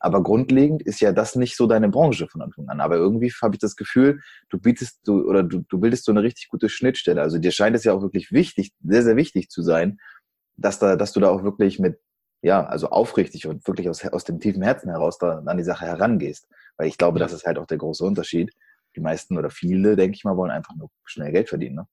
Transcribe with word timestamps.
Aber 0.00 0.22
grundlegend 0.22 0.82
ist 0.82 1.00
ja 1.00 1.12
das 1.12 1.36
nicht 1.36 1.56
so 1.56 1.66
deine 1.66 1.90
Branche 1.90 2.26
von 2.26 2.40
Anfang 2.40 2.68
an. 2.68 2.80
Aber 2.80 2.96
irgendwie 2.96 3.30
habe 3.42 3.54
ich 3.54 3.60
das 3.60 3.76
Gefühl, 3.76 4.20
du 4.48 4.58
bietest 4.58 5.00
du 5.06 5.28
oder 5.28 5.42
du, 5.42 5.60
du 5.68 5.78
bildest 5.78 6.06
so 6.06 6.12
eine 6.12 6.22
richtig 6.22 6.48
gute 6.48 6.70
Schnittstelle. 6.70 7.20
Also 7.20 7.38
dir 7.38 7.52
scheint 7.52 7.76
es 7.76 7.84
ja 7.84 7.92
auch 7.92 8.00
wirklich 8.00 8.32
wichtig, 8.32 8.72
sehr, 8.82 9.02
sehr 9.02 9.16
wichtig 9.16 9.50
zu 9.50 9.62
sein, 9.62 9.98
dass 10.56 10.78
da, 10.78 10.96
dass 10.96 11.12
du 11.12 11.20
da 11.20 11.28
auch 11.28 11.44
wirklich 11.44 11.78
mit, 11.78 12.00
ja, 12.42 12.64
also 12.66 12.88
aufrichtig 12.88 13.46
und 13.46 13.66
wirklich 13.68 13.90
aus, 13.90 14.04
aus 14.06 14.24
dem 14.24 14.40
tiefen 14.40 14.62
Herzen 14.62 14.88
heraus 14.88 15.18
da 15.18 15.42
an 15.44 15.58
die 15.58 15.64
Sache 15.64 15.84
herangehst. 15.84 16.48
Weil 16.78 16.88
ich 16.88 16.96
glaube, 16.96 17.18
das 17.18 17.34
ist 17.34 17.44
halt 17.44 17.58
auch 17.58 17.66
der 17.66 17.78
große 17.78 18.02
Unterschied. 18.02 18.50
Die 18.96 19.00
meisten 19.00 19.36
oder 19.36 19.50
viele, 19.50 19.96
denke 19.96 20.16
ich 20.16 20.24
mal, 20.24 20.36
wollen 20.36 20.50
einfach 20.50 20.74
nur 20.74 20.88
schnell 21.04 21.30
Geld 21.30 21.50
verdienen. 21.50 21.76
Ne? 21.76 21.86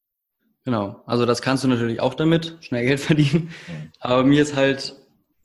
Genau. 0.63 1.01
Also 1.05 1.25
das 1.25 1.41
kannst 1.41 1.65
du 1.65 1.67
natürlich 1.67 1.99
auch 1.99 2.13
damit, 2.13 2.57
schnell 2.61 2.85
Geld 2.85 3.01
verdienen. 3.01 3.49
Mhm. 3.67 3.91
Aber 3.99 4.23
mir 4.23 4.41
ist 4.41 4.55
halt, 4.55 4.95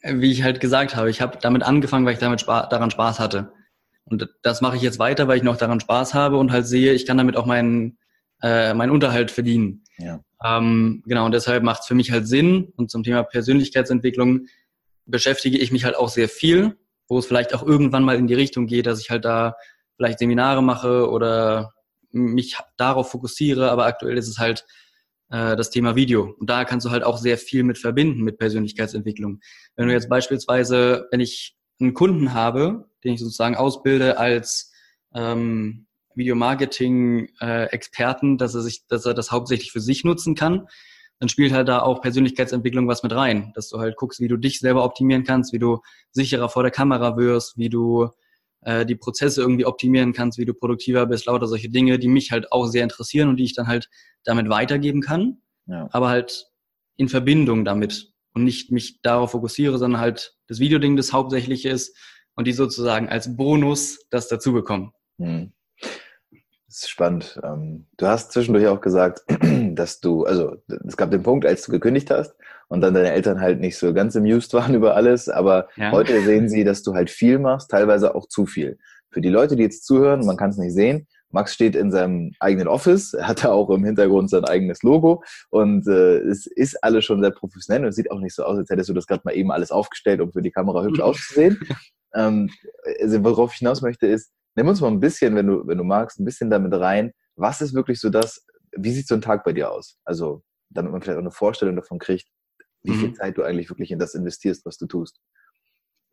wie 0.02 0.32
ich 0.32 0.42
halt 0.42 0.60
gesagt 0.60 0.96
habe, 0.96 1.10
ich 1.10 1.20
habe 1.20 1.38
damit 1.40 1.62
angefangen, 1.62 2.04
weil 2.04 2.14
ich 2.14 2.18
damit 2.18 2.40
Spaß, 2.40 2.68
daran 2.68 2.90
Spaß 2.90 3.20
hatte. 3.20 3.52
Und 4.04 4.28
das 4.42 4.60
mache 4.60 4.76
ich 4.76 4.82
jetzt 4.82 4.98
weiter, 4.98 5.28
weil 5.28 5.36
ich 5.36 5.42
noch 5.42 5.56
daran 5.56 5.80
Spaß 5.80 6.14
habe 6.14 6.36
und 6.36 6.50
halt 6.50 6.66
sehe, 6.66 6.92
ich 6.92 7.06
kann 7.06 7.18
damit 7.18 7.36
auch 7.36 7.46
meinen, 7.46 7.98
äh, 8.42 8.74
meinen 8.74 8.90
Unterhalt 8.90 9.30
verdienen. 9.30 9.84
Ja. 9.98 10.20
Ähm, 10.44 11.02
genau, 11.06 11.24
und 11.24 11.32
deshalb 11.32 11.62
macht 11.62 11.82
es 11.82 11.86
für 11.86 11.94
mich 11.94 12.10
halt 12.10 12.26
Sinn. 12.26 12.72
Und 12.76 12.90
zum 12.90 13.04
Thema 13.04 13.22
Persönlichkeitsentwicklung 13.22 14.46
beschäftige 15.06 15.58
ich 15.58 15.70
mich 15.70 15.84
halt 15.84 15.96
auch 15.96 16.08
sehr 16.08 16.28
viel, 16.28 16.76
wo 17.08 17.18
es 17.18 17.26
vielleicht 17.26 17.54
auch 17.54 17.62
irgendwann 17.62 18.02
mal 18.02 18.16
in 18.16 18.26
die 18.26 18.34
Richtung 18.34 18.66
geht, 18.66 18.86
dass 18.86 19.00
ich 19.00 19.10
halt 19.10 19.24
da 19.24 19.54
vielleicht 19.96 20.18
Seminare 20.18 20.62
mache 20.62 21.08
oder 21.08 21.72
mich 22.10 22.56
darauf 22.76 23.10
fokussiere. 23.10 23.70
Aber 23.70 23.86
aktuell 23.86 24.18
ist 24.18 24.28
es 24.28 24.38
halt 24.38 24.66
äh, 25.32 25.56
das 25.56 25.70
Thema 25.70 25.96
Video. 25.96 26.36
Und 26.38 26.48
da 26.50 26.64
kannst 26.64 26.86
du 26.86 26.90
halt 26.90 27.02
auch 27.02 27.18
sehr 27.18 27.38
viel 27.38 27.64
mit 27.64 27.78
verbinden 27.78 28.22
mit 28.22 28.38
Persönlichkeitsentwicklung. 28.38 29.40
Wenn 29.74 29.88
du 29.88 29.92
jetzt 29.92 30.08
beispielsweise, 30.08 31.08
wenn 31.10 31.18
ich 31.20 31.56
einen 31.80 31.94
Kunden 31.94 32.34
habe, 32.34 32.88
den 33.02 33.14
ich 33.14 33.20
sozusagen 33.20 33.56
ausbilde 33.56 34.18
als 34.18 34.70
ähm, 35.14 35.86
Videomarketing-Experten, 36.14 38.34
äh, 38.34 38.36
dass 38.36 38.54
er 38.54 38.60
sich, 38.60 38.86
dass 38.86 39.06
er 39.06 39.14
das 39.14 39.32
hauptsächlich 39.32 39.72
für 39.72 39.80
sich 39.80 40.04
nutzen 40.04 40.34
kann, 40.34 40.68
dann 41.18 41.30
spielt 41.30 41.52
halt 41.52 41.68
da 41.68 41.80
auch 41.80 42.02
Persönlichkeitsentwicklung 42.02 42.86
was 42.86 43.02
mit 43.02 43.14
rein, 43.14 43.52
dass 43.54 43.70
du 43.70 43.78
halt 43.78 43.96
guckst, 43.96 44.20
wie 44.20 44.28
du 44.28 44.36
dich 44.36 44.60
selber 44.60 44.84
optimieren 44.84 45.24
kannst, 45.24 45.54
wie 45.54 45.58
du 45.58 45.80
sicherer 46.10 46.50
vor 46.50 46.62
der 46.62 46.72
Kamera 46.72 47.16
wirst, 47.16 47.56
wie 47.56 47.70
du 47.70 48.10
äh, 48.62 48.86
die 48.86 48.94
Prozesse 48.94 49.40
irgendwie 49.40 49.66
optimieren 49.66 50.12
kannst, 50.12 50.38
wie 50.38 50.44
du 50.44 50.54
produktiver 50.54 51.06
bist, 51.06 51.26
lauter 51.26 51.46
solche 51.46 51.70
Dinge, 51.70 51.98
die 51.98 52.08
mich 52.08 52.32
halt 52.32 52.52
auch 52.52 52.66
sehr 52.66 52.82
interessieren 52.82 53.28
und 53.28 53.36
die 53.36 53.44
ich 53.44 53.54
dann 53.54 53.66
halt 53.66 53.88
damit 54.24 54.48
weitergeben 54.48 55.00
kann, 55.00 55.38
ja. 55.66 55.88
aber 55.92 56.08
halt 56.08 56.46
in 56.96 57.08
Verbindung 57.08 57.64
damit 57.64 58.12
und 58.34 58.44
nicht 58.44 58.70
mich 58.70 59.00
darauf 59.02 59.32
fokussiere, 59.32 59.78
sondern 59.78 60.00
halt 60.00 60.36
das 60.46 60.58
Videoding 60.58 60.96
das 60.96 61.12
Hauptsächliche 61.12 61.70
ist 61.70 61.96
und 62.34 62.46
die 62.46 62.52
sozusagen 62.52 63.08
als 63.08 63.36
Bonus 63.36 64.06
das 64.10 64.28
dazu 64.28 64.52
bekommen. 64.52 64.92
Hm. 65.18 65.52
Das 66.66 66.84
ist 66.84 66.90
spannend. 66.90 67.38
Ähm, 67.44 67.86
du 67.98 68.06
hast 68.06 68.32
zwischendurch 68.32 68.66
auch 68.68 68.80
gesagt, 68.80 69.22
dass 69.74 70.00
du, 70.00 70.24
also 70.24 70.56
es 70.86 70.96
gab 70.96 71.10
den 71.10 71.22
Punkt, 71.22 71.44
als 71.44 71.66
du 71.66 71.72
gekündigt 71.72 72.10
hast 72.10 72.34
und 72.68 72.80
dann 72.80 72.94
deine 72.94 73.12
Eltern 73.12 73.40
halt 73.40 73.60
nicht 73.60 73.76
so 73.76 73.92
ganz 73.92 74.16
amused 74.16 74.54
waren 74.54 74.74
über 74.74 74.96
alles, 74.96 75.28
aber 75.28 75.68
ja. 75.76 75.92
heute 75.92 76.20
sehen 76.22 76.48
sie, 76.48 76.64
dass 76.64 76.82
du 76.82 76.94
halt 76.94 77.10
viel 77.10 77.38
machst, 77.38 77.70
teilweise 77.70 78.14
auch 78.14 78.26
zu 78.28 78.46
viel. 78.46 78.78
Für 79.10 79.20
die 79.20 79.28
Leute, 79.28 79.56
die 79.56 79.62
jetzt 79.62 79.84
zuhören, 79.84 80.24
man 80.24 80.36
kann 80.36 80.50
es 80.50 80.56
nicht 80.56 80.74
sehen, 80.74 81.06
Max 81.30 81.54
steht 81.54 81.74
in 81.74 81.90
seinem 81.90 82.32
eigenen 82.40 82.68
Office, 82.68 83.14
er 83.14 83.26
hat 83.26 83.44
da 83.44 83.52
auch 83.52 83.70
im 83.70 83.84
Hintergrund 83.84 84.28
sein 84.28 84.44
eigenes 84.44 84.82
Logo 84.82 85.22
und 85.50 85.86
äh, 85.86 86.18
es 86.18 86.46
ist 86.46 86.82
alles 86.84 87.04
schon 87.04 87.22
sehr 87.22 87.30
professionell 87.30 87.82
und 87.82 87.88
es 87.88 87.96
sieht 87.96 88.10
auch 88.10 88.20
nicht 88.20 88.34
so 88.34 88.44
aus, 88.44 88.58
als 88.58 88.70
hättest 88.70 88.90
du 88.90 88.94
das 88.94 89.06
gerade 89.06 89.22
mal 89.24 89.34
eben 89.34 89.50
alles 89.50 89.70
aufgestellt, 89.70 90.20
um 90.20 90.32
für 90.32 90.42
die 90.42 90.50
Kamera 90.50 90.82
hübsch 90.82 91.00
auszusehen. 91.00 91.58
ähm, 92.14 92.50
also 93.00 93.24
worauf 93.24 93.52
ich 93.52 93.58
hinaus 93.58 93.80
möchte 93.80 94.06
ist, 94.06 94.30
nimm 94.54 94.68
uns 94.68 94.80
mal 94.80 94.88
ein 94.88 95.00
bisschen, 95.00 95.34
wenn 95.34 95.46
du, 95.46 95.66
wenn 95.66 95.78
du 95.78 95.84
magst, 95.84 96.20
ein 96.20 96.24
bisschen 96.24 96.50
damit 96.50 96.74
rein. 96.74 97.12
Was 97.36 97.60
ist 97.60 97.74
wirklich 97.74 98.00
so 98.00 98.10
das, 98.10 98.44
wie 98.76 98.92
sieht 98.92 99.08
so 99.08 99.14
ein 99.14 99.22
Tag 99.22 99.44
bei 99.44 99.52
dir 99.52 99.70
aus? 99.70 99.98
Also, 100.04 100.42
damit 100.70 100.92
man 100.92 101.02
vielleicht 101.02 101.16
auch 101.16 101.22
eine 101.22 101.30
Vorstellung 101.30 101.76
davon 101.76 101.98
kriegt, 101.98 102.28
wie 102.82 102.94
viel 102.94 103.08
mhm. 103.08 103.14
Zeit 103.14 103.38
du 103.38 103.42
eigentlich 103.42 103.70
wirklich 103.70 103.90
in 103.90 103.98
das 103.98 104.14
investierst, 104.14 104.66
was 104.66 104.76
du 104.78 104.86
tust. 104.86 105.20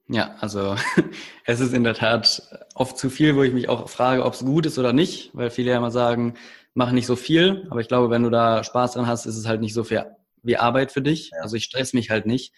Ja, 0.08 0.36
also 0.40 0.76
es 1.46 1.60
ist 1.60 1.74
in 1.74 1.84
der 1.84 1.94
Tat 1.94 2.42
oft 2.74 2.98
zu 2.98 3.10
viel, 3.10 3.36
wo 3.36 3.44
ich 3.44 3.54
mich 3.54 3.70
auch 3.70 3.90
frage, 3.90 4.26
ob 4.26 4.34
es 4.34 4.40
gut 4.40 4.66
ist 4.66 4.80
oder 4.80 4.92
nicht, 4.92 5.32
weil 5.34 5.52
viele 5.52 5.72
ja 5.72 5.78
immer 5.78 5.92
sagen, 5.92 6.34
mach 6.74 6.92
nicht 6.92 7.06
so 7.06 7.16
viel. 7.16 7.68
Aber 7.70 7.80
ich 7.82 7.88
glaube, 7.88 8.10
wenn 8.10 8.24
du 8.24 8.30
da 8.30 8.64
Spaß 8.64 8.94
dran 8.94 9.08
hast, 9.08 9.26
ist 9.26 9.38
es 9.38 9.48
halt 9.48 9.62
nicht 9.62 9.74
so 9.74 9.84
viel 9.84 10.06
wie 10.42 10.58
Arbeit 10.58 10.92
für 10.92 11.02
dich. 11.02 11.32
Ja. 11.32 11.42
Also 11.42 11.56
ich 11.56 11.66
stress 11.66 11.94
mich 11.94 12.10
halt 12.10 12.26
nicht. 12.26 12.54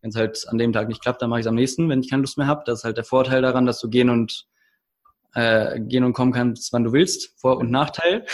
Wenn 0.00 0.10
es 0.10 0.16
halt 0.16 0.44
an 0.48 0.58
dem 0.58 0.72
Tag 0.72 0.88
nicht 0.88 1.00
klappt, 1.00 1.22
dann 1.22 1.30
mache 1.30 1.40
ich 1.40 1.44
es 1.44 1.48
am 1.48 1.54
nächsten, 1.54 1.88
wenn 1.88 2.00
ich 2.00 2.10
keine 2.10 2.22
Lust 2.22 2.36
mehr 2.36 2.48
habe. 2.48 2.62
Das 2.66 2.80
ist 2.80 2.84
halt 2.84 2.96
der 2.96 3.04
Vorteil 3.04 3.42
daran, 3.42 3.66
dass 3.66 3.78
du 3.78 3.88
gehen 3.88 4.10
und 4.10 4.46
äh, 5.34 5.80
gehen 5.80 6.02
und 6.04 6.12
kommen 6.12 6.32
kannst, 6.32 6.72
wann 6.72 6.82
du 6.82 6.92
willst. 6.92 7.38
Vor- 7.40 7.58
und 7.58 7.70
Nachteil. 7.70 8.26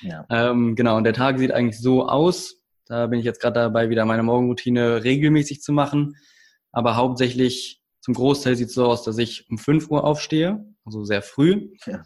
Ja. 0.00 0.24
ähm, 0.30 0.74
genau, 0.74 0.96
und 0.96 1.04
der 1.04 1.12
Tag 1.12 1.38
sieht 1.38 1.52
eigentlich 1.52 1.80
so 1.80 2.08
aus. 2.08 2.63
Da 2.86 3.06
bin 3.06 3.18
ich 3.18 3.24
jetzt 3.24 3.40
gerade 3.40 3.60
dabei, 3.60 3.90
wieder 3.90 4.04
meine 4.04 4.22
Morgenroutine 4.22 5.04
regelmäßig 5.04 5.62
zu 5.62 5.72
machen. 5.72 6.16
Aber 6.72 6.96
hauptsächlich 6.96 7.82
zum 8.00 8.14
Großteil 8.14 8.56
sieht 8.56 8.68
es 8.68 8.74
so 8.74 8.86
aus, 8.86 9.02
dass 9.02 9.18
ich 9.18 9.48
um 9.50 9.58
5 9.58 9.90
Uhr 9.90 10.04
aufstehe, 10.04 10.64
also 10.84 11.04
sehr 11.04 11.22
früh. 11.22 11.70
Ja. 11.86 12.02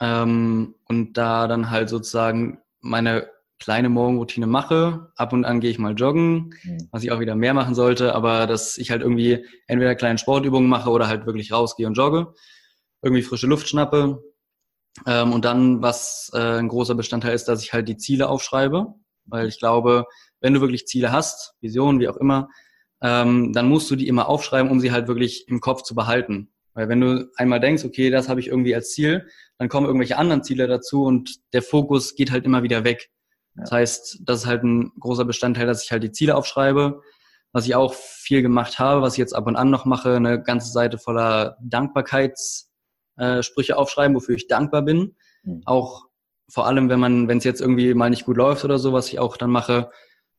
Ähm, 0.00 0.74
und 0.88 1.14
da 1.14 1.48
dann 1.48 1.70
halt 1.70 1.88
sozusagen 1.88 2.58
meine 2.80 3.28
kleine 3.58 3.88
Morgenroutine 3.88 4.46
mache. 4.46 5.12
Ab 5.16 5.32
und 5.32 5.44
an 5.44 5.60
gehe 5.60 5.70
ich 5.70 5.78
mal 5.78 5.94
joggen, 5.94 6.54
mhm. 6.62 6.88
was 6.90 7.02
ich 7.02 7.12
auch 7.12 7.20
wieder 7.20 7.34
mehr 7.34 7.54
machen 7.54 7.74
sollte, 7.74 8.14
aber 8.14 8.46
dass 8.46 8.76
ich 8.76 8.90
halt 8.90 9.02
irgendwie 9.02 9.46
entweder 9.66 9.94
kleine 9.94 10.18
Sportübungen 10.18 10.68
mache 10.68 10.90
oder 10.90 11.08
halt 11.08 11.26
wirklich 11.26 11.52
rausgehe 11.52 11.86
und 11.86 11.94
jogge 11.94 12.34
irgendwie 13.04 13.22
frische 13.22 13.46
Luft 13.46 13.68
schnappe. 13.68 14.22
Ähm, 15.06 15.32
und 15.32 15.44
dann, 15.44 15.82
was 15.82 16.30
äh, 16.34 16.58
ein 16.58 16.68
großer 16.68 16.94
Bestandteil 16.94 17.34
ist, 17.34 17.46
dass 17.46 17.62
ich 17.62 17.72
halt 17.72 17.88
die 17.88 17.96
Ziele 17.96 18.28
aufschreibe, 18.28 18.94
weil 19.26 19.48
ich 19.48 19.58
glaube, 19.58 20.06
wenn 20.40 20.54
du 20.54 20.60
wirklich 20.60 20.86
Ziele 20.86 21.12
hast, 21.12 21.54
Visionen, 21.60 22.00
wie 22.00 22.08
auch 22.08 22.16
immer, 22.16 22.48
ähm, 23.02 23.52
dann 23.52 23.68
musst 23.68 23.90
du 23.90 23.96
die 23.96 24.08
immer 24.08 24.28
aufschreiben, 24.28 24.70
um 24.70 24.80
sie 24.80 24.92
halt 24.92 25.08
wirklich 25.08 25.46
im 25.48 25.60
Kopf 25.60 25.82
zu 25.82 25.94
behalten. 25.94 26.52
Weil 26.74 26.88
wenn 26.88 27.00
du 27.00 27.30
einmal 27.36 27.60
denkst, 27.60 27.84
okay, 27.84 28.10
das 28.10 28.28
habe 28.28 28.40
ich 28.40 28.48
irgendwie 28.48 28.74
als 28.74 28.92
Ziel, 28.92 29.28
dann 29.58 29.68
kommen 29.68 29.86
irgendwelche 29.86 30.18
anderen 30.18 30.42
Ziele 30.42 30.66
dazu 30.66 31.04
und 31.04 31.36
der 31.52 31.62
Fokus 31.62 32.14
geht 32.14 32.30
halt 32.30 32.44
immer 32.44 32.62
wieder 32.62 32.84
weg. 32.84 33.10
Ja. 33.54 33.62
Das 33.62 33.72
heißt, 33.72 34.20
das 34.22 34.40
ist 34.40 34.46
halt 34.46 34.64
ein 34.64 34.92
großer 34.98 35.24
Bestandteil, 35.24 35.66
dass 35.66 35.84
ich 35.84 35.92
halt 35.92 36.02
die 36.02 36.12
Ziele 36.12 36.34
aufschreibe. 36.34 37.00
Was 37.52 37.66
ich 37.66 37.76
auch 37.76 37.94
viel 37.94 38.42
gemacht 38.42 38.80
habe, 38.80 39.00
was 39.02 39.14
ich 39.14 39.18
jetzt 39.18 39.34
ab 39.34 39.46
und 39.46 39.54
an 39.54 39.70
noch 39.70 39.84
mache, 39.84 40.16
eine 40.16 40.42
ganze 40.42 40.72
Seite 40.72 40.98
voller 40.98 41.56
Dankbarkeits- 41.62 42.68
äh, 43.16 43.42
aufschreiben, 43.72 44.16
wofür 44.16 44.34
ich 44.34 44.48
dankbar 44.48 44.82
bin. 44.82 45.14
Mhm. 45.44 45.62
Auch 45.66 46.06
vor 46.48 46.66
allem, 46.66 46.88
wenn 46.88 47.00
man, 47.00 47.28
wenn 47.28 47.38
es 47.38 47.44
jetzt 47.44 47.60
irgendwie 47.60 47.94
mal 47.94 48.10
nicht 48.10 48.26
gut 48.26 48.36
läuft 48.36 48.64
oder 48.64 48.78
so, 48.78 48.92
was 48.92 49.08
ich 49.08 49.18
auch 49.18 49.36
dann 49.36 49.50
mache, 49.50 49.90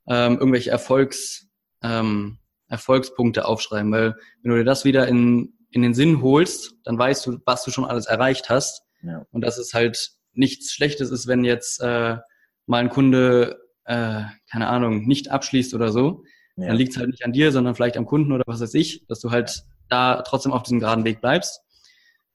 ähm, 0.08 0.38
irgendwelche 0.38 0.70
Erfolgs, 0.70 1.48
ähm, 1.82 2.38
Erfolgspunkte 2.68 3.46
aufschreiben, 3.46 3.92
weil 3.92 4.16
wenn 4.42 4.52
du 4.52 4.58
dir 4.58 4.64
das 4.64 4.86
wieder 4.86 5.08
in, 5.08 5.54
in 5.72 5.82
den 5.82 5.94
Sinn 5.94 6.22
holst, 6.22 6.76
dann 6.84 6.98
weißt 6.98 7.26
du, 7.26 7.40
was 7.46 7.64
du 7.64 7.72
schon 7.72 7.86
alles 7.86 8.06
erreicht 8.06 8.50
hast. 8.50 8.84
Ja. 9.04 9.26
Und 9.32 9.42
dass 9.42 9.58
es 9.58 9.74
halt 9.74 10.12
nichts 10.34 10.72
Schlechtes 10.72 11.12
ist, 11.12 11.28
wenn 11.28 11.44
jetzt 11.44 11.82
äh, 11.82 12.18
mal 12.66 12.80
ein 12.80 12.90
Kunde, 12.90 13.60
äh, 13.86 14.24
keine 14.52 14.68
Ahnung, 14.68 15.06
nicht 15.06 15.30
abschließt 15.30 15.74
oder 15.74 15.92
so. 15.92 16.24
Ja. 16.56 16.68
Dann 16.68 16.78
liegt 16.78 16.94
es 16.94 16.98
halt 16.98 17.10
nicht 17.10 17.26
an 17.26 17.34
dir, 17.34 17.52
sondern 17.52 17.76
vielleicht 17.76 17.98
am 17.98 18.06
Kunden 18.06 18.32
oder 18.32 18.44
was 18.48 18.62
weiß 18.62 18.74
ich, 18.76 19.06
dass 19.08 19.20
du 19.20 19.32
halt 19.32 19.64
da 19.90 20.22
trotzdem 20.22 20.52
auf 20.52 20.64
diesem 20.64 20.80
geraden 20.80 21.06
Weg 21.06 21.22
bleibst. 21.22 21.62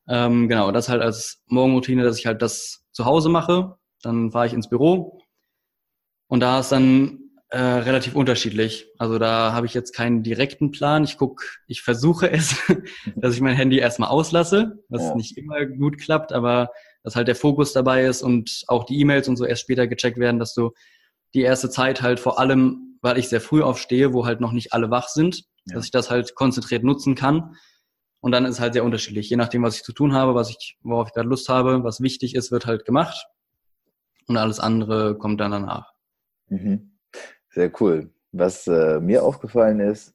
Ähm, 0.09 0.49
genau, 0.49 0.71
das 0.73 0.89
halt 0.89 1.03
als 1.03 1.43
Morgenroutine, 1.47 2.03
dass 2.03 2.19
ich 2.19 2.27
halt 2.27 2.43
das 2.43 2.80
zu 2.93 3.05
Hause 3.05 3.29
mache. 3.29 3.77
Dann 4.03 4.31
fahre 4.33 4.47
ich 4.47 4.53
ins 4.53 4.69
Büro 4.69 5.21
und 6.29 6.41
da 6.41 6.61
ist 6.61 6.73
dann 6.73 7.19
äh, 7.51 7.59
relativ 7.59 8.15
unterschiedlich. 8.15 8.87
Also 8.99 9.19
da 9.19 9.53
habe 9.53 9.67
ich 9.67 9.75
jetzt 9.75 9.93
keinen 9.93 10.23
direkten 10.23 10.71
Plan. 10.71 11.05
Ich 11.05 11.19
guck, 11.19 11.43
ich 11.67 11.83
versuche 11.83 12.31
es, 12.31 12.57
dass 13.17 13.35
ich 13.35 13.41
mein 13.41 13.57
Handy 13.57 13.79
erstmal 13.79 14.09
auslasse, 14.09 14.79
was 14.89 15.03
ja. 15.03 15.15
nicht 15.17 15.37
immer 15.37 15.67
gut 15.67 15.99
klappt, 15.99 16.33
aber 16.33 16.71
dass 17.03 17.17
halt 17.17 17.29
der 17.29 17.35
Fokus 17.35 17.73
dabei 17.73 18.05
ist 18.05 18.23
und 18.23 18.63
auch 18.69 18.85
die 18.85 19.01
E-Mails 19.01 19.29
und 19.29 19.37
so 19.37 19.45
erst 19.45 19.63
später 19.63 19.87
gecheckt 19.87 20.19
werden, 20.19 20.39
dass 20.39 20.55
du 20.55 20.71
die 21.35 21.43
erste 21.43 21.71
Zeit 21.71 22.03
halt 22.03 22.21
vor 22.21 22.39
allem, 22.39 22.99
weil 23.03 23.19
ich 23.19 23.29
sehr 23.29 23.41
früh 23.41 23.63
aufstehe, 23.63 24.13
wo 24.13 24.27
halt 24.27 24.41
noch 24.41 24.53
nicht 24.53 24.73
alle 24.73 24.91
wach 24.91 25.09
sind, 25.09 25.45
ja. 25.67 25.75
dass 25.75 25.87
ich 25.87 25.91
das 25.91 26.11
halt 26.11 26.35
konzentriert 26.35 26.85
nutzen 26.85 27.15
kann 27.15 27.57
und 28.21 28.33
dann 28.33 28.45
ist 28.45 28.57
es 28.57 28.61
halt 28.61 28.75
sehr 28.75 28.85
unterschiedlich. 28.85 29.31
Je 29.31 29.37
nachdem, 29.37 29.63
was 29.63 29.77
ich 29.77 29.83
zu 29.83 29.93
tun 29.93 30.13
habe, 30.13 30.35
was 30.35 30.51
ich, 30.51 30.79
worauf 30.83 31.09
ich 31.09 31.15
gerade 31.15 31.29
Lust 31.29 31.49
habe, 31.49 31.83
was 31.85 32.01
wichtig 32.01 32.35
ist, 32.35 32.53
wird 32.53 32.67
halt 32.67 32.85
gemacht. 32.85 33.27
Und 34.27 34.37
alles 34.37 34.61
andere 34.61 35.17
kommt 35.17 35.41
dann 35.41 35.51
danach. 35.51 35.93
Mhm. 36.49 36.99
Sehr 37.49 37.73
cool. 37.81 38.13
Was 38.33 38.67
äh, 38.67 39.01
mir 39.01 39.25
aufgefallen 39.25 39.81
ist, 39.81 40.15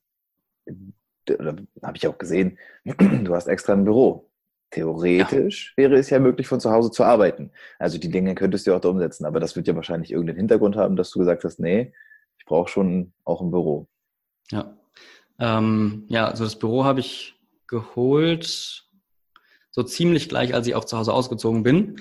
oder 1.29 1.55
habe 1.83 1.97
ich 1.97 2.07
auch 2.07 2.17
gesehen, 2.17 2.57
du 2.85 3.33
hast 3.33 3.47
extra 3.47 3.73
ein 3.73 3.83
Büro. 3.83 4.29
Theoretisch 4.71 5.73
ja. 5.77 5.83
wäre 5.83 5.95
es 5.95 6.09
ja 6.09 6.19
möglich, 6.19 6.47
von 6.47 6.59
zu 6.59 6.71
Hause 6.71 6.91
zu 6.91 7.03
arbeiten. 7.03 7.51
Also 7.79 7.97
die 7.97 8.09
Dinge 8.09 8.35
könntest 8.35 8.67
du 8.67 8.75
auch 8.75 8.81
da 8.81 8.89
umsetzen, 8.89 9.25
aber 9.25 9.39
das 9.39 9.55
wird 9.55 9.67
ja 9.67 9.75
wahrscheinlich 9.75 10.11
irgendeinen 10.11 10.37
Hintergrund 10.37 10.75
haben, 10.75 10.95
dass 10.95 11.11
du 11.11 11.19
gesagt 11.19 11.43
hast, 11.43 11.59
nee, 11.59 11.93
ich 12.37 12.45
brauche 12.45 12.69
schon 12.69 13.13
auch 13.23 13.41
ein 13.41 13.51
Büro. 13.51 13.87
Ja. 14.51 14.77
Ähm, 15.39 16.05
ja, 16.07 16.27
also 16.27 16.43
das 16.43 16.57
Büro 16.57 16.83
habe 16.83 16.99
ich 16.99 17.34
geholt, 17.67 18.85
so 19.71 19.83
ziemlich 19.83 20.29
gleich, 20.29 20.53
als 20.53 20.67
ich 20.67 20.75
auch 20.75 20.85
zu 20.85 20.97
Hause 20.97 21.13
ausgezogen 21.13 21.63
bin. 21.63 21.97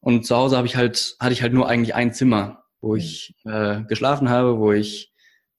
Und 0.00 0.26
zu 0.26 0.36
Hause 0.36 0.56
habe 0.56 0.66
ich 0.66 0.76
halt, 0.76 1.16
hatte 1.20 1.32
ich 1.32 1.42
halt 1.42 1.52
nur 1.52 1.68
eigentlich 1.68 1.94
ein 1.94 2.12
Zimmer, 2.12 2.64
wo 2.80 2.92
mhm. 2.92 2.98
ich 2.98 3.34
äh, 3.44 3.82
geschlafen 3.84 4.28
habe, 4.28 4.58
wo 4.58 4.72
ich 4.72 5.12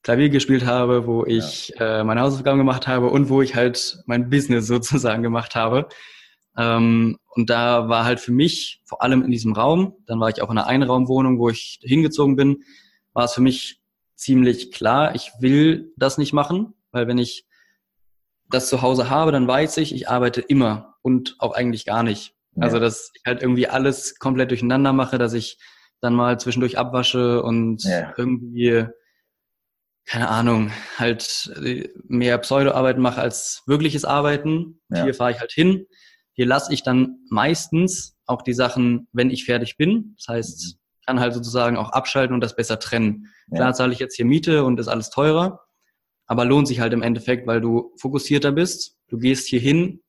Klavier 0.04 0.30
gespielt 0.30 0.66
habe, 0.66 1.08
wo 1.08 1.26
ich 1.26 1.74
ja. 1.80 2.02
äh, 2.02 2.04
meine 2.04 2.22
Hausaufgaben 2.22 2.60
gemacht 2.60 2.88
habe 2.88 3.10
und 3.10 3.30
wo 3.30 3.42
ich 3.42 3.56
halt 3.56 3.98
mein 4.06 4.30
Business 4.30 4.68
sozusagen 4.68 5.24
gemacht 5.24 5.56
habe. 5.56 5.88
Ähm, 6.58 7.18
und 7.30 7.50
da 7.50 7.90
war 7.90 8.06
halt 8.06 8.20
für 8.20 8.32
mich, 8.32 8.82
vor 8.86 9.02
allem 9.02 9.24
in 9.24 9.32
diesem 9.32 9.54
Raum, 9.54 9.96
dann 10.06 10.20
war 10.20 10.30
ich 10.30 10.42
auch 10.42 10.52
in 10.52 10.58
einer 10.58 10.68
Einraumwohnung, 10.68 11.40
wo 11.40 11.50
ich 11.50 11.80
hingezogen 11.82 12.36
bin, 12.36 12.64
war 13.14 13.26
es 13.26 13.34
für 13.34 13.42
mich 13.42 13.82
ziemlich 14.16 14.72
klar, 14.72 15.16
ich 15.16 15.32
will 15.40 15.92
das 15.98 16.18
nicht 16.18 16.34
machen, 16.34 16.74
weil 16.92 17.08
wenn 17.08 17.18
ich 17.18 17.46
das 18.50 18.70
zu 18.70 18.82
Hause 18.82 19.10
habe, 19.10 19.32
dann 19.32 19.48
weiß 19.48 19.78
ich, 19.78 19.94
ich 19.94 20.10
arbeite 20.10 20.42
immer 20.42 20.96
und 21.02 21.36
auch 21.40 21.54
eigentlich 21.54 21.86
gar 21.86 22.04
nicht. 22.04 22.36
Ja. 22.56 22.64
Also, 22.64 22.80
dass 22.80 23.12
ich 23.14 23.22
halt 23.26 23.42
irgendwie 23.42 23.68
alles 23.68 24.18
komplett 24.20 24.52
durcheinander 24.52 24.94
mache, 24.94 25.18
dass 25.18 25.34
ich 25.34 25.58
dann 26.02 26.14
mal 26.14 26.40
zwischendurch 26.40 26.78
abwasche 26.78 27.42
und 27.42 27.84
ja. 27.84 28.14
irgendwie, 28.18 28.86
keine 30.06 30.30
Ahnung, 30.30 30.72
halt 30.98 31.52
äh, 31.64 31.90
mehr 32.08 32.38
Pseudoarbeit 32.38 32.98
mache 32.98 33.22
als 33.22 33.64
wirkliches 33.66 34.06
Arbeiten. 34.06 34.82
Ja. 34.90 35.04
Hier 35.04 35.14
fahre 35.14 35.32
ich 35.32 35.40
halt 35.40 35.52
hin. 35.52 35.88
Hier 36.34 36.46
lasse 36.46 36.74
ich 36.74 36.84
dann 36.84 37.20
meistens 37.30 38.18
auch 38.26 38.42
die 38.42 38.54
Sachen, 38.54 39.08
wenn 39.14 39.32
ich 39.32 39.46
fertig 39.46 39.78
bin. 39.78 40.16
Das 40.18 40.28
heißt, 40.28 40.76
mhm. 40.76 41.06
kann 41.06 41.20
halt 41.20 41.34
sozusagen 41.34 41.78
auch 41.78 41.92
abschalten 41.92 42.34
und 42.34 42.42
das 42.42 42.56
besser 42.56 42.80
trennen. 42.80 43.28
Klar 43.54 43.74
zahle 43.74 43.94
ich 43.94 44.00
jetzt 44.00 44.16
hier 44.16 44.26
Miete 44.26 44.64
und 44.64 44.80
ist 44.80 44.88
alles 44.88 45.10
teurer, 45.10 45.65
aber 46.28 46.46
lohnt 46.46 46.68
sich 46.68 46.80
halt 46.80 46.94
im 46.94 47.02
Endeffekt, 47.02 47.48
weil 47.48 47.62
du 47.62 47.94
fokussierter 47.98 48.52
bist. 48.52 48.98
Du 49.10 49.18
gehst 49.18 49.48
hier 49.48 49.60
hin, 49.60 50.02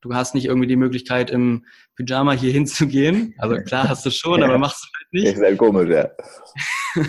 du 0.00 0.14
hast 0.14 0.34
nicht 0.34 0.46
irgendwie 0.46 0.68
die 0.68 0.76
Möglichkeit, 0.76 1.30
im 1.30 1.64
Pyjama 1.96 2.32
hier 2.32 2.52
hinzugehen. 2.52 3.34
Also 3.38 3.56
klar 3.56 3.88
hast 3.88 4.06
du 4.06 4.10
schon, 4.10 4.42
aber 4.42 4.58
machst 4.58 4.84
du 4.84 4.88
halt 4.96 5.12
nicht. 5.12 5.34
Ist 5.34 5.42
halt 5.42 5.58
komisch, 5.58 5.88
ja. 5.88 6.10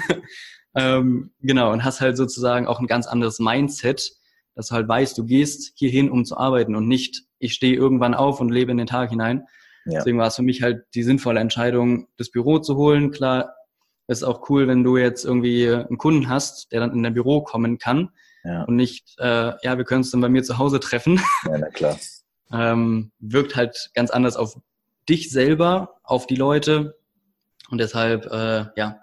ähm, 0.75 1.31
genau, 1.41 1.71
und 1.71 1.83
hast 1.83 2.01
halt 2.01 2.17
sozusagen 2.17 2.67
auch 2.67 2.79
ein 2.79 2.87
ganz 2.87 3.05
anderes 3.05 3.39
Mindset, 3.39 4.13
dass 4.55 4.67
du 4.67 4.75
halt 4.75 4.87
weißt, 4.87 5.17
du 5.17 5.25
gehst 5.25 5.73
hier 5.75 5.89
hin, 5.89 6.09
um 6.09 6.25
zu 6.25 6.37
arbeiten 6.37 6.75
und 6.75 6.87
nicht, 6.87 7.23
ich 7.39 7.53
stehe 7.53 7.75
irgendwann 7.75 8.13
auf 8.13 8.39
und 8.39 8.49
lebe 8.49 8.71
in 8.71 8.77
den 8.77 8.87
Tag 8.87 9.09
hinein. 9.09 9.45
Ja. 9.85 9.99
Deswegen 9.99 10.17
war 10.17 10.27
es 10.27 10.37
für 10.37 10.41
mich 10.41 10.63
halt 10.63 10.85
die 10.95 11.03
sinnvolle 11.03 11.39
Entscheidung, 11.39 12.07
das 12.17 12.31
Büro 12.31 12.57
zu 12.59 12.75
holen. 12.75 13.11
Klar, 13.11 13.53
es 14.07 14.19
ist 14.19 14.23
auch 14.23 14.49
cool, 14.49 14.67
wenn 14.67 14.83
du 14.83 14.97
jetzt 14.97 15.25
irgendwie 15.25 15.69
einen 15.69 15.97
Kunden 15.97 16.29
hast, 16.29 16.71
der 16.71 16.79
dann 16.79 16.93
in 16.93 17.03
dein 17.03 17.13
Büro 17.13 17.41
kommen 17.41 17.77
kann 17.77 18.09
ja. 18.45 18.63
und 18.63 18.75
nicht, 18.75 19.15
äh, 19.17 19.53
ja, 19.61 19.77
wir 19.77 19.83
können 19.83 19.99
uns 19.99 20.11
dann 20.11 20.21
bei 20.21 20.29
mir 20.29 20.43
zu 20.43 20.57
Hause 20.57 20.79
treffen. 20.79 21.19
Ja, 21.45 21.57
na 21.57 21.69
klar 21.69 21.97
ähm, 22.51 23.11
wirkt 23.19 23.55
halt 23.55 23.91
ganz 23.93 24.11
anders 24.11 24.35
auf 24.35 24.57
dich 25.07 25.29
selber, 25.31 25.99
auf 26.03 26.27
die 26.27 26.35
Leute. 26.35 26.97
Und 27.69 27.79
deshalb, 27.79 28.25
äh, 28.27 28.65
ja, 28.75 28.99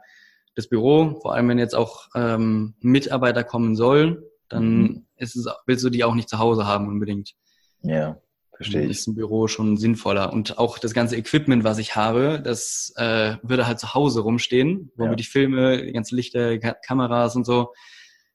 das 0.54 0.68
Büro, 0.68 1.18
vor 1.20 1.34
allem 1.34 1.48
wenn 1.48 1.58
jetzt 1.58 1.74
auch 1.74 2.08
ähm, 2.14 2.74
Mitarbeiter 2.80 3.44
kommen 3.44 3.74
sollen, 3.74 4.22
dann 4.48 4.76
mhm. 4.78 5.06
ist 5.16 5.34
es, 5.34 5.46
willst 5.66 5.84
du 5.84 5.90
die 5.90 6.04
auch 6.04 6.14
nicht 6.14 6.28
zu 6.28 6.38
Hause 6.38 6.66
haben 6.66 6.88
unbedingt. 6.88 7.34
Ja, 7.82 8.18
verstehe 8.54 8.82
ich. 8.82 8.90
Ist 8.90 9.06
ein 9.08 9.14
Büro 9.14 9.48
schon 9.48 9.76
sinnvoller. 9.76 10.32
Und 10.32 10.58
auch 10.58 10.78
das 10.78 10.92
ganze 10.92 11.16
Equipment, 11.16 11.64
was 11.64 11.78
ich 11.78 11.96
habe, 11.96 12.40
das 12.42 12.92
äh, 12.96 13.36
würde 13.42 13.66
halt 13.66 13.80
zu 13.80 13.94
Hause 13.94 14.20
rumstehen, 14.20 14.92
wo 14.96 15.04
ja. 15.04 15.10
wir 15.10 15.16
die 15.16 15.24
Filme, 15.24 15.82
die 15.82 15.92
ganzen 15.92 16.16
Lichter, 16.16 16.58
Kameras 16.58 17.34
und 17.34 17.46
so, 17.46 17.72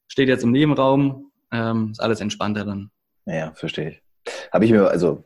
steht 0.07 0.30
jetzt 0.30 0.44
im 0.44 0.51
Nebenraum. 0.51 1.31
Ähm, 1.51 1.89
ist 1.92 2.01
alles 2.01 2.19
entspannter 2.19 2.65
dann. 2.65 2.92
Ja, 3.25 3.51
verstehe 3.54 3.89
ich. 3.89 4.04
Habe 4.51 4.65
ich 4.65 4.71
mir, 4.71 4.89
also 4.89 5.24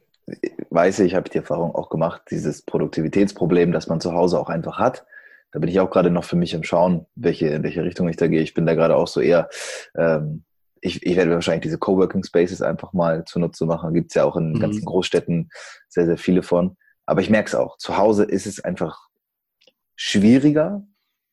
weiß 0.69 0.99
ich, 0.99 1.15
habe 1.15 1.29
die 1.29 1.37
Erfahrung 1.37 1.75
auch 1.75 1.89
gemacht, 1.89 2.23
dieses 2.29 2.61
Produktivitätsproblem, 2.61 3.71
das 3.71 3.87
man 3.87 4.01
zu 4.01 4.13
Hause 4.13 4.39
auch 4.39 4.49
einfach 4.49 4.79
hat. 4.79 5.05
Da 5.51 5.59
bin 5.59 5.69
ich 5.69 5.79
auch 5.79 5.89
gerade 5.89 6.11
noch 6.11 6.23
für 6.23 6.35
mich 6.35 6.53
im 6.53 6.63
Schauen, 6.63 7.05
welche, 7.15 7.47
in 7.47 7.63
welche 7.63 7.83
Richtung 7.83 8.07
ich 8.07 8.15
da 8.15 8.27
gehe. 8.27 8.41
Ich 8.41 8.53
bin 8.53 8.65
da 8.65 8.73
gerade 8.73 8.95
auch 8.95 9.07
so 9.07 9.19
eher, 9.19 9.49
ähm, 9.97 10.45
ich, 10.79 11.05
ich 11.05 11.15
werde 11.15 11.31
wahrscheinlich 11.31 11.63
diese 11.63 11.77
Coworking 11.77 12.23
Spaces 12.23 12.61
einfach 12.61 12.93
mal 12.93 13.25
zunutze 13.25 13.65
machen. 13.65 13.93
Gibt 13.93 14.11
es 14.11 14.15
ja 14.15 14.23
auch 14.23 14.37
in 14.37 14.53
mhm. 14.53 14.59
ganzen 14.59 14.85
Großstädten 14.85 15.49
sehr, 15.89 16.05
sehr 16.05 16.17
viele 16.17 16.43
von. 16.43 16.77
Aber 17.05 17.21
ich 17.21 17.29
merke 17.29 17.47
es 17.47 17.55
auch. 17.55 17.77
Zu 17.77 17.97
Hause 17.97 18.23
ist 18.23 18.45
es 18.45 18.63
einfach 18.63 19.09
schwieriger, 19.95 20.83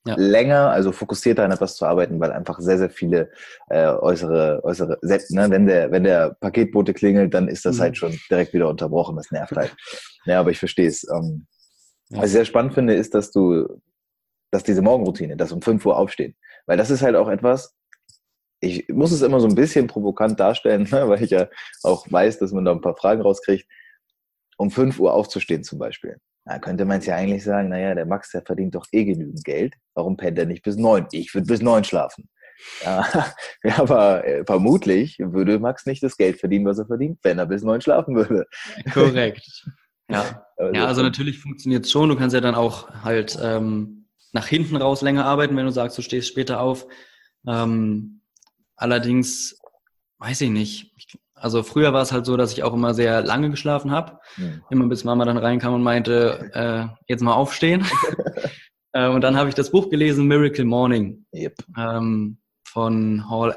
ja. 0.09 0.15
länger, 0.17 0.71
also 0.71 0.93
fokussierter 0.93 1.45
an 1.45 1.53
etwas 1.53 1.77
zu 1.77 1.85
arbeiten, 1.85 2.19
weil 2.19 2.33
einfach 2.33 2.59
sehr, 2.61 2.79
sehr 2.79 2.91
viele 2.91 3.31
äh, 3.69 3.87
äußere, 3.87 4.61
äußere, 4.65 4.99
selbst, 5.03 5.31
ne, 5.33 5.51
wenn 5.51 5.67
der, 5.67 5.91
wenn 5.91 6.05
der 6.05 6.37
Paketbote 6.41 6.95
klingelt, 6.95 7.35
dann 7.35 7.49
ist 7.49 7.65
das 7.65 7.77
mhm. 7.77 7.81
halt 7.81 7.97
schon 7.97 8.19
direkt 8.31 8.55
wieder 8.55 8.69
unterbrochen. 8.69 9.17
Das 9.17 9.31
nervt 9.31 9.57
halt. 9.57 9.77
ja, 10.25 10.41
aber 10.41 10.51
ich 10.51 10.59
verstehe 10.59 10.89
es. 10.89 11.07
Ähm, 11.09 11.47
ja. 12.11 12.19
Was 12.19 12.27
ich 12.27 12.33
sehr 12.33 12.45
spannend 12.45 12.75
finde, 12.75 12.95
ist, 12.95 13.15
dass 13.15 13.31
du, 13.31 13.81
dass 14.51 14.63
diese 14.63 14.83
Morgenroutine, 14.83 15.37
das 15.37 15.53
um 15.53 15.61
5 15.61 15.85
Uhr 15.85 15.97
aufstehen, 15.97 16.35
weil 16.67 16.79
das 16.79 16.91
ist 16.91 17.03
halt 17.03 17.17
auch 17.17 17.29
etwas, 17.29 17.75
ich 18.61 18.89
muss 18.89 19.13
es 19.13 19.23
immer 19.23 19.41
so 19.41 19.47
ein 19.47 19.55
bisschen 19.55 19.87
provokant 19.87 20.41
darstellen, 20.41 20.83
ne, 20.91 21.09
weil 21.09 21.23
ich 21.23 21.31
ja 21.31 21.49
auch 21.83 22.07
weiß, 22.11 22.39
dass 22.39 22.53
man 22.53 22.65
da 22.65 22.73
ein 22.73 22.81
paar 22.81 22.97
Fragen 22.97 23.21
rauskriegt, 23.21 23.69
um 24.57 24.71
5 24.71 24.99
Uhr 24.99 25.13
aufzustehen 25.13 25.63
zum 25.63 25.79
Beispiel. 25.79 26.17
Da 26.49 26.59
könnte 26.59 26.87
man 26.87 26.99
es 26.99 27.07
ja 27.07 27.15
eigentlich 27.15 27.45
sagen, 27.45 27.69
naja, 27.69 27.95
der 27.95 28.07
Max, 28.07 28.31
der 28.31 28.41
verdient 28.41 28.75
doch 28.75 28.87
eh 28.93 29.05
genügend 29.05 29.45
Geld. 29.45 29.75
Warum 29.95 30.17
pennt 30.17 30.39
er 30.39 30.47
nicht 30.47 30.63
bis 30.63 30.77
neun? 30.77 31.07
Ich 31.13 31.35
würde 31.35 31.47
bis 31.47 31.61
neun 31.61 31.85
schlafen. 31.85 32.29
Ja, 32.85 33.79
aber 33.79 34.25
äh, 34.27 34.45
vermutlich 34.45 35.19
würde 35.21 35.61
Max 35.61 35.87
nicht 35.87 36.03
das 36.03 36.17
Geld 36.17 36.41
verdienen, 36.41 36.65
was 36.65 36.79
er 36.79 36.87
verdient, 36.87 37.21
wenn 37.23 37.39
er 37.39 37.47
bis 37.47 37.63
neun 37.63 37.81
schlafen 37.81 38.17
würde. 38.17 38.47
Korrekt. 38.93 39.67
Ja, 40.11 40.47
also, 40.57 40.75
ja, 40.75 40.87
also 40.87 41.03
natürlich 41.03 41.39
funktioniert 41.39 41.85
es 41.85 41.91
schon. 41.91 42.09
Du 42.09 42.17
kannst 42.17 42.33
ja 42.33 42.41
dann 42.41 42.55
auch 42.55 42.89
halt 43.05 43.39
ähm, 43.43 44.07
nach 44.33 44.47
hinten 44.47 44.77
raus 44.77 45.03
länger 45.03 45.27
arbeiten, 45.27 45.55
wenn 45.55 45.67
du 45.67 45.71
sagst, 45.71 45.99
du 45.99 46.03
stehst 46.03 46.29
später 46.29 46.61
auf. 46.61 46.87
Ähm, 47.47 48.23
allerdings, 48.75 49.61
weiß 50.17 50.41
ich 50.41 50.49
nicht. 50.49 50.95
Ich, 50.97 51.09
also 51.41 51.63
früher 51.63 51.93
war 51.93 52.03
es 52.03 52.13
halt 52.13 52.27
so, 52.27 52.37
dass 52.37 52.53
ich 52.53 52.63
auch 52.63 52.75
immer 52.75 52.95
sehr 52.95 53.23
lange 53.23 53.51
geschlafen 53.51 53.91
habe. 53.91 54.19
Mhm. 54.37 54.63
Immer 54.71 54.87
bis 54.87 55.05
Mama 55.05 55.25
dann 55.25 55.39
reinkam 55.39 55.75
und 55.75 55.83
meinte, 55.83 56.51
äh, 56.55 56.87
jetzt 57.07 57.23
mal 57.23 57.35
aufstehen. 57.35 57.85
äh, 58.93 59.09
und 59.09 59.23
dann 59.23 59.37
habe 59.37 59.49
ich 59.49 59.55
das 59.55 59.71
Buch 59.71 59.91
gelesen, 59.91 60.27
Miracle 60.27 60.65
Morning. 60.65 61.27
Yep. 61.35 61.55
Ähm, 61.77 62.39
von 62.67 63.29
Hall 63.29 63.57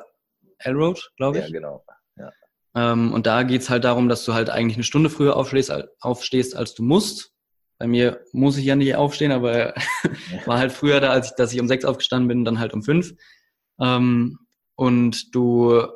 Elrod, 0.60 1.12
glaube 1.18 1.39
ich. 1.39 1.45
Ja, 1.45 1.51
genau. 1.51 1.83
Ja. 2.18 2.31
Ähm, 2.75 3.13
und 3.13 3.28
da 3.28 3.44
geht's 3.44 3.69
halt 3.69 3.83
darum, 3.83 4.10
dass 4.10 4.25
du 4.25 4.33
halt 4.33 4.50
eigentlich 4.50 4.78
eine 4.78 4.83
Stunde 4.83 5.10
früher 5.10 5.36
aufstehst, 5.36 5.72
aufstehst 6.00 6.56
als 6.56 6.74
du 6.74 6.83
musst. 6.83 7.33
Bei 7.78 7.88
mir 7.88 8.23
muss 8.31 8.57
ich 8.57 8.66
ja 8.66 8.76
nicht 8.76 8.95
aufstehen, 8.95 9.31
aber 9.31 9.73
war 10.45 10.59
halt 10.59 10.71
früher 10.71 11.00
da, 11.00 11.09
als 11.09 11.31
ich, 11.31 11.35
dass 11.35 11.54
ich 11.54 11.59
um 11.59 11.68
sechs 11.68 11.85
aufgestanden 11.85 12.28
bin, 12.28 12.45
dann 12.45 12.59
halt 12.59 12.73
um 12.73 12.83
fünf. 12.83 13.14
Ähm, 13.80 14.40
und 14.76 15.35
du 15.35 15.88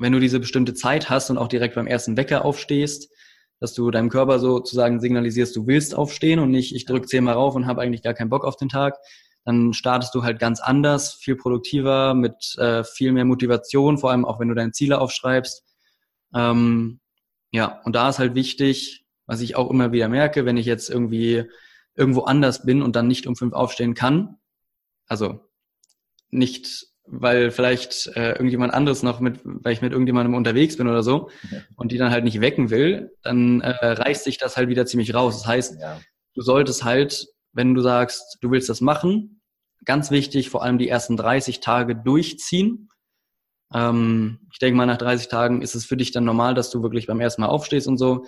wenn 0.00 0.12
du 0.12 0.18
diese 0.18 0.40
bestimmte 0.40 0.74
Zeit 0.74 1.10
hast 1.10 1.30
und 1.30 1.38
auch 1.38 1.48
direkt 1.48 1.74
beim 1.74 1.86
ersten 1.86 2.16
Wecker 2.16 2.44
aufstehst, 2.44 3.12
dass 3.60 3.74
du 3.74 3.90
deinem 3.90 4.08
Körper 4.08 4.38
sozusagen 4.38 4.98
signalisierst, 4.98 5.54
du 5.54 5.66
willst 5.66 5.94
aufstehen 5.94 6.38
und 6.38 6.50
nicht, 6.50 6.74
ich 6.74 6.86
drücke 6.86 7.06
zehnmal 7.06 7.34
rauf 7.34 7.54
und 7.54 7.66
habe 7.66 7.82
eigentlich 7.82 8.02
gar 8.02 8.14
keinen 8.14 8.30
Bock 8.30 8.44
auf 8.44 8.56
den 8.56 8.70
Tag, 8.70 8.96
dann 9.44 9.74
startest 9.74 10.14
du 10.14 10.22
halt 10.22 10.38
ganz 10.38 10.60
anders, 10.60 11.12
viel 11.12 11.36
produktiver, 11.36 12.14
mit 12.14 12.56
äh, 12.56 12.82
viel 12.82 13.12
mehr 13.12 13.26
Motivation, 13.26 13.98
vor 13.98 14.10
allem 14.10 14.24
auch 14.24 14.40
wenn 14.40 14.48
du 14.48 14.54
deine 14.54 14.72
Ziele 14.72 14.98
aufschreibst. 14.98 15.64
Ähm, 16.34 17.00
ja, 17.52 17.80
und 17.84 17.94
da 17.94 18.08
ist 18.08 18.18
halt 18.18 18.34
wichtig, 18.34 19.04
was 19.26 19.42
ich 19.42 19.54
auch 19.54 19.70
immer 19.70 19.92
wieder 19.92 20.08
merke, 20.08 20.46
wenn 20.46 20.56
ich 20.56 20.66
jetzt 20.66 20.88
irgendwie 20.88 21.44
irgendwo 21.94 22.22
anders 22.22 22.64
bin 22.64 22.80
und 22.80 22.96
dann 22.96 23.06
nicht 23.06 23.26
um 23.26 23.36
fünf 23.36 23.52
aufstehen 23.52 23.94
kann, 23.94 24.38
also 25.06 25.40
nicht 26.30 26.89
weil 27.12 27.50
vielleicht 27.50 28.06
äh, 28.14 28.30
irgendjemand 28.32 28.72
anderes 28.72 29.02
noch 29.02 29.20
mit, 29.20 29.40
weil 29.44 29.72
ich 29.72 29.82
mit 29.82 29.92
irgendjemandem 29.92 30.34
unterwegs 30.34 30.76
bin 30.76 30.86
oder 30.86 31.02
so 31.02 31.28
und 31.76 31.92
die 31.92 31.98
dann 31.98 32.12
halt 32.12 32.24
nicht 32.24 32.40
wecken 32.40 32.70
will, 32.70 33.10
dann 33.22 33.60
äh, 33.60 33.92
reißt 33.92 34.24
sich 34.24 34.38
das 34.38 34.56
halt 34.56 34.68
wieder 34.68 34.86
ziemlich 34.86 35.12
raus. 35.12 35.38
Das 35.38 35.46
heißt, 35.46 35.80
ja. 35.80 36.00
du 36.34 36.42
solltest 36.42 36.84
halt, 36.84 37.26
wenn 37.52 37.74
du 37.74 37.82
sagst, 37.82 38.38
du 38.40 38.50
willst 38.50 38.68
das 38.68 38.80
machen, 38.80 39.42
ganz 39.84 40.10
wichtig, 40.10 40.50
vor 40.50 40.62
allem 40.62 40.78
die 40.78 40.88
ersten 40.88 41.16
30 41.16 41.60
Tage 41.60 41.96
durchziehen. 41.96 42.90
Ähm, 43.74 44.46
ich 44.52 44.58
denke 44.58 44.76
mal, 44.76 44.86
nach 44.86 44.98
30 44.98 45.28
Tagen 45.28 45.62
ist 45.62 45.74
es 45.74 45.84
für 45.84 45.96
dich 45.96 46.12
dann 46.12 46.24
normal, 46.24 46.54
dass 46.54 46.70
du 46.70 46.82
wirklich 46.82 47.08
beim 47.08 47.20
ersten 47.20 47.42
Mal 47.42 47.48
aufstehst 47.48 47.88
und 47.88 47.98
so 47.98 48.24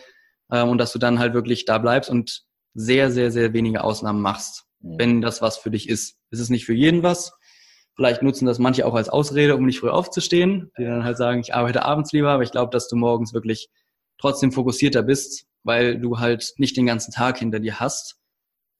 ähm, 0.51 0.71
und 0.71 0.79
dass 0.79 0.93
du 0.93 0.99
dann 0.99 1.21
halt 1.21 1.35
wirklich 1.35 1.67
da 1.67 1.79
bleibst 1.79 2.11
und 2.11 2.43
sehr, 2.75 3.12
sehr, 3.12 3.31
sehr 3.31 3.53
wenige 3.53 3.85
Ausnahmen 3.85 4.23
machst, 4.23 4.65
ja. 4.81 4.99
wenn 4.99 5.21
das 5.21 5.41
was 5.41 5.57
für 5.59 5.71
dich 5.71 5.89
ist. 5.89 6.17
Es 6.31 6.41
ist 6.41 6.51
nicht 6.51 6.67
für 6.67 6.75
jeden 6.75 7.05
was 7.05 7.33
Vielleicht 7.94 8.22
nutzen 8.22 8.46
das 8.46 8.58
manche 8.58 8.87
auch 8.87 8.94
als 8.94 9.08
Ausrede, 9.08 9.54
um 9.54 9.66
nicht 9.66 9.80
früh 9.80 9.90
aufzustehen, 9.90 10.70
die 10.78 10.84
dann 10.84 11.04
halt 11.04 11.18
sagen, 11.18 11.40
ich 11.40 11.54
arbeite 11.54 11.84
abends 11.84 12.12
lieber, 12.12 12.30
aber 12.30 12.42
ich 12.42 12.50
glaube, 12.50 12.70
dass 12.70 12.88
du 12.88 12.96
morgens 12.96 13.34
wirklich 13.34 13.68
trotzdem 14.18 14.52
fokussierter 14.52 15.02
bist, 15.02 15.46
weil 15.62 15.99
du 15.99 16.18
halt 16.18 16.54
nicht 16.56 16.76
den 16.76 16.87
ganzen 16.87 17.12
Tag 17.12 17.38
hinter 17.38 17.61
dir 17.61 17.80
hast 17.80 18.18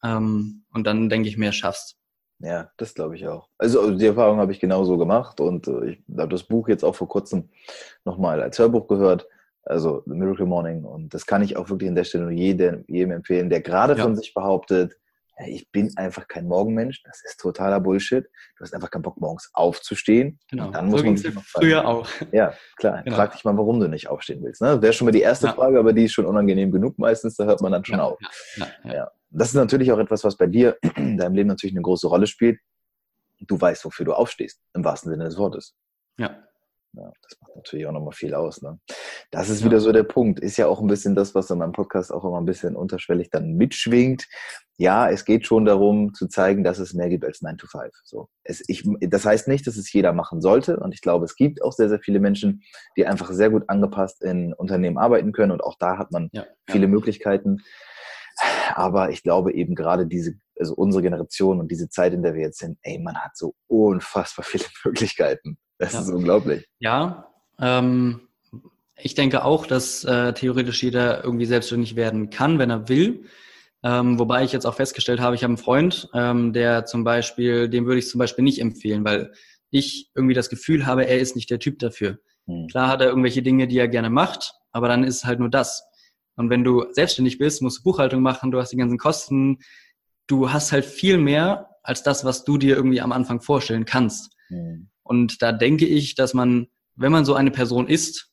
ähm, 0.03 0.65
und 0.73 0.87
dann, 0.87 1.09
denke 1.09 1.29
ich, 1.29 1.37
mehr 1.37 1.53
schaffst. 1.53 1.97
Ja, 2.39 2.71
das 2.77 2.95
glaube 2.95 3.15
ich 3.17 3.29
auch. 3.29 3.49
Also 3.59 3.93
die 3.97 4.07
Erfahrung 4.07 4.39
habe 4.39 4.51
ich 4.51 4.59
genauso 4.59 4.99
gemacht 4.99 5.41
und 5.41 5.69
äh, 5.69 5.91
ich 5.91 6.03
habe 6.19 6.29
das 6.29 6.43
Buch 6.43 6.69
jetzt 6.69 6.85
auch 6.85 6.95
vor 6.95 7.09
kurzem 7.09 7.51
nochmal 8.05 8.43
als 8.43 8.59
Hörbuch 8.59 8.89
gehört 8.89 9.29
Also 9.63 10.03
Miracle 10.07 10.47
Morning. 10.47 10.85
Und 10.85 11.15
das 11.15 11.27
kann 11.27 11.43
ich 11.43 11.57
auch 11.57 11.69
wirklich 11.71 11.89
an 11.89 11.95
der 11.95 12.05
Stelle 12.05 12.25
nur 12.25 12.33
jedem, 12.33 12.85
jedem 12.89 13.13
empfehlen, 13.13 13.49
der 13.49 13.61
gerade 13.61 13.97
ja. 13.97 14.03
von 14.03 14.17
sich 14.17 14.35
behauptet, 14.35 14.97
ich 15.39 15.71
bin 15.71 15.91
einfach 15.97 16.29
kein 16.29 16.47
Morgenmensch. 16.47 17.03
Das 17.05 17.23
ist 17.25 17.41
totaler 17.41 17.81
Bullshit. 17.81 18.25
Du 18.57 18.63
hast 18.63 18.75
einfach 18.75 18.91
keinen 18.91 19.03
Bock, 19.03 19.21
morgens 19.21 19.51
aufzustehen. 19.55 20.39
Genau. 20.51 20.71
dann 20.71 20.87
muss 20.87 21.01
so 21.01 21.07
man 21.07 21.17
sich 21.17 21.35
früher 21.35 21.87
auch. 21.87 22.09
Ja, 22.33 22.55
klar. 22.77 23.03
Genau. 23.03 23.17
Frag 23.17 23.33
dich 23.33 23.45
mal, 23.45 23.57
warum 23.57 23.81
du 23.81 23.89
nicht 23.89 24.09
aufstehen 24.09 24.43
willst. 24.43 24.61
Ne? 24.61 24.81
Wäre 24.83 24.93
schon 24.93 25.07
mal 25.07 25.13
die 25.13 25.23
erste 25.23 25.47
ja. 25.47 25.53
Frage, 25.55 25.79
aber 25.79 25.93
die 25.93 26.05
ist 26.05 26.13
schon 26.13 26.27
unangenehm 26.27 26.71
genug 26.71 26.99
meistens. 26.99 27.37
Da 27.37 27.45
hört 27.45 27.61
man 27.61 27.73
dann 27.73 27.85
schon 27.85 27.99
ja, 27.99 28.05
auf. 28.05 28.19
Ja, 28.57 28.67
ja, 28.85 29.11
Das 29.31 29.49
ist 29.49 29.55
natürlich 29.55 29.91
auch 29.91 29.99
etwas, 29.99 30.23
was 30.25 30.37
bei 30.37 30.47
dir 30.47 30.77
in 30.97 31.17
deinem 31.17 31.35
Leben 31.35 31.49
natürlich 31.49 31.75
eine 31.75 31.83
große 31.83 32.07
Rolle 32.07 32.27
spielt. 32.27 32.61
Du 33.41 33.61
weißt, 33.61 33.85
wofür 33.85 34.07
du 34.07 34.13
aufstehst, 34.13 34.61
im 34.75 34.85
wahrsten 34.85 35.11
Sinne 35.11 35.25
des 35.25 35.37
Wortes. 35.37 35.75
Ja. 36.19 36.43
Ja, 36.95 37.11
das 37.23 37.41
macht 37.41 37.57
natürlich 37.57 37.87
auch 37.87 37.93
nochmal 37.93 38.13
viel 38.13 38.35
aus. 38.35 38.61
Ne? 38.61 38.79
Das 39.31 39.49
ist 39.49 39.61
ja. 39.61 39.67
wieder 39.67 39.81
so 39.81 39.93
der 39.93 40.03
Punkt. 40.03 40.41
Ist 40.41 40.59
ja 40.59 40.67
auch 40.67 40.81
ein 40.81 40.89
bisschen 40.89 41.15
das, 41.15 41.35
was 41.35 41.51
in 41.51 41.59
meinem 41.59 41.73
Podcast 41.73 42.13
auch 42.13 42.25
immer 42.25 42.39
ein 42.39 42.45
bisschen 42.45 42.77
unterschwellig 42.77 43.31
dann 43.31 43.55
mitschwingt. 43.55 44.29
Ja, 44.77 45.09
es 45.09 45.25
geht 45.25 45.47
schon 45.47 45.65
darum 45.65 46.13
zu 46.13 46.29
zeigen, 46.29 46.65
dass 46.65 46.79
es 46.79 46.93
mehr 46.93 47.09
gibt 47.09 47.25
als 47.25 47.41
9 47.41 47.57
to 47.57 47.67
5. 47.67 47.93
So. 48.05 48.29
Es, 48.45 48.63
ich, 48.69 48.87
das 49.01 49.25
heißt 49.25 49.49
nicht, 49.49 49.67
dass 49.67 49.77
es 49.77 49.91
jeder 49.91 50.13
machen 50.13 50.43
sollte. 50.43 50.81
Und 50.81 50.93
ich 50.93 51.01
glaube, 51.01 51.25
es 51.25 51.35
gibt 51.35 51.63
auch 51.63 51.73
sehr, 51.73 51.89
sehr 51.89 52.01
viele 52.01 52.21
Menschen, 52.21 52.63
die 52.97 53.07
einfach 53.07 53.31
sehr 53.31 53.49
gut 53.49 53.65
angepasst 53.69 54.23
in 54.23 54.53
Unternehmen 54.53 54.99
arbeiten 54.99 55.33
können. 55.33 55.53
Und 55.53 55.65
auch 55.65 55.77
da 55.79 55.97
hat 55.97 56.13
man 56.13 56.29
ja. 56.33 56.45
viele 56.69 56.89
Möglichkeiten. 56.89 57.63
Aber 58.75 59.11
ich 59.11 59.23
glaube 59.23 59.55
eben 59.55 59.75
gerade 59.75 60.07
diese, 60.07 60.35
also 60.59 60.75
unsere 60.75 61.03
Generation 61.03 61.61
und 61.61 61.71
diese 61.71 61.89
Zeit, 61.89 62.13
in 62.13 62.23
der 62.23 62.35
wir 62.35 62.43
jetzt 62.43 62.59
sind, 62.59 62.79
ey, 62.83 62.99
man 62.99 63.17
hat 63.17 63.37
so 63.37 63.55
unfassbar 63.67 64.45
viele 64.45 64.65
Möglichkeiten. 64.85 65.59
Das 65.83 65.95
ja. 65.95 66.01
ist 66.01 66.11
unglaublich. 66.11 66.65
Ja, 66.79 67.27
ähm, 67.59 68.21
ich 68.97 69.17
denke 69.17 69.45
auch, 69.45 69.67
dass 69.67 70.05
äh, 70.05 70.33
theoretisch 70.33 70.81
jeder 70.81 71.25
irgendwie 71.25 71.45
selbstständig 71.45 71.97
werden 71.97 72.31
kann, 72.31 72.61
wenn 72.61 72.71
er 72.71 72.89
will. 72.89 73.25
Ähm, 73.83 74.17
wobei 74.17 74.45
ich 74.45 74.53
jetzt 74.53 74.65
auch 74.65 74.77
festgestellt 74.77 75.19
habe, 75.19 75.35
ich 75.35 75.43
habe 75.43 75.51
einen 75.51 75.59
Freund, 75.59 76.09
ähm, 76.15 76.53
der 76.53 76.85
zum 76.85 77.03
Beispiel, 77.03 77.69
dem 77.69 77.87
würde 77.87 77.99
ich 77.99 78.09
zum 78.09 78.21
Beispiel 78.21 78.45
nicht 78.45 78.61
empfehlen, 78.61 79.05
weil 79.05 79.33
ich 79.71 80.09
irgendwie 80.15 80.35
das 80.35 80.51
Gefühl 80.51 80.87
habe, 80.87 81.05
er 81.09 81.19
ist 81.19 81.35
nicht 81.35 81.51
der 81.51 81.59
Typ 81.59 81.81
dafür. 81.81 82.21
Hm. 82.47 82.69
Klar 82.69 82.87
hat 82.87 83.01
er 83.01 83.09
irgendwelche 83.09 83.43
Dinge, 83.43 83.67
die 83.67 83.79
er 83.79 83.89
gerne 83.89 84.09
macht, 84.09 84.55
aber 84.71 84.87
dann 84.87 85.03
ist 85.03 85.17
es 85.17 85.25
halt 85.25 85.41
nur 85.41 85.51
das. 85.51 85.83
Und 86.37 86.49
wenn 86.49 86.63
du 86.63 86.87
selbstständig 86.93 87.39
bist, 87.39 87.61
musst 87.61 87.81
du 87.81 87.83
Buchhaltung 87.83 88.23
machen, 88.23 88.53
du 88.53 88.61
hast 88.61 88.71
die 88.71 88.77
ganzen 88.77 88.99
Kosten, 88.99 89.59
du 90.29 90.53
hast 90.53 90.71
halt 90.71 90.85
viel 90.85 91.19
mehr 91.19 91.71
als 91.83 92.05
das, 92.05 92.25
was 92.25 92.45
du 92.45 92.57
dir 92.57 92.77
irgendwie 92.77 93.01
am 93.01 93.11
Anfang 93.11 93.41
vorstellen 93.41 93.85
kannst. 93.85 94.37
Hm. 94.47 94.92
Und 95.03 95.43
da 95.43 95.53
denke 95.53 95.87
ich, 95.87 96.15
dass 96.15 96.35
man, 96.35 96.69
wenn 96.95 97.13
man 97.13 97.25
so 97.25 97.35
eine 97.35 97.51
Person 97.51 97.89
ist 97.89 98.31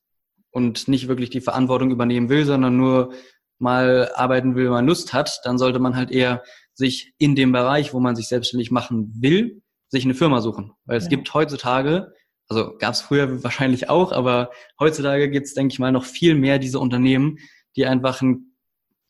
und 0.52 0.88
nicht 0.88 1.08
wirklich 1.08 1.30
die 1.30 1.42
Verantwortung 1.42 1.92
übernehmen 1.92 2.30
will, 2.30 2.46
sondern 2.46 2.78
nur 2.78 3.14
mal 3.58 4.10
arbeiten 4.16 4.56
will, 4.56 4.66
wenn 4.66 4.72
man 4.72 4.88
Lust 4.88 5.14
hat, 5.14 5.40
dann 5.44 5.58
sollte 5.58 5.80
man 5.80 5.96
halt 5.96 6.12
eher 6.12 6.44
sich 6.74 7.14
in 7.18 7.36
dem 7.36 7.52
Bereich, 7.52 7.94
wo 7.94 8.00
man 8.00 8.16
sich 8.16 8.28
selbstständig 8.28 8.72
machen 8.72 9.14
will, 9.20 9.62
sich 9.90 10.06
eine 10.06 10.14
Firma 10.16 10.40
suchen. 10.42 10.72
Weil 10.86 10.98
es 10.98 11.06
ja. 11.06 11.10
gibt 11.10 11.34
heutzutage, 11.34 12.14
also 12.48 12.78
gab 12.78 12.94
es 12.94 13.02
früher 13.02 13.44
wahrscheinlich 13.44 13.90
auch, 13.90 14.12
aber 14.12 14.52
heutzutage 14.80 15.30
gibt 15.30 15.48
es, 15.48 15.54
denke 15.54 15.74
ich 15.74 15.80
mal, 15.80 15.92
noch 15.92 16.06
viel 16.06 16.36
mehr 16.36 16.58
diese 16.58 16.80
Unternehmen, 16.80 17.38
die 17.76 17.86
einfach 17.86 18.22
ein, 18.22 18.56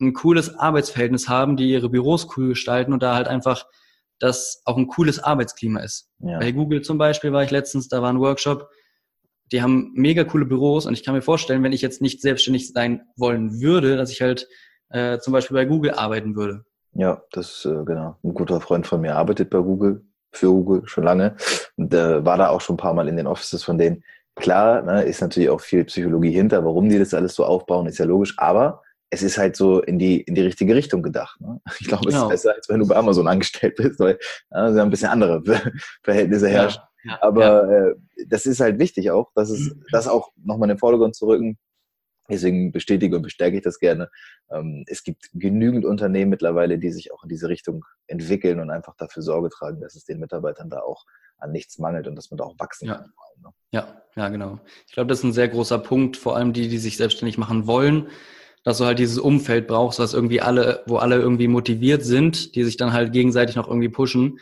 ein 0.02 0.14
cooles 0.14 0.56
Arbeitsverhältnis 0.56 1.30
haben, 1.30 1.58
die 1.58 1.70
ihre 1.70 1.90
Büros 1.90 2.28
cool 2.36 2.50
gestalten 2.50 2.92
und 2.92 3.04
da 3.04 3.16
halt 3.16 3.28
einfach 3.28 3.66
dass 4.20 4.62
auch 4.66 4.78
ein 4.78 4.88
cooles 4.88 5.20
Arbeitsklima 5.20 5.80
ist. 5.82 6.10
Ja. 6.20 6.40
Bei 6.40 6.52
Google 6.52 6.82
zum 6.82 6.98
Beispiel 6.98 7.32
war 7.32 7.44
ich 7.44 7.52
letztens, 7.52 7.88
da 7.88 8.02
war 8.02 8.12
ein 8.12 8.20
Workshop, 8.20 8.70
die 9.52 9.62
haben 9.62 9.92
mega 9.96 10.24
coole 10.24 10.46
Büros 10.46 10.86
und 10.86 10.94
ich 10.94 11.04
kann 11.04 11.16
mir 11.16 11.22
vorstellen, 11.22 11.64
wenn 11.64 11.74
ich 11.74 11.82
jetzt 11.82 12.02
nicht 12.02 12.22
selbstständig 12.22 12.72
sein 12.72 13.02
wollen 13.16 13.62
würde, 13.62 13.98
dass 13.98 14.12
ich 14.12 14.22
halt 14.22 14.48
äh, 14.90 15.20
zum 15.20 15.34
Beispiel 15.34 15.56
bei 15.56 15.66
Google 15.66 15.92
arbeiten 15.92 16.36
würde. 16.36 16.66
Ja, 16.94 17.24
das 17.32 17.66
äh, 17.66 17.84
genau. 17.86 18.18
Ein 18.24 18.34
guter 18.34 18.62
Freund 18.62 18.86
von 18.88 19.02
mir 19.02 19.16
arbeitet 19.16 19.50
bei 19.50 19.60
Google, 19.60 20.06
für 20.32 20.48
Google 20.48 20.88
schon 20.88 21.04
lange 21.04 21.36
und 21.78 21.94
äh, 21.94 22.24
war 22.26 22.38
da 22.38 22.50
auch 22.50 22.62
schon 22.62 22.76
ein 22.76 22.78
paar 22.78 22.94
Mal 22.94 23.08
in 23.08 23.18
den 23.18 23.28
Offices 23.28 23.64
von 23.64 23.78
denen. 23.78 24.04
Klar, 24.36 24.84
ne, 24.84 25.04
ist 25.04 25.22
natürlich 25.22 25.50
auch 25.50 25.62
viel 25.62 25.84
Psychologie 25.86 26.32
hinter, 26.32 26.64
warum 26.64 26.88
die 26.88 27.00
das 27.00 27.14
alles 27.14 27.36
so 27.36 27.44
aufbauen, 27.44 27.88
ist 27.88 27.98
ja 27.98 28.06
logisch, 28.06 28.36
aber 28.38 28.82
es 29.10 29.24
ist 29.24 29.38
halt 29.38 29.56
so 29.56 29.82
in 29.82 29.98
die, 29.98 30.22
in 30.22 30.36
die 30.36 30.42
richtige 30.42 30.76
Richtung 30.76 31.02
gedacht. 31.02 31.40
Ne? 31.42 31.60
Ich 31.80 31.88
glaube, 31.88 32.08
es 32.08 32.14
genau. 32.14 32.26
ist 32.26 32.32
besser, 32.44 32.56
als 32.56 32.70
wenn 32.70 32.80
du 32.80 32.88
bei 32.88 32.96
Amazon 32.96 33.28
angestellt 33.28 33.76
bist, 33.76 34.00
weil 34.00 34.20
ja, 34.52 34.70
ja 34.70 34.84
ein 34.84 34.90
bisschen 34.90 35.10
andere 35.10 35.44
Verhältnisse 36.04 36.50
herrschen. 36.50 36.82
Ja, 37.04 37.12
ja, 37.12 37.20
Aber 37.22 37.70
Äh, 37.70 37.96
das 38.28 38.46
ist 38.46 38.60
halt 38.60 38.80
wichtig 38.80 39.12
auch, 39.12 39.32
dass 39.34 39.50
es 39.50 39.76
das 39.92 40.08
auch 40.08 40.32
nochmal 40.36 40.70
in 40.70 40.76
den 40.76 40.80
Vordergrund 40.80 41.16
zu 41.16 41.28
rücken. 41.28 41.58
Deswegen 42.30 42.72
bestätige 42.72 43.16
und 43.16 43.24
bestärke 43.24 43.58
ich 43.58 43.64
das 43.64 43.80
gerne. 43.80 44.10
Ähm, 44.52 44.84
es 44.88 45.04
gibt 45.04 45.30
genügend 45.34 45.86
Unternehmen 45.86 46.30
mittlerweile, 46.30 46.78
die 46.78 46.92
sich 46.92 47.12
auch 47.12 47.24
in 47.24 47.30
diese 47.30 47.50
Richtung 47.50 47.86
entwickeln 48.06 48.60
und 48.60 48.70
einfach 48.70 48.96
dafür 48.98 49.24
Sorge 49.24 49.50
tragen, 49.50 49.82
dass 49.82 49.96
es 49.96 50.06
den 50.06 50.20
Mitarbeitern 50.20 50.70
da 50.70 50.82
auch 50.82 51.06
an 51.38 51.52
nichts 51.52 51.80
mangelt 51.80 52.08
und 52.08 52.16
dass 52.16 52.30
man 52.30 52.38
da 52.38 52.44
auch 52.44 52.56
wachsen 52.60 52.88
ja. 52.88 52.96
kann. 52.96 53.14
Ne? 53.42 53.50
Ja, 53.72 54.04
ja, 54.16 54.30
genau. 54.30 54.60
Ich 54.86 54.94
glaube, 54.94 55.08
das 55.08 55.20
ist 55.20 55.24
ein 55.24 55.34
sehr 55.34 55.48
großer 55.48 55.80
Punkt, 55.80 56.18
vor 56.18 56.36
allem 56.36 56.54
die, 56.54 56.68
die 56.68 56.78
sich 56.78 56.98
selbstständig 56.98 57.40
machen 57.40 57.66
wollen 57.66 58.10
dass 58.64 58.78
du 58.78 58.86
halt 58.86 59.00
dieses 59.00 59.18
Umfeld 59.18 59.68
brauchst, 59.68 60.00
was 60.00 60.14
irgendwie 60.14 60.42
alle, 60.42 60.84
wo 60.86 60.98
alle 60.98 61.16
irgendwie 61.16 61.48
motiviert 61.48 62.04
sind, 62.04 62.56
die 62.56 62.64
sich 62.64 62.78
dann 62.78 62.94
halt 62.94 63.14
gegenseitig 63.14 63.56
noch 63.56 63.68
irgendwie 63.68 63.90
pushen, 63.90 64.40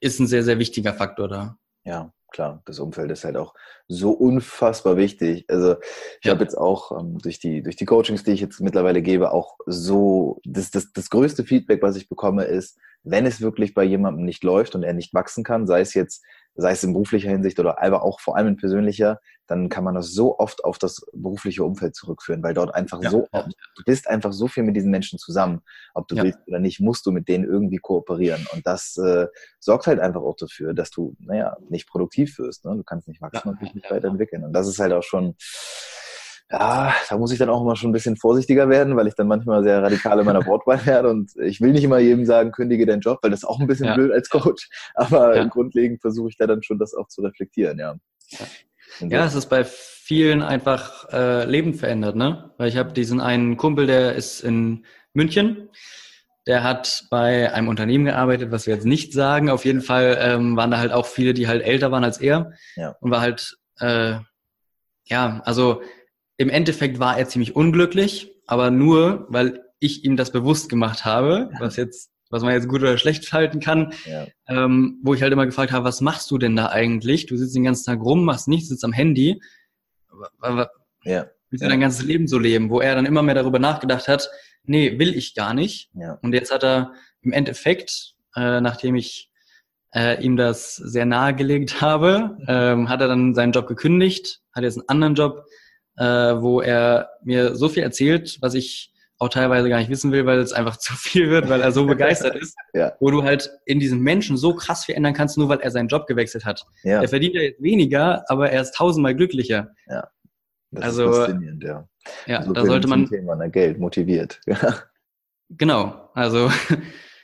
ist 0.00 0.20
ein 0.20 0.26
sehr, 0.26 0.44
sehr 0.44 0.58
wichtiger 0.58 0.94
Faktor 0.94 1.28
da. 1.28 1.58
Ja, 1.84 2.12
klar, 2.32 2.62
das 2.64 2.78
Umfeld 2.78 3.10
ist 3.10 3.24
halt 3.24 3.36
auch 3.36 3.54
so 3.86 4.12
unfassbar 4.12 4.96
wichtig. 4.96 5.44
Also 5.48 5.76
ich 6.20 6.26
ja. 6.26 6.32
habe 6.32 6.42
jetzt 6.42 6.56
auch 6.56 6.98
ähm, 6.98 7.18
durch 7.18 7.38
die 7.38 7.62
durch 7.62 7.76
die 7.76 7.84
Coachings, 7.84 8.24
die 8.24 8.32
ich 8.32 8.40
jetzt 8.40 8.60
mittlerweile 8.60 9.02
gebe, 9.02 9.32
auch 9.32 9.56
so 9.66 10.40
das, 10.44 10.70
das 10.70 10.92
das 10.92 11.10
größte 11.10 11.44
Feedback, 11.44 11.82
was 11.82 11.96
ich 11.96 12.08
bekomme, 12.08 12.44
ist, 12.44 12.78
wenn 13.04 13.26
es 13.26 13.40
wirklich 13.40 13.74
bei 13.74 13.84
jemandem 13.84 14.24
nicht 14.24 14.42
läuft 14.44 14.74
und 14.74 14.82
er 14.82 14.94
nicht 14.94 15.14
wachsen 15.14 15.44
kann, 15.44 15.66
sei 15.66 15.80
es 15.80 15.94
jetzt 15.94 16.24
sei 16.56 16.72
es 16.72 16.84
in 16.84 16.92
beruflicher 16.92 17.30
Hinsicht 17.30 17.58
oder 17.58 17.82
aber 17.82 18.02
auch 18.04 18.20
vor 18.20 18.36
allem 18.36 18.48
in 18.48 18.56
persönlicher, 18.56 19.20
dann 19.46 19.68
kann 19.68 19.84
man 19.84 19.94
das 19.94 20.12
so 20.12 20.38
oft 20.38 20.64
auf 20.64 20.78
das 20.78 21.04
berufliche 21.12 21.64
Umfeld 21.64 21.94
zurückführen, 21.96 22.42
weil 22.42 22.54
dort 22.54 22.74
einfach 22.74 23.02
ja, 23.02 23.10
so, 23.10 23.26
ja. 23.32 23.42
du 23.42 23.82
bist 23.84 24.08
einfach 24.08 24.32
so 24.32 24.46
viel 24.48 24.62
mit 24.62 24.76
diesen 24.76 24.90
Menschen 24.90 25.18
zusammen, 25.18 25.62
ob 25.94 26.08
du 26.08 26.14
ja. 26.14 26.22
willst 26.22 26.38
oder 26.46 26.60
nicht, 26.60 26.80
musst 26.80 27.04
du 27.06 27.10
mit 27.10 27.28
denen 27.28 27.44
irgendwie 27.44 27.78
kooperieren. 27.78 28.46
Und 28.52 28.66
das 28.66 28.96
äh, 28.96 29.26
sorgt 29.58 29.86
halt 29.86 30.00
einfach 30.00 30.22
auch 30.22 30.36
dafür, 30.36 30.74
dass 30.74 30.90
du, 30.90 31.14
naja, 31.18 31.56
nicht 31.68 31.88
produktiv 31.88 32.38
wirst. 32.38 32.64
Ne? 32.64 32.76
Du 32.76 32.84
kannst 32.84 33.08
nicht 33.08 33.20
wachsen 33.20 33.48
und 33.48 33.60
dich 33.60 33.74
nicht 33.74 33.90
weiterentwickeln. 33.90 34.44
Und 34.44 34.52
das 34.52 34.68
ist 34.68 34.78
halt 34.78 34.92
auch 34.92 35.02
schon, 35.02 35.34
ja, 36.50 36.94
da 37.08 37.18
muss 37.18 37.32
ich 37.32 37.38
dann 37.38 37.48
auch 37.48 37.62
immer 37.62 37.74
schon 37.74 37.90
ein 37.90 37.94
bisschen 37.94 38.16
vorsichtiger 38.16 38.68
werden, 38.68 38.96
weil 38.96 39.06
ich 39.06 39.14
dann 39.14 39.26
manchmal 39.26 39.62
sehr 39.62 39.82
radikal 39.82 40.18
in 40.18 40.26
meiner 40.26 40.44
Wortwahl 40.46 40.84
werde 40.86 41.08
und 41.08 41.32
ich 41.42 41.60
will 41.60 41.72
nicht 41.72 41.84
immer 41.84 41.98
jedem 41.98 42.26
sagen, 42.26 42.52
kündige 42.52 42.86
deinen 42.86 43.00
Job, 43.00 43.18
weil 43.22 43.30
das 43.30 43.40
ist 43.40 43.48
auch 43.48 43.60
ein 43.60 43.66
bisschen 43.66 43.86
ja. 43.86 43.94
blöd 43.94 44.12
als 44.12 44.28
Coach, 44.28 44.68
aber 44.94 45.36
ja. 45.36 45.44
grundlegend 45.44 46.00
versuche 46.00 46.28
ich 46.28 46.36
da 46.36 46.46
dann 46.46 46.62
schon 46.62 46.78
das 46.78 46.94
auch 46.94 47.08
zu 47.08 47.22
reflektieren, 47.22 47.78
ja. 47.78 47.96
Ja, 49.00 49.24
es 49.24 49.34
ist 49.34 49.46
bei 49.46 49.64
vielen 49.64 50.42
einfach 50.42 51.08
äh, 51.12 51.44
Leben 51.46 51.74
verändert, 51.74 52.14
ne? 52.14 52.52
Weil 52.58 52.68
ich 52.68 52.76
habe 52.76 52.92
diesen 52.92 53.20
einen 53.20 53.56
Kumpel, 53.56 53.86
der 53.86 54.14
ist 54.14 54.40
in 54.40 54.84
München, 55.14 55.70
der 56.46 56.62
hat 56.62 57.06
bei 57.10 57.52
einem 57.52 57.68
Unternehmen 57.68 58.04
gearbeitet, 58.04 58.50
was 58.50 58.66
wir 58.66 58.74
jetzt 58.74 58.84
nicht 58.84 59.12
sagen. 59.12 59.48
Auf 59.48 59.64
jeden 59.64 59.80
Fall 59.80 60.18
ähm, 60.20 60.56
waren 60.56 60.70
da 60.70 60.78
halt 60.78 60.92
auch 60.92 61.06
viele, 61.06 61.32
die 61.32 61.48
halt 61.48 61.62
älter 61.62 61.90
waren 61.90 62.04
als 62.04 62.20
er 62.20 62.52
ja. 62.76 62.94
und 63.00 63.10
war 63.10 63.22
halt 63.22 63.56
äh, 63.80 64.16
ja, 65.06 65.42
also 65.44 65.82
im 66.36 66.50
Endeffekt 66.50 66.98
war 66.98 67.18
er 67.18 67.28
ziemlich 67.28 67.54
unglücklich, 67.54 68.32
aber 68.46 68.70
nur, 68.70 69.26
weil 69.28 69.60
ich 69.78 70.04
ihm 70.04 70.16
das 70.16 70.32
bewusst 70.32 70.68
gemacht 70.68 71.04
habe, 71.04 71.50
was 71.58 71.76
jetzt, 71.76 72.10
was 72.30 72.42
man 72.42 72.52
jetzt 72.52 72.68
gut 72.68 72.82
oder 72.82 72.98
schlecht 72.98 73.32
halten 73.32 73.60
kann, 73.60 73.92
ja. 74.06 74.26
ähm, 74.48 74.98
wo 75.02 75.14
ich 75.14 75.22
halt 75.22 75.32
immer 75.32 75.46
gefragt 75.46 75.72
habe, 75.72 75.84
was 75.84 76.00
machst 76.00 76.30
du 76.30 76.38
denn 76.38 76.56
da 76.56 76.68
eigentlich? 76.68 77.26
Du 77.26 77.36
sitzt 77.36 77.54
den 77.54 77.64
ganzen 77.64 77.84
Tag 77.84 78.00
rum, 78.00 78.24
machst 78.24 78.48
nichts, 78.48 78.68
sitzt 78.68 78.84
am 78.84 78.92
Handy. 78.92 79.40
Ja. 81.04 81.26
Willst 81.50 81.62
du 81.62 81.66
ja. 81.66 81.70
dein 81.70 81.80
ganzes 81.80 82.04
Leben 82.04 82.26
so 82.26 82.38
leben? 82.38 82.70
Wo 82.70 82.80
er 82.80 82.94
dann 82.94 83.06
immer 83.06 83.22
mehr 83.22 83.34
darüber 83.34 83.58
nachgedacht 83.58 84.08
hat, 84.08 84.28
nee, 84.64 84.98
will 84.98 85.14
ich 85.14 85.34
gar 85.34 85.54
nicht. 85.54 85.90
Ja. 85.94 86.18
Und 86.22 86.32
jetzt 86.32 86.52
hat 86.52 86.64
er 86.64 86.94
im 87.20 87.32
Endeffekt, 87.32 88.14
äh, 88.34 88.60
nachdem 88.60 88.96
ich 88.96 89.30
äh, 89.94 90.22
ihm 90.22 90.36
das 90.36 90.76
sehr 90.76 91.06
nahegelegt 91.06 91.80
habe, 91.80 92.38
ähm, 92.48 92.88
hat 92.88 93.00
er 93.00 93.08
dann 93.08 93.34
seinen 93.34 93.52
Job 93.52 93.66
gekündigt, 93.66 94.40
hat 94.52 94.64
jetzt 94.64 94.78
einen 94.78 94.88
anderen 94.88 95.14
Job, 95.14 95.44
äh, 95.96 96.04
wo 96.04 96.60
er 96.60 97.10
mir 97.22 97.54
so 97.54 97.68
viel 97.68 97.82
erzählt, 97.82 98.38
was 98.40 98.54
ich 98.54 98.92
auch 99.18 99.28
teilweise 99.28 99.68
gar 99.68 99.78
nicht 99.78 99.90
wissen 99.90 100.12
will, 100.12 100.26
weil 100.26 100.38
es 100.38 100.52
einfach 100.52 100.76
zu 100.78 100.94
viel 100.94 101.30
wird, 101.30 101.48
weil 101.48 101.60
er 101.60 101.72
so 101.72 101.86
begeistert 101.86 102.36
ist, 102.36 102.56
ja. 102.74 102.92
wo 103.00 103.10
du 103.10 103.22
halt 103.22 103.50
in 103.64 103.80
diesem 103.80 104.00
Menschen 104.00 104.36
so 104.36 104.54
krass 104.54 104.84
viel 104.84 104.94
ändern 104.94 105.14
kannst, 105.14 105.38
nur 105.38 105.48
weil 105.48 105.60
er 105.60 105.70
seinen 105.70 105.88
Job 105.88 106.06
gewechselt 106.06 106.44
hat. 106.44 106.64
Ja. 106.82 107.00
Er 107.02 107.08
verdient 107.08 107.34
ja 107.34 107.42
jetzt 107.42 107.62
weniger, 107.62 108.24
aber 108.28 108.50
er 108.50 108.62
ist 108.62 108.74
tausendmal 108.74 109.14
glücklicher. 109.14 109.70
Ja. 109.86 110.08
Das 110.70 110.84
also, 110.84 111.10
ist 111.10 111.16
faszinierend, 111.18 111.62
ja. 111.62 111.88
Ja, 112.26 112.42
so 112.42 112.52
da 112.52 112.66
sollte 112.66 112.88
man. 112.88 113.08
Thema, 113.08 113.36
ne? 113.36 113.48
Geld 113.50 113.78
motiviert. 113.78 114.40
genau, 115.50 116.10
also 116.14 116.50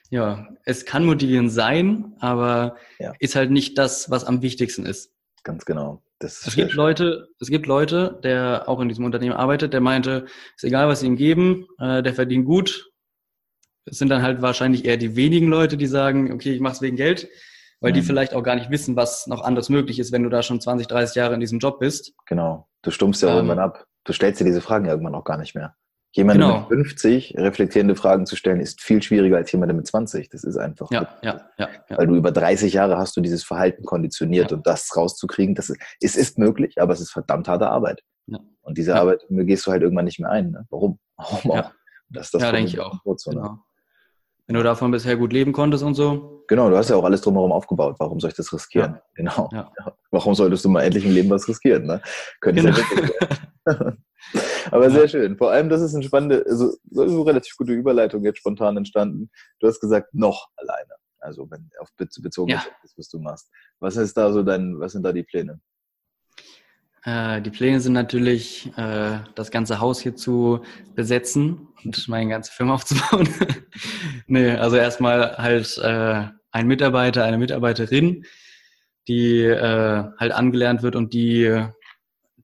ja, 0.09 0.49
es 0.65 0.87
kann 0.87 1.05
motivierend 1.05 1.53
sein, 1.53 2.15
aber 2.21 2.77
ja. 2.99 3.13
ist 3.19 3.35
halt 3.35 3.51
nicht 3.51 3.77
das, 3.77 4.11
was 4.11 4.25
am 4.25 4.43
wichtigsten 4.43 4.87
ist. 4.87 5.13
Ganz 5.43 5.65
genau. 5.65 6.03
Es 6.23 6.55
gibt 6.55 6.75
Leute, 6.75 7.29
es 7.41 7.49
gibt 7.49 7.67
Leute, 7.67 8.21
der 8.23 8.69
auch 8.69 8.81
in 8.81 8.89
diesem 8.89 9.05
Unternehmen 9.05 9.35
arbeitet, 9.35 9.73
der 9.73 9.81
meinte, 9.81 10.27
ist 10.55 10.65
egal, 10.65 10.89
was 10.89 11.01
sie 11.01 11.07
ihm 11.07 11.17
geben, 11.17 11.67
äh, 11.79 12.03
der 12.03 12.15
verdient 12.15 12.47
gut. 12.47 12.91
Es 13.87 13.99
sind 13.99 14.09
dann 14.09 14.23
halt 14.23 14.43
wahrscheinlich 14.43 14.85
eher 14.85 14.97
die 14.97 15.17
wenigen 15.17 15.49
Leute, 15.49 15.77
die 15.77 15.87
sagen, 15.87 16.33
okay, 16.33 16.53
ich 16.53 16.61
mache 16.61 16.75
es 16.75 16.83
wegen 16.83 16.97
Geld, 16.97 17.29
weil 17.81 17.93
mhm. 17.93 17.95
die 17.95 18.03
vielleicht 18.03 18.35
auch 18.35 18.43
gar 18.43 18.55
nicht 18.55 18.71
wissen, 18.71 18.97
was 18.97 19.27
noch 19.27 19.43
anders 19.43 19.69
möglich 19.69 19.99
ist, 19.99 20.13
wenn 20.13 20.23
du 20.23 20.29
da 20.29 20.43
schon 20.43 20.61
20, 20.61 20.87
30 20.87 21.17
Jahre 21.17 21.35
in 21.35 21.41
diesem 21.41 21.59
Job 21.59 21.81
bist. 21.81 22.13
Genau. 22.27 22.69
Du 22.83 22.91
stummst 22.91 23.23
ja 23.23 23.31
ähm, 23.31 23.37
irgendwann 23.37 23.59
ab. 23.59 23.87
Du 24.05 24.13
stellst 24.13 24.41
dir 24.41 24.45
diese 24.45 24.61
Fragen 24.61 24.87
irgendwann 24.87 25.15
auch 25.15 25.25
gar 25.25 25.39
nicht 25.39 25.55
mehr. 25.55 25.75
Jemandem 26.13 26.49
genau. 26.49 26.61
mit 26.69 26.87
50 26.87 27.35
reflektierende 27.37 27.95
Fragen 27.95 28.27
zu 28.27 28.35
stellen, 28.35 28.61
ist 28.61 28.81
viel 28.81 29.01
schwieriger 29.01 29.37
als 29.37 29.53
jemandem 29.53 29.77
mit 29.77 29.87
20. 29.87 30.29
Das 30.29 30.43
ist 30.43 30.57
einfach. 30.57 30.91
Ja, 30.91 31.17
ja, 31.23 31.49
ja, 31.57 31.69
ja. 31.89 31.99
Weil 31.99 32.09
du 32.09 32.17
über 32.17 32.33
30 32.33 32.73
Jahre 32.73 32.99
hast 32.99 33.17
du 33.17 33.21
dieses 33.21 33.45
Verhalten 33.45 33.85
konditioniert 33.85 34.51
ja. 34.51 34.57
und 34.57 34.67
das 34.67 34.97
rauszukriegen, 34.97 35.55
das 35.55 35.71
ist, 35.71 35.81
es 36.01 36.17
ist 36.17 36.39
möglich, 36.39 36.81
aber 36.81 36.93
es 36.93 37.01
ist 37.01 37.13
verdammt 37.13 37.47
harte 37.47 37.69
Arbeit. 37.69 38.03
Ja. 38.27 38.39
Und 38.63 38.77
diese. 38.77 38.97
Arbeit 38.97 39.25
gehst 39.29 39.67
du 39.67 39.71
halt 39.71 39.83
irgendwann 39.83 40.05
nicht 40.05 40.19
mehr 40.19 40.31
ein. 40.31 40.51
Ne? 40.51 40.67
Warum? 40.71 40.99
Warum 41.17 41.53
auch? 41.53 41.73
Das 42.09 42.27
ist 42.27 42.35
das 42.35 42.43
ja, 42.43 42.53
denke 42.53 42.71
ich 42.71 42.81
auch. 42.81 42.99
Genau. 43.25 43.61
Wenn 44.51 44.57
du 44.57 44.65
davon 44.65 44.91
bisher 44.91 45.17
gut 45.17 45.33
leben 45.33 45.53
konntest 45.53 45.85
und 45.85 45.95
so. 45.95 46.43
Genau, 46.49 46.69
du 46.71 46.77
hast 46.77 46.91
ja 46.91 46.97
auch 46.97 47.05
alles 47.05 47.21
drumherum 47.21 47.53
aufgebaut. 47.53 47.95
Warum 48.01 48.19
soll 48.19 48.31
ich 48.31 48.37
das 48.37 48.53
riskieren? 48.53 48.99
Genau. 49.15 49.49
Warum 50.11 50.35
solltest 50.35 50.65
du 50.65 50.69
mal 50.69 50.83
endlich 50.83 51.05
im 51.05 51.13
Leben 51.13 51.31
was 51.31 51.47
riskieren? 51.47 51.87
Ne? 51.87 52.03
Könnte 52.41 52.63
genau. 52.63 52.77
ja 52.77 52.85
wirklich 52.91 53.13
sein. 53.65 54.03
Aber 54.73 54.85
ja. 54.87 54.91
sehr 54.91 55.07
schön. 55.07 55.37
Vor 55.37 55.53
allem, 55.53 55.69
das 55.69 55.81
ist 55.83 55.95
eine 55.95 56.03
spannende, 56.03 56.45
also 56.49 56.75
so 56.91 57.23
relativ 57.23 57.57
gute 57.57 57.75
Überleitung 57.75 58.25
jetzt 58.25 58.39
spontan 58.39 58.77
entstanden. 58.77 59.31
Du 59.61 59.69
hast 59.69 59.79
gesagt, 59.79 60.13
noch 60.15 60.49
alleine. 60.57 60.97
Also 61.21 61.49
wenn 61.49 61.71
auf 61.79 61.91
bezogen 61.97 62.51
ja. 62.51 62.65
ist, 62.83 62.99
was 62.99 63.09
du 63.09 63.21
machst. 63.21 63.53
Was 63.79 63.95
ist 63.95 64.17
da 64.17 64.33
so 64.33 64.43
dein, 64.43 64.81
was 64.81 64.91
sind 64.91 65.05
da 65.05 65.13
die 65.13 65.23
Pläne? 65.23 65.61
Äh, 67.05 67.41
die 67.43 67.51
Pläne 67.51 67.81
sind 67.81 67.95
natürlich, 67.95 68.71
äh, 68.77 69.19
das 69.35 69.51
ganze 69.51 69.81
Haus 69.81 70.01
hier 70.01 70.17
zu 70.17 70.63
besetzen 70.95 71.69
und 71.85 72.09
meine 72.09 72.31
ganze 72.31 72.53
Firma 72.53 72.75
aufzubauen. 72.75 73.29
nee, 74.27 74.51
also 74.51 74.77
erstmal 74.77 75.37
halt 75.39 75.79
äh, 75.79 76.29
ein 76.51 76.67
Mitarbeiter, 76.67 77.25
eine 77.25 77.39
Mitarbeiterin, 77.39 78.25
die 79.09 79.43
äh, 79.43 80.05
halt 80.19 80.33
angelernt 80.33 80.83
wird 80.83 80.97
und 80.97 81.15
die 81.15 81.65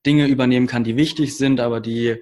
Dinge 0.05 0.27
übernehmen 0.27 0.67
kann, 0.67 0.85
die 0.85 0.97
wichtig 0.97 1.37
sind, 1.37 1.61
aber 1.61 1.81
die, 1.81 2.17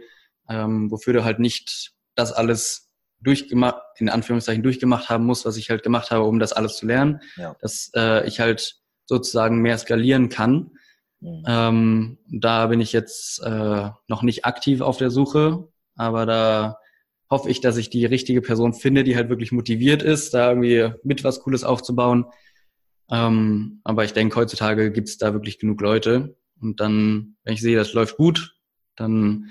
ähm, 0.48 0.90
wofür 0.90 1.12
du 1.12 1.24
halt 1.24 1.38
nicht 1.38 1.92
das 2.14 2.32
alles 2.32 2.90
durchgemacht, 3.20 3.80
in 3.96 4.08
Anführungszeichen 4.08 4.62
durchgemacht 4.62 5.08
haben 5.08 5.24
musst, 5.24 5.44
was 5.44 5.56
ich 5.56 5.70
halt 5.70 5.82
gemacht 5.82 6.10
habe, 6.10 6.24
um 6.24 6.38
das 6.38 6.52
alles 6.52 6.76
zu 6.76 6.86
lernen, 6.86 7.20
ja. 7.36 7.54
dass 7.60 7.90
äh, 7.94 8.26
ich 8.26 8.40
halt 8.40 8.76
sozusagen 9.06 9.60
mehr 9.60 9.78
skalieren 9.78 10.28
kann. 10.28 10.70
Mhm. 11.24 11.42
Ähm, 11.46 12.18
da 12.28 12.66
bin 12.66 12.80
ich 12.80 12.92
jetzt 12.92 13.42
äh, 13.42 13.90
noch 14.08 14.22
nicht 14.22 14.44
aktiv 14.44 14.82
auf 14.82 14.98
der 14.98 15.10
Suche, 15.10 15.68
aber 15.96 16.26
da 16.26 16.76
hoffe 17.30 17.50
ich, 17.50 17.62
dass 17.62 17.78
ich 17.78 17.88
die 17.88 18.04
richtige 18.04 18.42
Person 18.42 18.74
finde, 18.74 19.04
die 19.04 19.16
halt 19.16 19.30
wirklich 19.30 19.50
motiviert 19.50 20.02
ist, 20.02 20.34
da 20.34 20.50
irgendwie 20.50 20.92
mit 21.02 21.24
was 21.24 21.40
Cooles 21.40 21.64
aufzubauen. 21.64 22.26
Ähm, 23.10 23.80
aber 23.84 24.04
ich 24.04 24.12
denke, 24.12 24.36
heutzutage 24.36 24.92
gibt 24.92 25.08
es 25.08 25.16
da 25.16 25.32
wirklich 25.32 25.58
genug 25.58 25.80
Leute. 25.80 26.36
Und 26.60 26.80
dann, 26.80 27.36
wenn 27.42 27.54
ich 27.54 27.62
sehe, 27.62 27.76
das 27.76 27.94
läuft 27.94 28.18
gut, 28.18 28.54
dann 28.94 29.50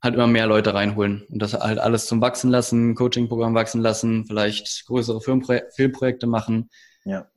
halt 0.00 0.14
immer 0.14 0.28
mehr 0.28 0.46
Leute 0.46 0.72
reinholen 0.72 1.26
und 1.28 1.42
das 1.42 1.52
halt 1.54 1.78
alles 1.78 2.06
zum 2.06 2.20
Wachsen 2.20 2.50
lassen, 2.50 2.94
Coaching-Programm 2.94 3.54
wachsen 3.54 3.82
lassen, 3.82 4.24
vielleicht 4.26 4.86
größere 4.86 5.20
Filmpro 5.20 5.58
Filmprojekte 5.74 6.26
machen. 6.26 6.70
Ja. 7.04 7.28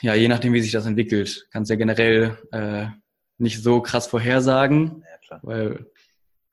Ja, 0.00 0.14
je 0.14 0.28
nachdem, 0.28 0.52
wie 0.52 0.60
sich 0.60 0.72
das 0.72 0.86
entwickelt. 0.86 1.46
Kannst 1.50 1.70
ja 1.70 1.76
generell 1.76 2.38
äh, 2.52 2.86
nicht 3.38 3.62
so 3.62 3.80
krass 3.80 4.06
vorhersagen, 4.06 5.04
ja, 5.30 5.40
weil 5.42 5.86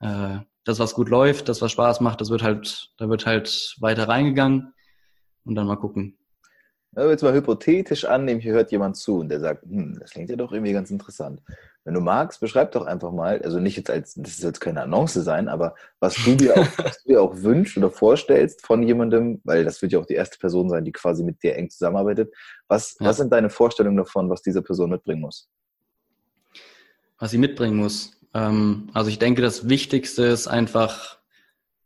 äh, 0.00 0.38
das, 0.64 0.78
was 0.78 0.94
gut 0.94 1.08
läuft, 1.08 1.48
das, 1.48 1.60
was 1.60 1.72
Spaß 1.72 2.00
macht, 2.00 2.20
das 2.20 2.30
wird 2.30 2.42
halt, 2.42 2.90
da 2.96 3.08
wird 3.08 3.26
halt 3.26 3.76
weiter 3.80 4.08
reingegangen 4.08 4.74
und 5.44 5.54
dann 5.54 5.66
mal 5.66 5.76
gucken. 5.76 6.18
Wenn 6.94 7.04
wir 7.04 7.10
jetzt 7.10 7.22
mal 7.22 7.34
hypothetisch 7.34 8.04
annehmen, 8.04 8.40
hier 8.40 8.52
hört 8.52 8.70
jemand 8.70 8.96
zu 8.96 9.18
und 9.18 9.28
der 9.28 9.40
sagt, 9.40 9.64
hm, 9.64 9.98
das 9.98 10.10
klingt 10.10 10.30
ja 10.30 10.36
doch 10.36 10.52
irgendwie 10.52 10.72
ganz 10.72 10.90
interessant. 10.90 11.40
Wenn 11.84 11.94
du 11.94 12.00
magst, 12.00 12.40
beschreib 12.40 12.72
doch 12.72 12.86
einfach 12.86 13.12
mal, 13.12 13.42
also 13.42 13.58
nicht 13.58 13.76
jetzt 13.76 13.90
als, 13.90 14.14
das 14.14 14.34
ist 14.34 14.42
jetzt 14.42 14.60
keine 14.60 14.82
Annonce 14.82 15.14
sein, 15.14 15.48
aber 15.48 15.74
was 16.00 16.14
du 16.14 16.36
dir 16.36 16.54
auch, 16.56 16.66
was 16.78 17.02
du 17.02 17.08
dir 17.08 17.22
auch 17.22 17.34
wünschst 17.36 17.76
oder 17.76 17.90
vorstellst 17.90 18.64
von 18.64 18.82
jemandem, 18.82 19.40
weil 19.44 19.64
das 19.64 19.82
wird 19.82 19.92
ja 19.92 19.98
auch 19.98 20.06
die 20.06 20.14
erste 20.14 20.38
Person 20.38 20.70
sein, 20.70 20.84
die 20.84 20.92
quasi 20.92 21.24
mit 21.24 21.42
dir 21.42 21.56
eng 21.56 21.68
zusammenarbeitet. 21.68 22.32
Was, 22.68 22.96
ja. 23.00 23.06
was 23.06 23.16
sind 23.16 23.32
deine 23.32 23.50
Vorstellungen 23.50 23.96
davon, 23.96 24.30
was 24.30 24.42
diese 24.42 24.62
Person 24.62 24.90
mitbringen 24.90 25.20
muss? 25.20 25.50
Was 27.18 27.32
sie 27.32 27.38
mitbringen 27.38 27.76
muss. 27.76 28.18
Ähm, 28.34 28.88
also 28.94 29.10
ich 29.10 29.18
denke, 29.18 29.42
das 29.42 29.68
Wichtigste 29.68 30.24
ist 30.24 30.46
einfach, 30.46 31.18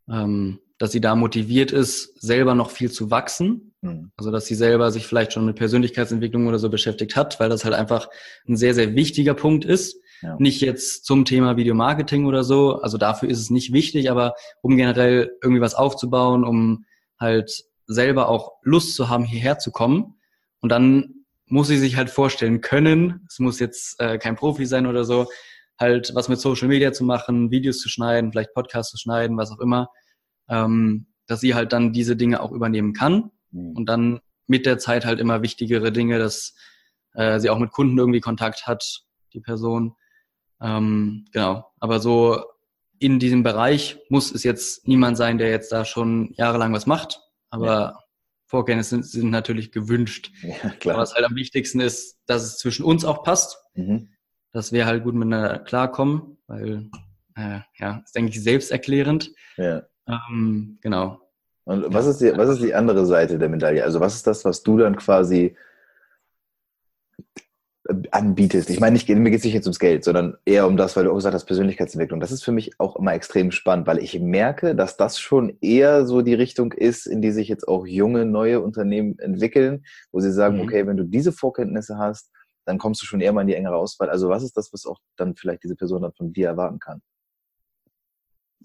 ähm, 0.08 0.60
dass 0.78 0.92
sie 0.92 1.00
da 1.00 1.14
motiviert 1.14 1.72
ist, 1.72 2.20
selber 2.20 2.54
noch 2.54 2.70
viel 2.70 2.90
zu 2.90 3.10
wachsen. 3.10 3.74
Mhm. 3.80 4.12
Also 4.16 4.30
dass 4.30 4.46
sie 4.46 4.54
selber 4.54 4.90
sich 4.90 5.06
vielleicht 5.06 5.32
schon 5.32 5.44
mit 5.44 5.56
Persönlichkeitsentwicklung 5.56 6.46
oder 6.46 6.58
so 6.58 6.70
beschäftigt 6.70 7.16
hat, 7.16 7.38
weil 7.40 7.48
das 7.48 7.64
halt 7.64 7.74
einfach 7.74 8.08
ein 8.48 8.56
sehr, 8.56 8.74
sehr 8.74 8.94
wichtiger 8.94 9.34
Punkt 9.34 9.64
ist. 9.64 10.00
Ja. 10.22 10.36
Nicht 10.38 10.60
jetzt 10.60 11.04
zum 11.04 11.24
Thema 11.24 11.56
Videomarketing 11.56 12.26
oder 12.26 12.42
so. 12.42 12.80
Also 12.80 12.98
dafür 12.98 13.28
ist 13.28 13.40
es 13.40 13.50
nicht 13.50 13.72
wichtig, 13.72 14.10
aber 14.10 14.34
um 14.62 14.76
generell 14.76 15.30
irgendwie 15.42 15.60
was 15.60 15.74
aufzubauen, 15.74 16.44
um 16.44 16.84
halt 17.20 17.64
selber 17.86 18.28
auch 18.28 18.52
Lust 18.62 18.94
zu 18.94 19.08
haben, 19.08 19.24
hierher 19.24 19.58
zu 19.58 19.70
kommen. 19.70 20.14
Und 20.60 20.70
dann 20.70 21.24
muss 21.46 21.68
sie 21.68 21.78
sich 21.78 21.96
halt 21.96 22.10
vorstellen 22.10 22.60
können, 22.60 23.26
es 23.28 23.38
muss 23.38 23.58
jetzt 23.58 23.98
äh, 24.00 24.18
kein 24.18 24.36
Profi 24.36 24.66
sein 24.66 24.86
oder 24.86 25.04
so, 25.04 25.26
halt 25.78 26.14
was 26.14 26.28
mit 26.28 26.40
Social 26.40 26.68
Media 26.68 26.92
zu 26.92 27.04
machen, 27.04 27.50
Videos 27.50 27.78
zu 27.78 27.88
schneiden, 27.88 28.32
vielleicht 28.32 28.52
Podcasts 28.52 28.90
zu 28.90 28.98
schneiden, 28.98 29.36
was 29.36 29.50
auch 29.50 29.60
immer 29.60 29.88
ähm, 30.48 31.06
dass 31.26 31.40
sie 31.40 31.54
halt 31.54 31.72
dann 31.72 31.92
diese 31.92 32.16
Dinge 32.16 32.40
auch 32.40 32.52
übernehmen 32.52 32.92
kann 32.92 33.30
mhm. 33.50 33.76
und 33.76 33.86
dann 33.86 34.20
mit 34.46 34.66
der 34.66 34.78
Zeit 34.78 35.04
halt 35.04 35.20
immer 35.20 35.42
wichtigere 35.42 35.92
Dinge, 35.92 36.18
dass 36.18 36.54
äh, 37.14 37.38
sie 37.38 37.50
auch 37.50 37.58
mit 37.58 37.70
Kunden 37.70 37.98
irgendwie 37.98 38.20
Kontakt 38.20 38.66
hat, 38.66 39.04
die 39.32 39.40
Person. 39.40 39.94
Ähm, 40.60 41.26
genau, 41.32 41.70
aber 41.78 42.00
so 42.00 42.42
in 42.98 43.18
diesem 43.18 43.42
Bereich 43.42 43.98
muss 44.08 44.32
es 44.32 44.42
jetzt 44.42 44.88
niemand 44.88 45.16
sein, 45.16 45.38
der 45.38 45.50
jetzt 45.50 45.70
da 45.70 45.84
schon 45.84 46.32
jahrelang 46.34 46.72
was 46.72 46.86
macht, 46.86 47.20
aber 47.50 47.66
ja. 47.66 47.98
Vorkenntnisse 48.46 48.90
sind, 48.90 49.06
sind 49.06 49.30
natürlich 49.30 49.70
gewünscht. 49.70 50.32
Ja, 50.42 50.70
klar. 50.70 50.94
Aber 50.94 51.02
was 51.02 51.14
halt 51.14 51.26
am 51.26 51.36
wichtigsten 51.36 51.80
ist, 51.80 52.18
dass 52.26 52.42
es 52.42 52.58
zwischen 52.58 52.84
uns 52.84 53.04
auch 53.04 53.22
passt, 53.22 53.58
mhm. 53.74 54.08
dass 54.52 54.72
wir 54.72 54.86
halt 54.86 55.04
gut 55.04 55.14
miteinander 55.14 55.58
klarkommen, 55.58 56.38
weil 56.46 56.88
äh, 57.36 57.60
ja, 57.78 58.02
ist 58.04 58.14
denke 58.14 58.30
ich 58.30 58.42
selbsterklärend. 58.42 59.30
Ja. 59.56 59.82
Ähm, 60.08 60.78
genau. 60.80 61.20
Und 61.64 61.92
was 61.92 62.06
ist, 62.06 62.20
die, 62.20 62.32
was 62.34 62.48
ist 62.48 62.62
die 62.62 62.74
andere 62.74 63.04
Seite 63.04 63.38
der 63.38 63.50
Medaille? 63.50 63.84
Also 63.84 64.00
was 64.00 64.14
ist 64.14 64.26
das, 64.26 64.44
was 64.44 64.62
du 64.62 64.78
dann 64.78 64.96
quasi 64.96 65.54
anbietest? 68.10 68.70
Ich 68.70 68.80
meine, 68.80 68.94
nicht, 68.94 69.08
mir 69.08 69.30
geht 69.30 69.40
es 69.40 69.44
nicht 69.44 69.54
jetzt 69.54 69.66
ums 69.66 69.78
Geld, 69.78 70.02
sondern 70.02 70.38
eher 70.46 70.66
um 70.66 70.78
das, 70.78 70.96
weil 70.96 71.04
du 71.04 71.10
auch 71.10 71.16
gesagt 71.16 71.34
hast, 71.34 71.44
Persönlichkeitsentwicklung. 71.44 72.20
Das 72.20 72.32
ist 72.32 72.42
für 72.42 72.52
mich 72.52 72.78
auch 72.78 72.96
immer 72.96 73.12
extrem 73.12 73.50
spannend, 73.50 73.86
weil 73.86 73.98
ich 73.98 74.18
merke, 74.18 74.74
dass 74.74 74.96
das 74.96 75.18
schon 75.20 75.58
eher 75.60 76.06
so 76.06 76.22
die 76.22 76.34
Richtung 76.34 76.72
ist, 76.72 77.06
in 77.06 77.20
die 77.20 77.32
sich 77.32 77.48
jetzt 77.48 77.68
auch 77.68 77.86
junge, 77.86 78.24
neue 78.24 78.60
Unternehmen 78.60 79.18
entwickeln, 79.18 79.84
wo 80.10 80.20
sie 80.20 80.32
sagen, 80.32 80.56
mhm. 80.56 80.62
okay, 80.62 80.86
wenn 80.86 80.96
du 80.96 81.04
diese 81.04 81.32
Vorkenntnisse 81.32 81.98
hast, 81.98 82.30
dann 82.64 82.78
kommst 82.78 83.02
du 83.02 83.06
schon 83.06 83.20
eher 83.20 83.32
mal 83.32 83.42
in 83.42 83.46
die 83.46 83.54
engere 83.54 83.76
Auswahl. 83.76 84.08
Also 84.08 84.30
was 84.30 84.42
ist 84.42 84.56
das, 84.56 84.72
was 84.72 84.86
auch 84.86 84.98
dann 85.16 85.36
vielleicht 85.36 85.64
diese 85.64 85.76
Person 85.76 86.00
dann 86.00 86.12
von 86.12 86.32
dir 86.32 86.48
erwarten 86.48 86.78
kann? 86.78 87.02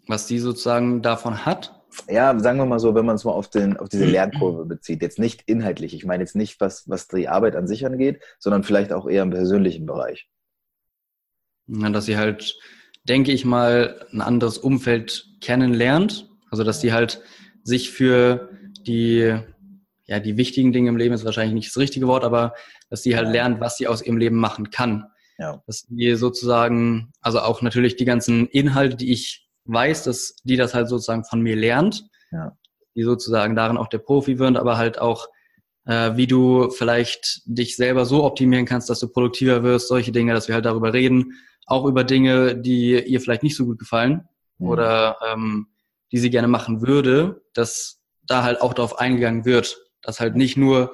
Was 0.07 0.27
die 0.27 0.39
sozusagen 0.39 1.01
davon 1.01 1.45
hat? 1.45 1.83
Ja, 2.09 2.37
sagen 2.39 2.57
wir 2.57 2.65
mal 2.65 2.79
so, 2.79 2.95
wenn 2.95 3.05
man 3.05 3.15
es 3.15 3.23
mal 3.23 3.31
auf, 3.31 3.49
den, 3.49 3.77
auf 3.77 3.89
diese 3.89 4.05
Lernkurve 4.05 4.65
bezieht, 4.65 5.01
jetzt 5.01 5.19
nicht 5.19 5.43
inhaltlich, 5.45 5.93
ich 5.93 6.05
meine 6.05 6.23
jetzt 6.23 6.35
nicht, 6.35 6.59
was, 6.59 6.89
was 6.89 7.07
die 7.07 7.27
Arbeit 7.27 7.55
an 7.55 7.67
sich 7.67 7.85
angeht, 7.85 8.21
sondern 8.39 8.63
vielleicht 8.63 8.91
auch 8.91 9.07
eher 9.07 9.21
im 9.21 9.29
persönlichen 9.29 9.85
Bereich. 9.85 10.27
Ja, 11.67 11.89
dass 11.89 12.05
sie 12.05 12.17
halt, 12.17 12.57
denke 13.03 13.31
ich 13.31 13.45
mal, 13.45 14.05
ein 14.11 14.21
anderes 14.21 14.57
Umfeld 14.57 15.27
kennenlernt. 15.41 16.29
Also 16.49 16.63
dass 16.63 16.81
sie 16.81 16.93
halt 16.93 17.21
sich 17.63 17.91
für 17.91 18.49
die, 18.81 19.35
ja, 20.05 20.19
die 20.19 20.37
wichtigen 20.37 20.73
Dinge 20.73 20.89
im 20.89 20.97
Leben 20.97 21.13
ist 21.13 21.25
wahrscheinlich 21.25 21.53
nicht 21.53 21.69
das 21.69 21.77
richtige 21.77 22.07
Wort, 22.07 22.23
aber 22.23 22.53
dass 22.89 23.03
sie 23.03 23.15
halt 23.15 23.29
lernt, 23.29 23.59
was 23.59 23.77
sie 23.77 23.87
aus 23.87 24.01
ihrem 24.01 24.17
Leben 24.17 24.37
machen 24.37 24.69
kann. 24.69 25.05
Ja. 25.37 25.63
Dass 25.65 25.87
sie 25.89 26.15
sozusagen, 26.15 27.11
also 27.21 27.39
auch 27.39 27.61
natürlich 27.61 27.95
die 27.95 28.05
ganzen 28.05 28.47
Inhalte, 28.47 28.97
die 28.97 29.11
ich 29.11 29.42
weiß, 29.65 30.03
dass 30.03 30.35
die 30.43 30.57
das 30.57 30.73
halt 30.73 30.89
sozusagen 30.89 31.23
von 31.23 31.41
mir 31.41 31.55
lernt, 31.55 32.05
ja. 32.31 32.57
die 32.95 33.03
sozusagen 33.03 33.55
darin 33.55 33.77
auch 33.77 33.87
der 33.87 33.99
Profi 33.99 34.39
wird, 34.39 34.57
aber 34.57 34.77
halt 34.77 34.99
auch, 34.99 35.27
äh, 35.85 36.15
wie 36.15 36.27
du 36.27 36.69
vielleicht 36.69 37.41
dich 37.45 37.75
selber 37.75 38.05
so 38.05 38.23
optimieren 38.23 38.65
kannst, 38.65 38.89
dass 38.89 38.99
du 38.99 39.07
produktiver 39.07 39.63
wirst, 39.63 39.87
solche 39.87 40.11
Dinge, 40.11 40.33
dass 40.33 40.47
wir 40.47 40.55
halt 40.55 40.65
darüber 40.65 40.93
reden, 40.93 41.33
auch 41.65 41.85
über 41.85 42.03
Dinge, 42.03 42.55
die 42.57 43.01
ihr 43.01 43.21
vielleicht 43.21 43.43
nicht 43.43 43.55
so 43.55 43.65
gut 43.65 43.79
gefallen 43.79 44.27
mhm. 44.57 44.67
oder 44.67 45.17
ähm, 45.31 45.67
die 46.11 46.17
sie 46.17 46.29
gerne 46.29 46.47
machen 46.47 46.85
würde, 46.85 47.41
dass 47.53 48.01
da 48.25 48.43
halt 48.43 48.61
auch 48.61 48.73
darauf 48.73 48.99
eingegangen 48.99 49.45
wird, 49.45 49.77
dass 50.01 50.19
halt 50.19 50.35
nicht 50.35 50.57
nur, 50.57 50.93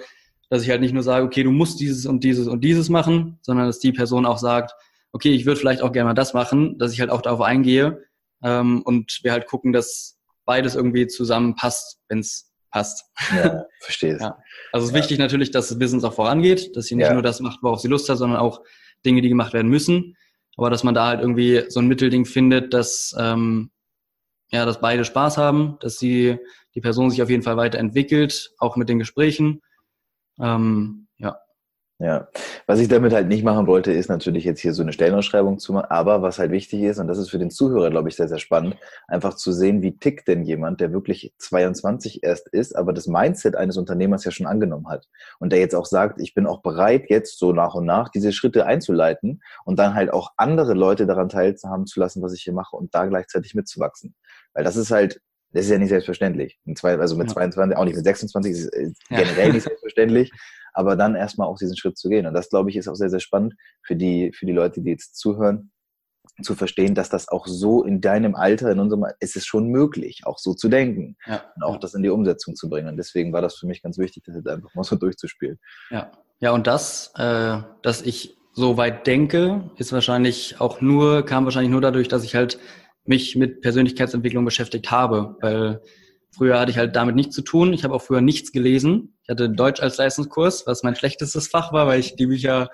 dass 0.50 0.64
ich 0.64 0.70
halt 0.70 0.82
nicht 0.82 0.94
nur 0.94 1.04
sage, 1.04 1.26
okay, 1.26 1.44
du 1.44 1.52
musst 1.52 1.80
dieses 1.80 2.06
und 2.06 2.24
dieses 2.24 2.48
und 2.48 2.64
dieses 2.64 2.90
machen, 2.90 3.40
sondern 3.42 3.68
dass 3.68 3.80
die 3.80 3.92
Person 3.92 4.26
auch 4.26 4.38
sagt, 4.38 4.74
okay, 5.12 5.32
ich 5.32 5.46
würde 5.46 5.60
vielleicht 5.60 5.82
auch 5.82 5.92
gerne 5.92 6.10
mal 6.10 6.14
das 6.14 6.34
machen, 6.34 6.78
dass 6.78 6.94
ich 6.94 7.00
halt 7.00 7.10
auch 7.10 7.22
darauf 7.22 7.42
eingehe 7.42 8.04
ähm, 8.44 8.82
und 8.84 9.20
wir 9.24 9.32
halt 9.32 9.48
gucken, 9.48 9.74
dass 9.74 10.18
beides 10.46 10.76
irgendwie 10.76 11.08
zusammenpasst, 11.08 12.00
wenn 12.08 12.20
es 12.20 12.52
passt. 12.72 13.06
Ja, 13.36 13.66
verstehe. 13.82 14.18
ja. 14.20 14.38
Also 14.72 14.86
es 14.86 14.92
ist 14.92 14.96
ja. 14.96 15.02
wichtig 15.02 15.20
natürlich, 15.20 15.52
dass 15.52 15.70
das 15.70 15.80
Business 15.80 16.04
auch 16.04 16.14
vorangeht, 16.14 16.76
dass 16.76 16.86
sie 16.86 16.96
nicht 16.96 17.08
ja. 17.08 17.14
nur 17.14 17.24
das 17.24 17.40
macht, 17.40 17.60
worauf 17.62 17.80
sie 17.80 17.88
Lust 17.88 18.10
hat, 18.10 18.18
sondern 18.18 18.40
auch 18.40 18.62
Dinge, 19.06 19.22
die 19.22 19.30
gemacht 19.30 19.54
werden 19.54 19.70
müssen. 19.70 20.16
Aber 20.58 20.70
dass 20.70 20.84
man 20.84 20.94
da 20.94 21.08
halt 21.08 21.22
irgendwie 21.22 21.64
so 21.70 21.80
ein 21.80 21.88
Mittelding 21.88 22.26
findet, 22.26 22.74
dass 22.74 23.16
ähm, 23.18 23.72
ja, 24.52 24.66
dass 24.66 24.82
beide 24.82 25.06
Spaß 25.06 25.38
haben, 25.38 25.78
dass 25.80 25.98
die, 25.98 26.38
die 26.74 26.82
Person 26.82 27.10
sich 27.12 27.22
auf 27.22 27.30
jeden 27.30 27.44
Fall 27.44 27.58
weiterentwickelt, 27.58 28.52
auch 28.58 28.76
mit 28.76 28.90
den 28.90 29.00
Gesprächen. 29.00 29.62
Ähm, 30.42 31.08
ja. 32.02 32.30
Was 32.66 32.80
ich 32.80 32.88
damit 32.88 33.12
halt 33.12 33.28
nicht 33.28 33.44
machen 33.44 33.68
wollte, 33.68 33.92
ist 33.92 34.08
natürlich 34.08 34.46
jetzt 34.46 34.62
hier 34.62 34.74
so 34.74 34.82
eine 34.82 34.94
Stellenausschreibung 34.94 35.60
zu 35.60 35.74
machen. 35.74 35.88
Aber 35.90 36.22
was 36.22 36.40
halt 36.40 36.50
wichtig 36.50 36.82
ist, 36.84 36.98
und 36.98 37.08
das 37.08 37.18
ist 37.18 37.30
für 37.30 37.40
den 37.40 37.52
Zuhörer, 37.52 37.90
glaube 37.90 38.08
ich, 38.08 38.16
sehr, 38.16 38.30
sehr 38.30 38.38
spannend, 38.38 38.78
einfach 39.10 39.34
zu 39.34 39.52
sehen, 39.52 39.82
wie 39.82 39.98
tickt 39.98 40.30
denn 40.30 40.44
jemand, 40.44 40.80
der 40.80 40.94
wirklich 40.94 41.34
22 41.40 42.24
erst 42.24 42.48
ist, 42.48 42.74
aber 42.74 42.94
das 42.94 43.08
Mindset 43.08 43.58
eines 43.58 43.76
Unternehmers 43.76 44.24
ja 44.24 44.32
schon 44.32 44.48
angenommen 44.48 44.88
hat. 44.88 45.10
Und 45.40 45.52
der 45.52 45.60
jetzt 45.60 45.76
auch 45.76 45.86
sagt, 45.86 46.22
ich 46.22 46.34
bin 46.34 46.48
auch 46.48 46.62
bereit, 46.62 47.10
jetzt 47.10 47.38
so 47.38 47.52
nach 47.52 47.76
und 47.76 47.86
nach 47.86 48.08
diese 48.08 48.32
Schritte 48.32 48.66
einzuleiten 48.66 49.42
und 49.66 49.78
dann 49.78 49.94
halt 49.94 50.14
auch 50.14 50.32
andere 50.38 50.76
Leute 50.76 51.06
daran 51.06 51.28
teilhaben 51.28 51.86
zu 51.86 52.00
lassen, 52.00 52.22
was 52.22 52.34
ich 52.34 52.44
hier 52.44 52.54
mache 52.54 52.78
und 52.78 52.96
da 52.96 53.08
gleichzeitig 53.08 53.56
mitzuwachsen. 53.56 54.16
Weil 54.54 54.64
das 54.64 54.78
ist 54.78 54.92
halt, 54.92 55.20
das 55.52 55.66
ist 55.66 55.72
ja 55.72 55.78
nicht 55.78 55.90
selbstverständlich. 55.90 56.60
also 56.66 57.18
mit 57.18 57.28
ja. 57.28 57.34
22, 57.34 57.78
auch 57.78 57.84
nicht 57.84 57.96
mit 57.96 58.06
26, 58.06 58.54
ist 58.54 58.72
generell 59.10 59.48
ja. 59.48 59.54
nicht 59.54 59.64
selbstverständlich 59.64 60.32
aber 60.74 60.96
dann 60.96 61.16
erstmal 61.16 61.48
auch 61.48 61.58
diesen 61.58 61.78
Schritt 61.78 61.98
zu 61.98 62.10
gehen. 62.10 62.26
Und 62.26 62.34
das, 62.34 62.50
glaube 62.50 62.70
ich, 62.70 62.76
ist 62.76 62.88
auch 62.88 62.96
sehr, 62.96 63.10
sehr 63.10 63.20
spannend 63.20 63.56
für 63.84 63.96
die, 63.96 64.32
für 64.34 64.46
die 64.46 64.54
Leute, 64.54 64.82
die 64.82 64.92
jetzt 64.92 65.18
zuhören, 65.18 65.72
zu 66.42 66.56
verstehen, 66.56 66.96
dass 66.96 67.10
das 67.10 67.28
auch 67.28 67.48
so 67.48 67.84
in 67.84 68.02
deinem 68.02 68.36
Alter, 68.36 68.72
in 68.72 68.80
unserem, 68.80 69.06
ist 69.20 69.36
es 69.36 69.46
schon 69.46 69.68
möglich, 69.68 70.22
auch 70.26 70.38
so 70.38 70.54
zu 70.54 70.70
denken 70.70 71.18
ja. 71.26 71.44
und 71.56 71.64
auch 71.64 71.78
das 71.78 71.94
in 71.94 72.04
die 72.04 72.10
Umsetzung 72.10 72.56
zu 72.56 72.70
bringen. 72.70 72.88
Und 72.88 72.98
deswegen 72.98 73.34
war 73.34 73.42
das 73.42 73.56
für 73.56 73.68
mich 73.68 73.82
ganz 73.82 73.98
wichtig, 73.98 74.24
das 74.26 74.36
jetzt 74.36 74.48
einfach 74.48 74.74
mal 74.74 74.84
so 74.84 74.96
durchzuspielen. 74.98 75.60
Ja, 75.90 76.12
ja, 76.40 76.52
und 76.52 76.68
das, 76.68 77.12
äh, 77.18 77.58
dass 77.82 78.02
ich 78.02 78.38
so 78.54 78.78
weit 78.78 79.08
denke, 79.08 79.70
ist 79.78 79.92
wahrscheinlich 79.92 80.60
auch 80.60 80.82
nur, 80.82 81.26
kam 81.26 81.46
wahrscheinlich 81.46 81.72
nur 81.72 81.82
dadurch, 81.82 82.08
dass 82.08 82.24
ich 82.24 82.36
halt 82.36 82.60
mich 83.04 83.36
mit 83.36 83.62
Persönlichkeitsentwicklung 83.62 84.46
beschäftigt 84.46 84.92
habe, 84.92 85.36
weil 85.42 85.82
Früher 86.32 86.60
hatte 86.60 86.72
ich 86.72 86.78
halt 86.78 86.96
damit 86.96 87.16
nichts 87.16 87.36
zu 87.36 87.42
tun. 87.42 87.74
Ich 87.74 87.84
habe 87.84 87.96
auch 87.96 88.02
früher 88.02 88.22
nichts 88.22 88.52
gelesen. 88.52 89.18
Ich 89.24 89.30
hatte 89.30 89.50
Deutsch 89.50 89.82
als 89.82 89.98
Leistungskurs, 89.98 90.68
was 90.68 90.84
mein 90.84 90.96
schlechtestes 90.96 91.48
Fach 91.48 91.74
war, 91.74 91.88
weil 91.88 92.00
ich 92.00 92.16
die 92.16 92.28
Bücher, 92.28 92.70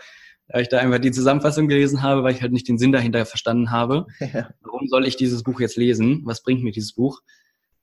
weil 0.50 0.62
ich 0.62 0.70
da 0.70 0.80
einfach 0.80 1.00
die 1.00 1.12
Zusammenfassung 1.12 1.68
gelesen 1.68 2.02
habe, 2.02 2.24
weil 2.24 2.34
ich 2.34 2.41
halt 2.41 2.52
nicht 2.52 2.68
den 2.68 2.78
Sinn 2.78 2.91
dahinter 2.91 3.26
verstanden 3.26 3.72
habe. 3.72 4.06
Ja. 4.20 4.50
Warum 4.62 4.88
soll 4.88 5.08
ich 5.08 5.15
dieses 5.15 5.44
Buch 5.44 5.60
jetzt 5.60 5.78
lesen? 5.78 6.22
Was 6.26 6.44
bringt 6.44 6.63
mir 6.63 6.72
dieses 6.72 6.94
Buch? 6.94 7.22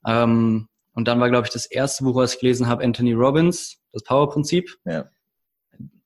Ähm, 0.05 0.67
und 0.93 1.07
dann 1.07 1.19
war, 1.19 1.29
glaube 1.29 1.47
ich, 1.47 1.53
das 1.53 1.65
erste 1.65 2.03
Buch, 2.03 2.15
was 2.15 2.35
ich 2.35 2.39
gelesen 2.39 2.67
habe, 2.67 2.83
Anthony 2.83 3.13
Robbins, 3.13 3.79
das 3.91 4.03
Power-Prinzip. 4.03 4.77
Ja. 4.85 5.09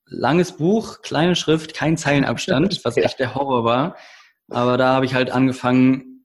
Langes 0.06 0.54
Buch, 0.54 1.02
kleine 1.02 1.36
Schrift, 1.36 1.74
kein 1.74 1.98
Zeilenabstand, 1.98 2.80
was 2.86 2.96
echt 2.96 3.20
der 3.20 3.36
Horror 3.36 3.66
war. 3.66 3.98
Aber 4.50 4.78
da 4.78 4.94
habe 4.94 5.06
ich 5.06 5.14
halt 5.14 5.30
angefangen, 5.30 6.17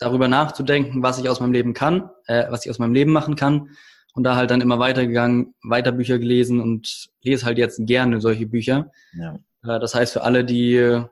darüber 0.00 0.26
nachzudenken, 0.26 1.02
was 1.02 1.18
ich 1.18 1.28
aus 1.28 1.40
meinem 1.40 1.52
Leben 1.52 1.74
kann, 1.74 2.10
äh, 2.26 2.50
was 2.50 2.64
ich 2.64 2.70
aus 2.70 2.78
meinem 2.78 2.94
Leben 2.94 3.12
machen 3.12 3.36
kann. 3.36 3.70
Und 4.12 4.24
da 4.24 4.34
halt 4.34 4.50
dann 4.50 4.60
immer 4.60 4.80
weitergegangen, 4.80 5.54
weiter 5.62 5.92
Bücher 5.92 6.18
gelesen 6.18 6.60
und 6.60 7.08
lese 7.22 7.46
halt 7.46 7.58
jetzt 7.58 7.86
gerne 7.86 8.20
solche 8.20 8.46
Bücher. 8.46 8.90
Ja. 9.12 9.36
Äh, 9.62 9.78
das 9.78 9.94
heißt, 9.94 10.14
für 10.14 10.22
alle, 10.22 10.44
die 10.44 11.04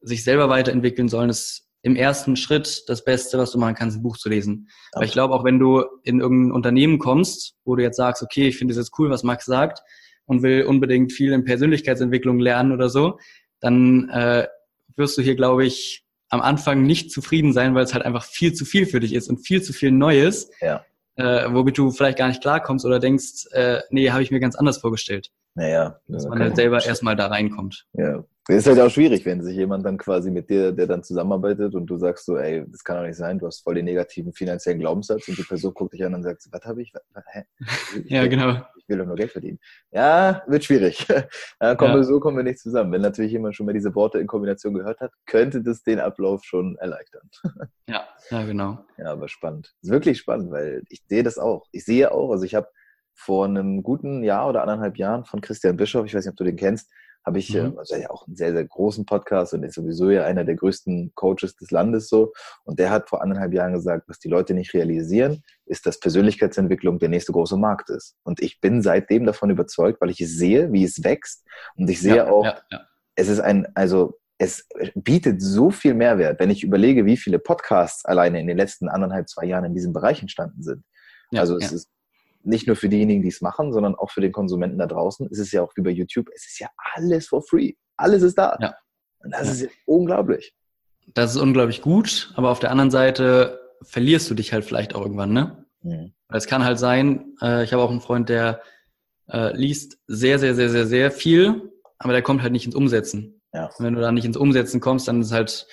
sich 0.00 0.22
selber 0.22 0.48
weiterentwickeln 0.48 1.08
sollen, 1.08 1.30
ist 1.30 1.66
im 1.82 1.96
ersten 1.96 2.36
Schritt 2.36 2.84
das 2.88 3.04
Beste, 3.04 3.38
was 3.38 3.52
du 3.52 3.58
machen 3.58 3.74
kannst, 3.74 3.96
ein 3.96 4.02
Buch 4.02 4.16
zu 4.16 4.28
lesen. 4.28 4.68
Aber 4.92 5.04
ich 5.04 5.12
glaube, 5.12 5.34
auch 5.34 5.44
wenn 5.44 5.58
du 5.58 5.84
in 6.02 6.20
irgendein 6.20 6.52
Unternehmen 6.52 6.98
kommst, 6.98 7.54
wo 7.64 7.76
du 7.76 7.82
jetzt 7.82 7.96
sagst, 7.96 8.22
okay, 8.22 8.48
ich 8.48 8.58
finde 8.58 8.72
es 8.72 8.78
jetzt 8.78 8.98
cool, 8.98 9.08
was 9.10 9.22
Max 9.22 9.44
sagt 9.44 9.82
und 10.24 10.42
will 10.42 10.64
unbedingt 10.64 11.12
viel 11.12 11.32
in 11.32 11.44
Persönlichkeitsentwicklung 11.44 12.38
lernen 12.38 12.72
oder 12.72 12.88
so, 12.88 13.18
dann 13.60 14.08
äh, 14.10 14.46
wirst 14.96 15.16
du 15.16 15.22
hier, 15.22 15.36
glaube 15.36 15.64
ich, 15.64 16.05
am 16.28 16.40
Anfang 16.40 16.82
nicht 16.82 17.10
zufrieden 17.10 17.52
sein, 17.52 17.74
weil 17.74 17.84
es 17.84 17.94
halt 17.94 18.04
einfach 18.04 18.24
viel 18.24 18.52
zu 18.52 18.64
viel 18.64 18.86
für 18.86 19.00
dich 19.00 19.14
ist 19.14 19.28
und 19.28 19.38
viel 19.38 19.62
zu 19.62 19.72
viel 19.72 19.92
Neues, 19.92 20.50
ja. 20.60 20.84
äh, 21.16 21.46
womit 21.52 21.78
du 21.78 21.90
vielleicht 21.90 22.18
gar 22.18 22.28
nicht 22.28 22.42
klarkommst 22.42 22.84
oder 22.84 22.98
denkst, 22.98 23.46
äh, 23.52 23.80
nee, 23.90 24.10
habe 24.10 24.22
ich 24.22 24.30
mir 24.30 24.40
ganz 24.40 24.56
anders 24.56 24.78
vorgestellt. 24.78 25.30
Naja. 25.54 26.00
Dass 26.06 26.26
man 26.26 26.38
halt 26.38 26.56
selber 26.56 26.84
erstmal 26.84 27.16
da 27.16 27.28
reinkommt. 27.28 27.86
Ja. 27.94 28.24
Es 28.48 28.58
ist 28.58 28.66
halt 28.68 28.78
auch 28.80 28.90
schwierig, 28.90 29.24
wenn 29.26 29.42
sich 29.42 29.56
jemand 29.56 29.84
dann 29.84 29.98
quasi 29.98 30.30
mit 30.30 30.48
dir, 30.48 30.72
der 30.72 30.86
dann 30.86 31.02
zusammenarbeitet 31.02 31.74
und 31.74 31.86
du 31.86 31.96
sagst 31.96 32.26
so, 32.26 32.36
ey, 32.36 32.64
das 32.68 32.84
kann 32.84 32.96
doch 32.96 33.06
nicht 33.06 33.16
sein, 33.16 33.38
du 33.38 33.46
hast 33.46 33.64
voll 33.64 33.74
den 33.74 33.86
negativen 33.86 34.32
finanziellen 34.32 34.78
Glaubenssatz 34.78 35.26
und 35.28 35.36
die 35.36 35.42
Person 35.42 35.74
guckt 35.74 35.94
dich 35.94 36.04
an 36.04 36.14
und 36.14 36.22
sagt, 36.22 36.46
was 36.50 36.64
habe 36.64 36.82
ich? 36.82 36.92
Was, 36.94 37.24
hä? 37.32 37.44
Ich 38.04 38.10
ja, 38.10 38.26
genau 38.26 38.62
ich 38.86 38.88
will 38.88 38.98
doch 38.98 39.06
nur 39.06 39.16
Geld 39.16 39.32
verdienen. 39.32 39.58
Ja, 39.90 40.42
wird 40.46 40.64
schwierig. 40.64 41.06
Ja, 41.60 41.74
kommen 41.74 41.92
ja. 41.92 41.96
Wir, 41.98 42.04
so 42.04 42.20
kommen 42.20 42.36
wir 42.36 42.44
nicht 42.44 42.58
zusammen. 42.58 42.92
Wenn 42.92 43.00
natürlich 43.00 43.32
jemand 43.32 43.56
schon 43.56 43.66
mal 43.66 43.72
diese 43.72 43.94
Worte 43.94 44.18
in 44.18 44.26
Kombination 44.26 44.74
gehört 44.74 45.00
hat, 45.00 45.12
könnte 45.26 45.62
das 45.62 45.82
den 45.82 45.98
Ablauf 45.98 46.44
schon 46.44 46.76
erleichtern. 46.78 47.28
Ja, 47.88 48.04
ja, 48.30 48.44
genau. 48.44 48.84
Ja, 48.98 49.12
aber 49.12 49.28
spannend. 49.28 49.72
Ist 49.80 49.92
wirklich 49.92 50.18
spannend, 50.18 50.50
weil 50.50 50.82
ich 50.88 51.02
sehe 51.08 51.22
das 51.22 51.38
auch. 51.38 51.68
Ich 51.70 51.84
sehe 51.84 52.10
auch, 52.10 52.32
also 52.32 52.44
ich 52.44 52.56
habe 52.56 52.66
vor 53.14 53.44
einem 53.44 53.84
guten 53.84 54.24
Jahr 54.24 54.48
oder 54.48 54.62
anderthalb 54.62 54.96
Jahren 54.98 55.24
von 55.24 55.40
Christian 55.40 55.76
Bischof, 55.76 56.04
ich 56.04 56.12
weiß 56.12 56.24
nicht, 56.24 56.32
ob 56.32 56.36
du 56.36 56.42
den 56.42 56.56
kennst, 56.56 56.90
habe 57.26 57.40
ich, 57.40 57.52
mhm. 57.52 57.76
also 57.76 57.96
ja 57.96 58.08
auch 58.08 58.26
einen 58.26 58.36
sehr, 58.36 58.52
sehr 58.52 58.64
großen 58.64 59.04
Podcast 59.04 59.52
und 59.52 59.64
ist 59.64 59.74
sowieso 59.74 60.10
ja 60.10 60.24
einer 60.24 60.44
der 60.44 60.54
größten 60.54 61.12
Coaches 61.16 61.56
des 61.56 61.72
Landes 61.72 62.08
so. 62.08 62.32
Und 62.64 62.78
der 62.78 62.90
hat 62.90 63.08
vor 63.08 63.20
anderthalb 63.20 63.52
Jahren 63.52 63.72
gesagt, 63.72 64.08
was 64.08 64.20
die 64.20 64.28
Leute 64.28 64.54
nicht 64.54 64.72
realisieren, 64.74 65.42
ist, 65.66 65.86
dass 65.86 65.98
Persönlichkeitsentwicklung 65.98 67.00
der 67.00 67.08
nächste 67.08 67.32
große 67.32 67.56
Markt 67.56 67.90
ist. 67.90 68.16
Und 68.22 68.40
ich 68.40 68.60
bin 68.60 68.80
seitdem 68.80 69.26
davon 69.26 69.50
überzeugt, 69.50 70.00
weil 70.00 70.10
ich 70.10 70.18
sehe, 70.18 70.72
wie 70.72 70.84
es 70.84 71.02
wächst. 71.02 71.44
Und 71.74 71.90
ich 71.90 72.00
sehe 72.00 72.16
ja, 72.16 72.30
auch, 72.30 72.44
ja, 72.44 72.60
ja. 72.70 72.86
es 73.16 73.28
ist 73.28 73.40
ein, 73.40 73.66
also 73.74 74.20
es 74.38 74.68
bietet 74.94 75.42
so 75.42 75.70
viel 75.70 75.94
Mehrwert, 75.94 76.38
wenn 76.38 76.50
ich 76.50 76.62
überlege, 76.62 77.06
wie 77.06 77.16
viele 77.16 77.40
Podcasts 77.40 78.04
alleine 78.04 78.38
in 78.38 78.46
den 78.46 78.56
letzten 78.56 78.88
anderthalb, 78.88 79.28
zwei 79.28 79.46
Jahren 79.46 79.64
in 79.64 79.74
diesem 79.74 79.92
Bereich 79.92 80.20
entstanden 80.20 80.62
sind. 80.62 80.84
also 81.40 81.56
es 81.56 81.72
ist 81.72 81.90
nicht 82.46 82.66
nur 82.66 82.76
für 82.76 82.88
diejenigen, 82.88 83.22
die 83.22 83.28
es 83.28 83.40
machen, 83.40 83.72
sondern 83.72 83.94
auch 83.94 84.10
für 84.10 84.20
den 84.20 84.32
Konsumenten 84.32 84.78
da 84.78 84.86
draußen. 84.86 85.28
Es 85.30 85.38
ist 85.38 85.52
ja 85.52 85.62
auch 85.62 85.72
wie 85.76 85.82
bei 85.82 85.90
YouTube, 85.90 86.28
es 86.34 86.46
ist 86.46 86.60
ja 86.60 86.68
alles 86.94 87.28
for 87.28 87.42
free. 87.42 87.72
Alles 87.96 88.22
ist 88.22 88.38
da. 88.38 88.56
Ja. 88.60 88.74
Und 89.18 89.32
das 89.32 89.60
ja. 89.60 89.66
ist 89.66 89.74
unglaublich. 89.84 90.54
Das 91.14 91.34
ist 91.34 91.40
unglaublich 91.40 91.82
gut, 91.82 92.32
aber 92.36 92.50
auf 92.50 92.58
der 92.58 92.70
anderen 92.70 92.90
Seite 92.90 93.60
verlierst 93.82 94.30
du 94.30 94.34
dich 94.34 94.52
halt 94.52 94.64
vielleicht 94.64 94.94
auch 94.94 95.02
irgendwann, 95.02 95.32
ne? 95.32 95.66
Mhm. 95.82 96.12
Es 96.28 96.46
kann 96.46 96.64
halt 96.64 96.78
sein, 96.78 97.34
äh, 97.40 97.62
ich 97.62 97.72
habe 97.72 97.82
auch 97.82 97.90
einen 97.90 98.00
Freund, 98.00 98.28
der 98.28 98.60
äh, 99.28 99.56
liest 99.56 99.98
sehr, 100.06 100.38
sehr, 100.38 100.54
sehr, 100.54 100.70
sehr, 100.70 100.86
sehr 100.86 101.10
viel, 101.10 101.72
aber 101.98 102.12
der 102.12 102.22
kommt 102.22 102.42
halt 102.42 102.52
nicht 102.52 102.66
ins 102.66 102.74
Umsetzen. 102.74 103.40
Ja. 103.52 103.66
Und 103.66 103.84
wenn 103.84 103.94
du 103.94 104.00
da 104.00 104.10
nicht 104.12 104.24
ins 104.24 104.36
Umsetzen 104.36 104.80
kommst, 104.80 105.08
dann 105.08 105.20
ist 105.20 105.32
halt, 105.32 105.66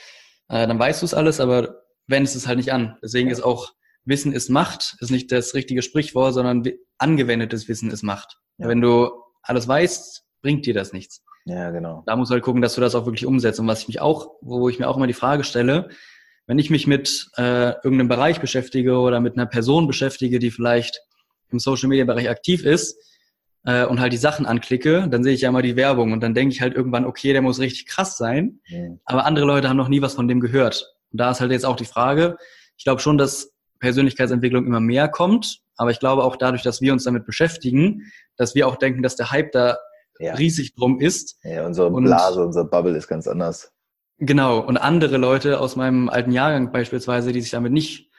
äh, 0.50 0.68
dann 0.68 0.78
weißt 0.78 1.02
du 1.02 1.06
es 1.06 1.14
alles, 1.14 1.40
aber 1.40 1.84
wendest 2.08 2.36
es 2.36 2.48
halt 2.48 2.58
nicht 2.58 2.72
an. 2.72 2.98
Deswegen 3.02 3.30
ist 3.30 3.42
auch 3.42 3.74
Wissen 4.06 4.34
ist 4.34 4.50
Macht, 4.50 4.96
ist 5.00 5.12
nicht 5.12 5.32
das 5.32 5.54
richtige 5.54 5.82
Sprichwort, 5.82 6.34
sondern 6.34 6.64
angewendetes 6.98 7.68
Wissen 7.68 7.90
ist 7.92 8.04
Macht. 8.04 8.40
Ja. 8.58 8.68
Wenn 8.68 8.82
du 8.82 9.10
alles 9.42 9.68
weißt, 9.68 10.26
bringt 10.42 10.66
dir 10.66 10.74
das 10.74 10.94
nichts. 10.94 11.24
Ja, 11.46 11.72
genau. 11.72 12.04
Da 12.06 12.16
musst 12.16 12.32
du 12.32 12.34
halt 12.34 12.44
gucken, 12.44 12.62
dass 12.62 12.76
du 12.76 12.82
das 12.82 12.96
auch 12.96 13.06
wirklich 13.06 13.26
umsetzt. 13.26 13.60
Und 13.60 13.68
was 13.68 13.82
ich 13.82 13.88
mich 13.88 14.02
auch, 14.02 14.32
wo 14.42 14.70
ich 14.70 14.80
mir 14.80 14.88
auch 14.88 14.98
immer 14.98 15.08
die 15.08 15.14
Frage 15.14 15.44
stelle, 15.44 15.90
wenn 16.48 16.60
ich 16.60 16.70
mich 16.70 16.88
mit 16.88 17.30
äh, 17.38 17.72
irgendeinem 17.84 18.10
Bereich 18.10 18.40
beschäftige 18.40 18.98
oder 18.98 19.20
mit 19.20 19.34
einer 19.34 19.46
Person 19.46 19.88
beschäftige, 19.88 20.40
die 20.40 20.52
vielleicht 20.52 21.02
im 21.50 21.60
Social 21.60 21.90
Media 21.90 22.06
Bereich 22.06 22.30
aktiv 22.30 22.66
ist 22.66 22.98
äh, 23.66 23.86
und 23.86 24.00
halt 24.00 24.12
die 24.12 24.18
Sachen 24.18 24.46
anklicke, 24.46 25.08
dann 25.10 25.24
sehe 25.24 25.34
ich 25.34 25.42
ja 25.42 25.50
immer 25.50 25.62
die 25.62 25.76
Werbung 25.76 26.12
und 26.12 26.22
dann 26.22 26.34
denke 26.34 26.54
ich 26.54 26.62
halt 26.62 26.76
irgendwann, 26.76 27.06
okay, 27.06 27.32
der 27.32 27.42
muss 27.42 27.60
richtig 27.60 27.86
krass 27.86 28.18
sein, 28.18 28.60
mhm. 28.68 29.00
aber 29.06 29.26
andere 29.26 29.46
Leute 29.46 29.70
haben 29.70 29.78
noch 29.78 29.90
nie 29.90 30.02
was 30.02 30.16
von 30.16 30.28
dem 30.28 30.42
gehört. 30.42 30.94
Und 31.12 31.20
da 31.20 31.32
ist 31.32 31.40
halt 31.40 31.52
jetzt 31.52 31.66
auch 31.66 31.76
die 31.76 31.86
Frage, 31.86 32.38
ich 32.78 32.84
glaube 32.84 33.02
schon, 33.02 33.18
dass 33.18 33.53
Persönlichkeitsentwicklung 33.84 34.66
immer 34.66 34.80
mehr 34.80 35.10
kommt. 35.10 35.60
Aber 35.76 35.92
ich 35.92 36.00
glaube 36.00 36.24
auch 36.24 36.38
dadurch, 36.38 36.64
dass 36.64 36.80
wir 36.80 36.94
uns 36.94 37.04
damit 37.04 37.26
beschäftigen, 37.26 38.04
dass 38.38 38.56
wir 38.56 38.66
auch 38.66 38.78
denken, 38.78 39.04
dass 39.04 39.18
der 39.18 39.30
Hype 39.32 39.52
da 39.52 39.78
ja. 40.20 40.36
riesig 40.36 40.74
drum 40.76 41.02
ist. 41.02 41.38
Ja, 41.44 41.66
unsere 41.66 41.92
Blase, 41.92 42.40
und, 42.40 42.48
unser 42.48 42.64
Bubble 42.64 42.96
ist 42.96 43.10
ganz 43.10 43.28
anders. 43.28 43.74
Genau. 44.20 44.60
Und 44.60 44.78
andere 44.78 45.18
Leute 45.18 45.60
aus 45.60 45.76
meinem 45.76 46.08
alten 46.08 46.32
Jahrgang 46.32 46.72
beispielsweise, 46.72 47.34
die 47.34 47.42
sich 47.42 47.52
damit 47.52 47.74
nicht, 47.74 48.10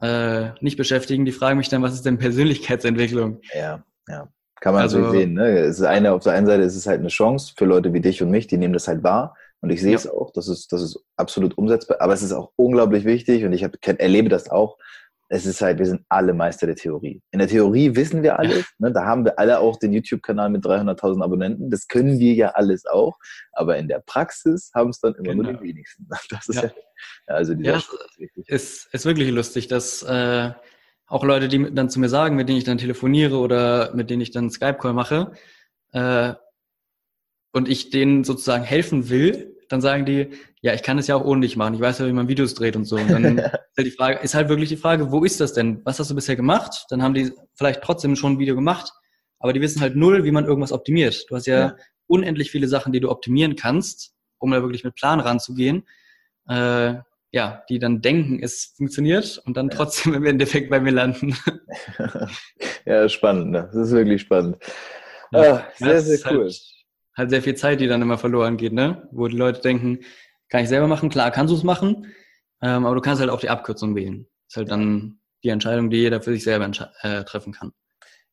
äh, 0.00 0.50
nicht 0.60 0.76
beschäftigen, 0.76 1.24
die 1.24 1.32
fragen 1.32 1.58
mich 1.58 1.68
dann, 1.68 1.82
was 1.82 1.94
ist 1.94 2.04
denn 2.04 2.18
Persönlichkeitsentwicklung? 2.18 3.40
Ja, 3.54 3.84
ja. 4.08 4.28
Kann 4.60 4.74
man 4.74 4.82
also, 4.82 5.04
so 5.04 5.10
sehen. 5.10 5.34
Ne? 5.34 5.58
Es 5.58 5.78
ist 5.78 5.84
eine, 5.84 6.12
auf 6.12 6.22
der 6.22 6.32
einen 6.32 6.46
Seite 6.46 6.62
ist 6.62 6.76
es 6.76 6.86
halt 6.86 7.00
eine 7.00 7.08
Chance 7.08 7.54
für 7.56 7.64
Leute 7.64 7.92
wie 7.92 8.00
dich 8.00 8.22
und 8.22 8.30
mich, 8.30 8.46
die 8.48 8.58
nehmen 8.58 8.72
das 8.72 8.88
halt 8.88 9.02
wahr. 9.02 9.36
Und 9.60 9.70
ich 9.70 9.80
sehe 9.80 9.92
ja. 9.92 9.96
es 9.96 10.08
auch, 10.08 10.32
das 10.32 10.48
ist, 10.48 10.72
das 10.72 10.82
ist 10.82 10.98
absolut 11.16 11.56
umsetzbar. 11.56 12.00
Aber 12.00 12.12
es 12.12 12.22
ist 12.22 12.32
auch 12.32 12.50
unglaublich 12.56 13.04
wichtig 13.04 13.44
und 13.44 13.52
ich 13.52 13.62
hab, 13.62 13.74
erlebe 13.84 14.28
das 14.28 14.50
auch, 14.50 14.76
es 15.32 15.46
ist 15.46 15.62
halt, 15.62 15.78
wir 15.78 15.86
sind 15.86 16.02
alle 16.10 16.34
Meister 16.34 16.66
der 16.66 16.76
Theorie. 16.76 17.22
In 17.30 17.38
der 17.38 17.48
Theorie 17.48 17.96
wissen 17.96 18.22
wir 18.22 18.38
alles. 18.38 18.66
Ne? 18.78 18.92
Da 18.92 19.06
haben 19.06 19.24
wir 19.24 19.38
alle 19.38 19.60
auch 19.60 19.78
den 19.78 19.94
YouTube-Kanal 19.94 20.50
mit 20.50 20.62
300.000 20.62 21.24
Abonnenten. 21.24 21.70
Das 21.70 21.88
können 21.88 22.18
wir 22.18 22.34
ja 22.34 22.48
alles 22.50 22.84
auch. 22.84 23.18
Aber 23.52 23.78
in 23.78 23.88
der 23.88 24.00
Praxis 24.00 24.70
haben 24.74 24.90
es 24.90 25.00
dann 25.00 25.14
immer 25.14 25.32
genau. 25.32 25.44
nur 25.44 25.54
die 25.54 25.68
wenigsten. 25.68 26.06
Das 26.28 26.48
ist 26.50 26.62
ja, 26.62 26.70
ja 27.28 27.34
also 27.34 27.54
dieser 27.54 27.72
ja, 27.72 27.82
ist, 28.44 28.92
ist 28.92 29.06
wirklich 29.06 29.30
lustig, 29.30 29.68
dass 29.68 30.02
äh, 30.02 30.50
auch 31.06 31.24
Leute, 31.24 31.48
die 31.48 31.74
dann 31.74 31.88
zu 31.88 31.98
mir 31.98 32.10
sagen, 32.10 32.36
mit 32.36 32.50
denen 32.50 32.58
ich 32.58 32.64
dann 32.64 32.76
telefoniere 32.76 33.38
oder 33.38 33.94
mit 33.94 34.10
denen 34.10 34.20
ich 34.20 34.32
dann 34.32 34.50
Skype-Call 34.50 34.92
mache, 34.92 35.32
äh, 35.92 36.34
und 37.54 37.70
ich 37.70 37.88
denen 37.88 38.24
sozusagen 38.24 38.64
helfen 38.64 39.08
will, 39.08 39.51
dann 39.72 39.80
sagen 39.80 40.04
die, 40.04 40.30
ja, 40.60 40.74
ich 40.74 40.82
kann 40.82 40.98
es 40.98 41.06
ja 41.06 41.16
auch 41.16 41.24
ohne 41.24 41.40
dich 41.40 41.56
machen. 41.56 41.74
Ich 41.74 41.80
weiß 41.80 41.98
ja, 41.98 42.06
wie 42.06 42.12
man 42.12 42.28
Videos 42.28 42.54
dreht 42.54 42.76
und 42.76 42.84
so. 42.84 42.96
Und 42.96 43.10
dann 43.10 43.38
ist, 43.38 43.50
halt 43.76 43.86
die 43.86 43.90
Frage, 43.90 44.18
ist 44.20 44.34
halt 44.34 44.48
wirklich 44.48 44.68
die 44.68 44.76
Frage, 44.76 45.10
wo 45.10 45.24
ist 45.24 45.40
das 45.40 45.52
denn? 45.52 45.80
Was 45.84 45.98
hast 45.98 46.10
du 46.10 46.14
bisher 46.14 46.36
gemacht? 46.36 46.86
Dann 46.90 47.02
haben 47.02 47.14
die 47.14 47.32
vielleicht 47.54 47.82
trotzdem 47.82 48.16
schon 48.16 48.34
ein 48.34 48.38
Video 48.38 48.54
gemacht, 48.54 48.92
aber 49.38 49.52
die 49.52 49.60
wissen 49.60 49.80
halt 49.80 49.96
null, 49.96 50.24
wie 50.24 50.30
man 50.30 50.44
irgendwas 50.44 50.72
optimiert. 50.72 51.24
Du 51.28 51.36
hast 51.36 51.46
ja, 51.46 51.58
ja. 51.58 51.76
unendlich 52.06 52.50
viele 52.50 52.68
Sachen, 52.68 52.92
die 52.92 53.00
du 53.00 53.10
optimieren 53.10 53.56
kannst, 53.56 54.14
um 54.38 54.50
da 54.50 54.62
wirklich 54.62 54.84
mit 54.84 54.94
Plan 54.94 55.20
ranzugehen. 55.20 55.86
Äh, 56.48 56.94
ja, 57.34 57.64
die 57.70 57.78
dann 57.78 58.02
denken, 58.02 58.40
es 58.42 58.74
funktioniert 58.76 59.40
und 59.46 59.56
dann 59.56 59.70
trotzdem 59.70 60.12
im 60.12 60.26
Endeffekt 60.26 60.68
bei 60.68 60.80
mir 60.80 60.92
landen. 60.92 61.34
ja, 62.84 63.08
spannend. 63.08 63.50
Ne? 63.52 63.70
Das 63.72 63.88
ist 63.88 63.92
wirklich 63.92 64.20
spannend. 64.20 64.58
Ja, 65.32 65.54
ah, 65.54 65.64
sehr, 65.76 66.02
sehr 66.02 66.18
cool. 66.30 66.44
Halt, 66.44 66.71
halt 67.16 67.30
sehr 67.30 67.42
viel 67.42 67.54
Zeit, 67.54 67.80
die 67.80 67.86
dann 67.88 68.02
immer 68.02 68.18
verloren 68.18 68.56
geht, 68.56 68.72
ne? 68.72 69.08
Wo 69.12 69.28
die 69.28 69.36
Leute 69.36 69.60
denken, 69.60 70.00
kann 70.48 70.62
ich 70.62 70.68
selber 70.68 70.86
machen, 70.86 71.08
klar 71.08 71.30
kannst 71.30 71.52
du 71.52 71.56
es 71.56 71.64
machen, 71.64 72.06
ähm, 72.62 72.86
aber 72.86 72.94
du 72.94 73.00
kannst 73.00 73.20
halt 73.20 73.30
auch 73.30 73.40
die 73.40 73.50
Abkürzung 73.50 73.94
wählen. 73.94 74.26
Ist 74.48 74.56
halt 74.56 74.70
dann 74.70 75.20
die 75.44 75.48
Entscheidung, 75.48 75.90
die 75.90 75.98
jeder 75.98 76.22
für 76.22 76.32
sich 76.32 76.44
selber 76.44 76.70
äh, 77.02 77.24
treffen 77.24 77.52
kann 77.52 77.72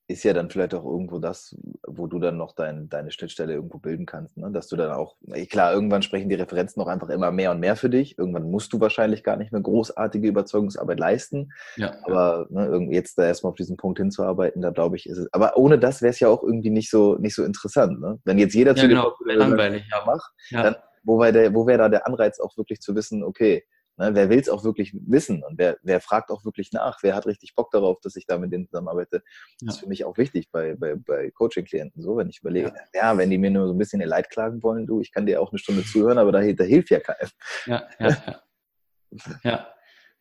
ist 0.10 0.24
ja 0.24 0.34
dann 0.34 0.50
vielleicht 0.50 0.74
auch 0.74 0.84
irgendwo 0.84 1.20
das, 1.20 1.56
wo 1.88 2.08
du 2.08 2.18
dann 2.18 2.36
noch 2.36 2.54
dein, 2.54 2.90
deine 2.90 3.12
Schnittstelle 3.12 3.54
irgendwo 3.54 3.78
bilden 3.78 4.08
kannst. 4.08 4.38
Ne? 4.38 4.50
Dass 4.52 4.68
du 4.68 4.76
dann 4.76 4.90
auch, 4.92 5.16
klar, 5.52 5.72
irgendwann 5.72 6.02
sprechen 6.02 6.30
die 6.30 6.36
Referenzen 6.36 6.82
noch 6.82 6.88
einfach 6.88 7.10
immer 7.10 7.32
mehr 7.32 7.52
und 7.52 7.60
mehr 7.60 7.76
für 7.76 7.92
dich. 7.92 8.18
Irgendwann 8.18 8.50
musst 8.50 8.74
du 8.74 8.80
wahrscheinlich 8.80 9.24
gar 9.24 9.38
nicht 9.38 9.52
mehr 9.52 9.62
großartige 9.62 10.28
Überzeugungsarbeit 10.28 11.00
leisten. 11.00 11.52
Ja, 11.76 11.94
aber 12.06 12.48
ne, 12.50 12.88
jetzt 12.90 13.20
da 13.20 13.28
erstmal 13.28 13.52
auf 13.52 13.56
diesen 13.56 13.78
Punkt 13.78 14.00
hinzuarbeiten, 14.00 14.64
da 14.64 14.72
glaube 14.72 14.96
ich, 14.96 15.08
ist 15.08 15.20
es. 15.20 15.32
Aber 15.32 15.56
ohne 15.58 15.78
das 15.78 16.02
wäre 16.02 16.10
es 16.10 16.20
ja 16.20 16.28
auch 16.28 16.42
irgendwie 16.42 16.72
nicht 16.72 16.90
so, 16.90 17.16
nicht 17.20 17.36
so 17.36 17.44
interessant. 17.44 18.02
Ne? 18.02 18.18
Wenn 18.26 18.40
jetzt 18.40 18.56
jeder 18.56 18.72
ja, 18.72 18.82
zu 18.82 18.88
genau, 18.88 19.14
dir 19.28 19.36
langweilig, 19.36 19.88
ja. 19.92 20.04
macht, 20.06 20.34
ja. 20.50 20.64
dann 20.64 20.76
wo 21.04 21.20
wäre 21.20 21.54
wär 21.54 21.78
da 21.78 21.88
der 21.88 22.08
Anreiz 22.08 22.40
auch 22.40 22.58
wirklich 22.58 22.82
zu 22.82 22.96
wissen, 22.96 23.24
okay, 23.24 23.64
Ne, 24.00 24.16
wer 24.16 24.30
will 24.30 24.40
es 24.40 24.48
auch 24.48 24.64
wirklich 24.64 24.94
wissen 24.94 25.44
und 25.44 25.58
wer, 25.58 25.78
wer 25.84 26.00
fragt 26.00 26.32
auch 26.32 26.46
wirklich 26.46 26.72
nach? 26.72 27.00
Wer 27.04 27.16
hat 27.16 27.26
richtig 27.26 27.54
Bock 27.54 27.70
darauf, 27.72 28.00
dass 28.00 28.16
ich 28.16 28.26
da 28.26 28.38
mit 28.38 28.54
denen 28.54 28.66
zusammenarbeite? 28.66 29.22
Das 29.60 29.76
ist 29.76 29.82
für 29.82 29.90
mich 29.90 30.06
auch 30.06 30.18
wichtig 30.18 30.50
bei, 30.52 30.76
bei, 30.76 30.96
bei 30.96 31.32
Coaching-Klienten 31.32 32.02
so, 32.02 32.16
wenn 32.16 32.30
ich 32.30 32.40
überlege, 32.40 32.72
ja. 32.94 33.12
ja. 33.12 33.18
wenn 33.18 33.30
die 33.30 33.38
mir 33.38 33.52
nur 33.52 33.68
so 33.68 33.74
ein 33.74 33.78
bisschen 33.78 34.00
ihr 34.00 34.08
Leid 34.08 34.30
klagen 34.30 34.64
wollen, 34.64 34.88
du, 34.88 35.02
ich 35.02 35.12
kann 35.12 35.26
dir 35.26 35.42
auch 35.42 35.52
eine 35.52 35.60
Stunde 35.60 35.84
zuhören, 35.84 36.18
aber 36.18 36.32
da, 36.32 36.40
da 36.40 36.64
hilft 36.64 36.92
ja 36.92 37.02
keinem. 37.02 37.30
Ja, 37.66 37.84
ja, 38.00 38.08
ja. 38.08 38.42
ja. 39.44 39.68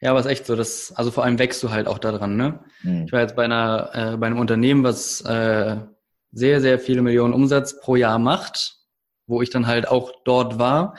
Ja, 0.01 0.11
aber 0.11 0.21
es 0.21 0.27
ist 0.27 0.33
echt 0.33 0.47
so, 0.47 0.57
dass, 0.57 0.93
also 0.93 1.11
vor 1.13 1.25
allem 1.25 1.39
wächst 1.39 1.63
du 1.63 1.71
halt 1.71 1.89
auch 1.89 1.99
daran, 1.99 2.37
ne? 2.37 2.65
Hm. 2.83 3.05
Ich 3.07 3.13
war 3.13 3.21
jetzt 3.21 3.35
bei 3.35 3.45
einer, 3.45 3.91
äh, 3.95 4.17
bei 4.17 4.29
einem 4.29 4.39
Unternehmen, 4.39 4.85
was 4.85 5.21
äh, 5.23 5.77
sehr, 6.31 6.61
sehr 6.61 6.79
viele 6.79 7.03
Millionen 7.03 7.35
Umsatz 7.35 7.81
pro 7.81 7.97
Jahr 7.97 8.19
macht, 8.19 8.77
wo 9.27 9.43
ich 9.43 9.51
dann 9.51 9.67
halt 9.67 9.89
auch 9.89 10.13
dort 10.25 10.59
war 10.59 10.95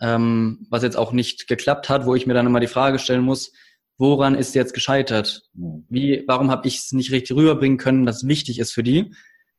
ähm, 0.00 0.66
was 0.70 0.82
jetzt 0.82 0.96
auch 0.96 1.12
nicht 1.12 1.46
geklappt 1.46 1.88
hat, 1.88 2.06
wo 2.06 2.14
ich 2.14 2.26
mir 2.26 2.34
dann 2.34 2.46
immer 2.46 2.60
die 2.60 2.66
Frage 2.66 2.98
stellen 2.98 3.22
muss, 3.22 3.52
woran 3.98 4.34
ist 4.34 4.54
jetzt 4.54 4.74
gescheitert? 4.74 5.42
Hm. 5.56 5.86
Wie, 5.88 6.24
warum 6.26 6.50
habe 6.50 6.66
ich 6.68 6.78
es 6.78 6.92
nicht 6.92 7.12
richtig 7.12 7.36
rüberbringen 7.36 7.78
können, 7.78 8.06
was 8.06 8.26
wichtig 8.26 8.58
ist 8.58 8.72
für 8.72 8.82
die? 8.82 9.14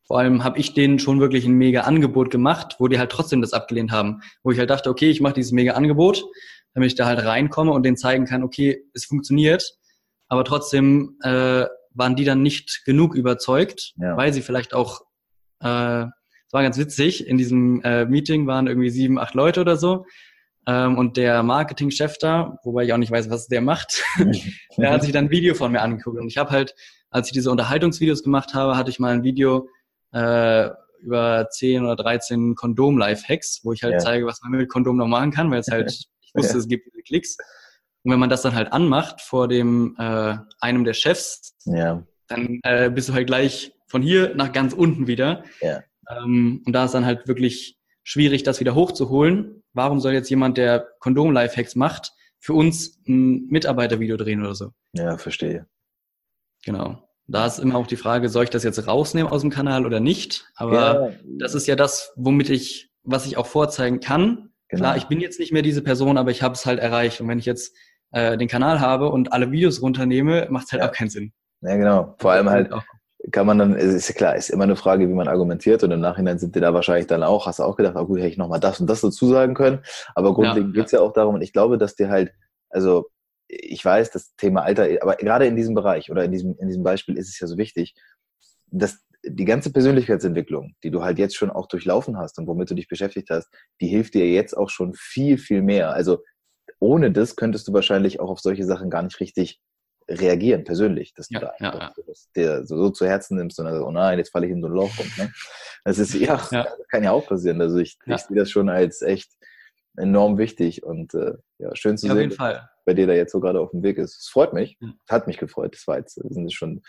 Vor 0.07 0.19
allem 0.19 0.43
habe 0.43 0.59
ich 0.59 0.73
denen 0.73 0.99
schon 0.99 1.19
wirklich 1.19 1.45
ein 1.45 1.53
mega 1.53 1.81
Angebot 1.81 2.29
gemacht, 2.29 2.75
wo 2.77 2.87
die 2.87 2.99
halt 2.99 3.11
trotzdem 3.11 3.41
das 3.41 3.53
abgelehnt 3.53 3.91
haben. 3.91 4.21
Wo 4.43 4.51
ich 4.51 4.59
halt 4.59 4.69
dachte, 4.69 4.89
okay, 4.89 5.09
ich 5.09 5.19
mache 5.19 5.33
dieses 5.33 5.51
mega 5.51 5.73
Angebot, 5.73 6.23
damit 6.73 6.91
ich 6.91 6.95
da 6.95 7.07
halt 7.07 7.23
reinkomme 7.23 7.71
und 7.71 7.83
denen 7.83 7.97
zeigen 7.97 8.25
kann, 8.25 8.43
okay, 8.43 8.83
es 8.93 9.05
funktioniert. 9.05 9.75
Aber 10.27 10.43
trotzdem 10.43 11.17
äh, 11.23 11.65
waren 11.95 12.15
die 12.15 12.25
dann 12.25 12.43
nicht 12.43 12.83
genug 12.85 13.15
überzeugt, 13.15 13.93
ja. 13.97 14.15
weil 14.15 14.31
sie 14.31 14.41
vielleicht 14.41 14.75
auch, 14.75 15.01
äh, 15.63 16.03
es 16.03 16.53
war 16.53 16.61
ganz 16.61 16.77
witzig, 16.77 17.25
in 17.25 17.37
diesem 17.37 17.81
äh, 17.81 18.05
Meeting 18.05 18.45
waren 18.45 18.67
irgendwie 18.67 18.91
sieben, 18.91 19.17
acht 19.17 19.33
Leute 19.33 19.61
oder 19.61 19.75
so. 19.75 20.05
Ähm, 20.67 20.97
und 20.97 21.17
der 21.17 21.43
Marketingchef 21.43 22.17
da, 22.17 22.59
wobei 22.63 22.85
ich 22.85 22.93
auch 22.93 22.97
nicht 22.97 23.11
weiß, 23.11 23.29
was 23.29 23.47
der 23.47 23.61
macht, 23.61 24.03
der 24.77 24.91
hat 24.91 25.03
sich 25.03 25.11
dann 25.11 25.25
ein 25.25 25.31
Video 25.31 25.53
von 25.53 25.71
mir 25.71 25.81
angeguckt. 25.81 26.19
Und 26.19 26.27
ich 26.27 26.37
habe 26.37 26.49
halt, 26.49 26.75
als 27.09 27.27
ich 27.27 27.33
diese 27.33 27.51
Unterhaltungsvideos 27.51 28.23
gemacht 28.23 28.53
habe, 28.53 28.75
hatte 28.75 28.89
ich 28.89 28.99
mal 28.99 29.13
ein 29.13 29.23
Video 29.23 29.69
äh, 30.11 30.69
über 31.01 31.47
10 31.49 31.83
oder 31.83 31.95
13 31.95 32.55
Kondom-Life-Hacks, 32.55 33.61
wo 33.63 33.73
ich 33.73 33.83
halt 33.83 33.93
ja. 33.93 33.99
zeige, 33.99 34.25
was 34.25 34.41
man 34.41 34.51
mit 34.51 34.69
Kondom 34.69 34.97
noch 34.97 35.07
machen 35.07 35.31
kann, 35.31 35.51
weil 35.51 35.59
es 35.59 35.67
halt, 35.67 35.91
ich 36.21 36.33
wusste, 36.33 36.53
ja. 36.53 36.59
es 36.59 36.67
gibt 36.67 36.89
viele 36.89 37.03
Klicks. 37.03 37.37
Und 38.03 38.11
wenn 38.11 38.19
man 38.19 38.29
das 38.29 38.41
dann 38.41 38.55
halt 38.55 38.73
anmacht 38.73 39.21
vor 39.21 39.47
dem 39.47 39.95
äh, 39.99 40.35
einem 40.59 40.83
der 40.83 40.93
Chefs, 40.93 41.55
ja. 41.65 42.03
dann 42.27 42.59
äh, 42.63 42.89
bist 42.89 43.09
du 43.09 43.13
halt 43.13 43.27
gleich 43.27 43.71
von 43.87 44.01
hier 44.01 44.33
nach 44.35 44.51
ganz 44.51 44.73
unten 44.73 45.07
wieder. 45.07 45.43
Ähm, 46.09 46.63
und 46.65 46.73
da 46.73 46.85
ist 46.85 46.93
dann 46.93 47.05
halt 47.05 47.27
wirklich 47.27 47.77
schwierig, 48.05 48.43
das 48.43 48.61
wieder 48.61 48.75
hochzuholen. 48.75 49.63
Warum 49.73 49.99
soll 49.99 50.13
jetzt 50.13 50.29
jemand, 50.29 50.57
der 50.57 50.87
Kondom-Lifehacks 50.99 51.75
macht, 51.75 52.13
für 52.39 52.53
uns 52.53 53.01
ein 53.07 53.47
Mitarbeitervideo 53.47 54.15
drehen 54.15 54.39
oder 54.41 54.55
so? 54.55 54.69
Ja, 54.93 55.17
verstehe. 55.17 55.67
Genau. 56.63 57.01
Da 57.27 57.47
ist 57.47 57.59
immer 57.59 57.75
auch 57.75 57.87
die 57.87 57.95
Frage, 57.95 58.29
soll 58.29 58.43
ich 58.43 58.51
das 58.51 58.63
jetzt 58.63 58.87
rausnehmen 58.87 59.31
aus 59.31 59.41
dem 59.41 59.49
Kanal 59.49 59.85
oder 59.85 59.99
nicht? 59.99 60.45
Aber 60.55 61.09
ja. 61.09 61.15
das 61.39 61.55
ist 61.55 61.67
ja 61.67 61.75
das, 61.75 62.13
womit 62.15 62.49
ich, 62.51 62.91
was 63.03 63.25
ich 63.25 63.37
auch 63.37 63.47
vorzeigen 63.47 63.99
kann. 63.99 64.51
Genau. 64.69 64.81
Klar, 64.81 64.97
ich 64.97 65.05
bin 65.05 65.19
jetzt 65.19 65.39
nicht 65.39 65.51
mehr 65.51 65.63
diese 65.63 65.81
Person, 65.81 66.17
aber 66.19 66.29
ich 66.29 66.43
habe 66.43 66.53
es 66.53 66.67
halt 66.67 66.79
erreicht. 66.79 67.19
Und 67.19 67.27
wenn 67.27 67.39
ich 67.39 67.45
jetzt 67.45 67.75
äh, 68.11 68.37
den 68.37 68.47
Kanal 68.47 68.79
habe 68.79 69.09
und 69.09 69.33
alle 69.33 69.51
Videos 69.51 69.81
runternehme, 69.81 70.47
macht 70.51 70.67
es 70.67 70.71
halt 70.71 70.83
ja. 70.83 70.89
auch 70.89 70.93
keinen 70.93 71.09
Sinn. 71.09 71.33
Ja, 71.61 71.75
genau. 71.75 72.15
Vor 72.19 72.31
allem 72.31 72.49
halt, 72.49 72.71
kann 73.31 73.47
man 73.47 73.57
dann, 73.57 73.75
ist 73.75 74.07
ja 74.07 74.15
klar, 74.15 74.35
ist 74.35 74.49
immer 74.49 74.65
eine 74.65 74.75
Frage, 74.75 75.09
wie 75.09 75.13
man 75.13 75.27
argumentiert 75.27 75.83
und 75.83 75.91
im 75.91 76.01
Nachhinein 76.01 76.37
sind 76.37 76.55
die 76.55 76.59
da 76.59 76.73
wahrscheinlich 76.73 77.07
dann 77.07 77.23
auch, 77.23 77.47
hast 77.47 77.59
du 77.59 77.63
auch 77.63 77.75
gedacht, 77.75 77.95
oh 77.97 78.05
gut, 78.05 78.19
hätte 78.19 78.29
ich 78.29 78.37
nochmal 78.37 78.59
das 78.59 78.79
und 78.79 78.89
das 78.89 79.01
dazu 79.01 79.27
sagen 79.27 79.53
können, 79.53 79.79
aber 80.13 80.33
grundlegend 80.33 80.75
ja, 80.75 80.81
geht's 80.81 80.91
ja. 80.91 80.99
ja 80.99 81.05
auch 81.05 81.13
darum 81.13 81.35
und 81.35 81.41
ich 81.41 81.53
glaube, 81.53 81.77
dass 81.77 81.95
dir 81.95 82.09
halt, 82.09 82.31
also 82.69 83.09
ich 83.47 83.83
weiß, 83.83 84.11
das 84.11 84.35
Thema 84.35 84.63
Alter, 84.63 84.87
aber 85.01 85.15
gerade 85.15 85.45
in 85.45 85.55
diesem 85.55 85.75
Bereich 85.75 86.11
oder 86.11 86.23
in 86.23 86.31
diesem, 86.31 86.55
in 86.59 86.67
diesem 86.67 86.83
Beispiel 86.83 87.17
ist 87.17 87.29
es 87.29 87.39
ja 87.39 87.47
so 87.47 87.57
wichtig, 87.57 87.95
dass 88.67 88.99
die 89.27 89.45
ganze 89.45 89.71
Persönlichkeitsentwicklung, 89.71 90.75
die 90.83 90.91
du 90.91 91.03
halt 91.03 91.17
jetzt 91.17 91.35
schon 91.35 91.49
auch 91.49 91.67
durchlaufen 91.67 92.17
hast 92.17 92.37
und 92.37 92.47
womit 92.47 92.69
du 92.69 92.75
dich 92.75 92.87
beschäftigt 92.87 93.29
hast, 93.29 93.47
die 93.81 93.87
hilft 93.87 94.13
dir 94.13 94.29
jetzt 94.29 94.55
auch 94.55 94.69
schon 94.69 94.93
viel, 94.93 95.37
viel 95.37 95.61
mehr. 95.61 95.93
Also 95.93 96.19
ohne 96.79 97.11
das 97.11 97.35
könntest 97.35 97.67
du 97.67 97.73
wahrscheinlich 97.73 98.19
auch 98.19 98.29
auf 98.29 98.39
solche 98.39 98.65
Sachen 98.65 98.89
gar 98.89 99.01
nicht 99.01 99.19
richtig 99.19 99.59
reagieren, 100.07 100.63
persönlich, 100.63 101.13
dass 101.13 101.27
du 101.27 101.35
ja, 101.35 101.39
da 101.39 101.47
einfach 101.49 101.97
ja, 101.97 102.03
das 102.05 102.29
dir 102.35 102.65
so, 102.65 102.77
so, 102.77 102.89
zu 102.89 103.05
Herzen 103.05 103.37
nimmst 103.37 103.59
und 103.59 103.65
dann, 103.65 103.81
oh 103.81 103.91
nein, 103.91 104.17
jetzt 104.17 104.31
falle 104.31 104.45
ich 104.45 104.51
in 104.51 104.61
so 104.61 104.67
ein 104.67 104.73
Loch. 104.73 104.91
Und, 104.99 105.17
ne? 105.17 105.31
Das 105.83 105.97
ist, 105.97 106.13
ja, 106.13 106.37
kann 106.89 107.03
ja 107.03 107.11
auch 107.11 107.27
passieren. 107.27 107.61
Also 107.61 107.77
ich, 107.77 107.97
ich 108.05 108.21
sehe 108.21 108.37
das 108.37 108.49
schon 108.49 108.69
als 108.69 109.01
echt 109.01 109.31
enorm 109.97 110.37
wichtig 110.37 110.83
und 110.83 111.13
äh, 111.13 111.33
ja, 111.57 111.75
schön 111.75 111.97
zu 111.97 112.13
sehen, 112.13 112.29
dass 112.29 112.59
bei 112.85 112.93
dir 112.93 113.07
da 113.07 113.13
jetzt 113.13 113.31
so 113.31 113.39
gerade 113.39 113.59
auf 113.59 113.71
dem 113.71 113.81
Weg 113.81 113.97
ist. 113.97 114.19
Es 114.19 114.27
freut 114.27 114.53
mich, 114.53 114.77
hat 115.09 115.27
mich 115.27 115.37
gefreut. 115.37 115.73
Das 115.73 115.87
war 115.87 115.97
jetzt, 115.97 116.15
sind 116.15 116.53
schon 116.53 116.83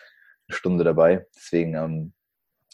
eine 0.48 0.57
Stunde 0.57 0.85
dabei. 0.85 1.26
Deswegen 1.35 1.74
ähm, 1.74 2.12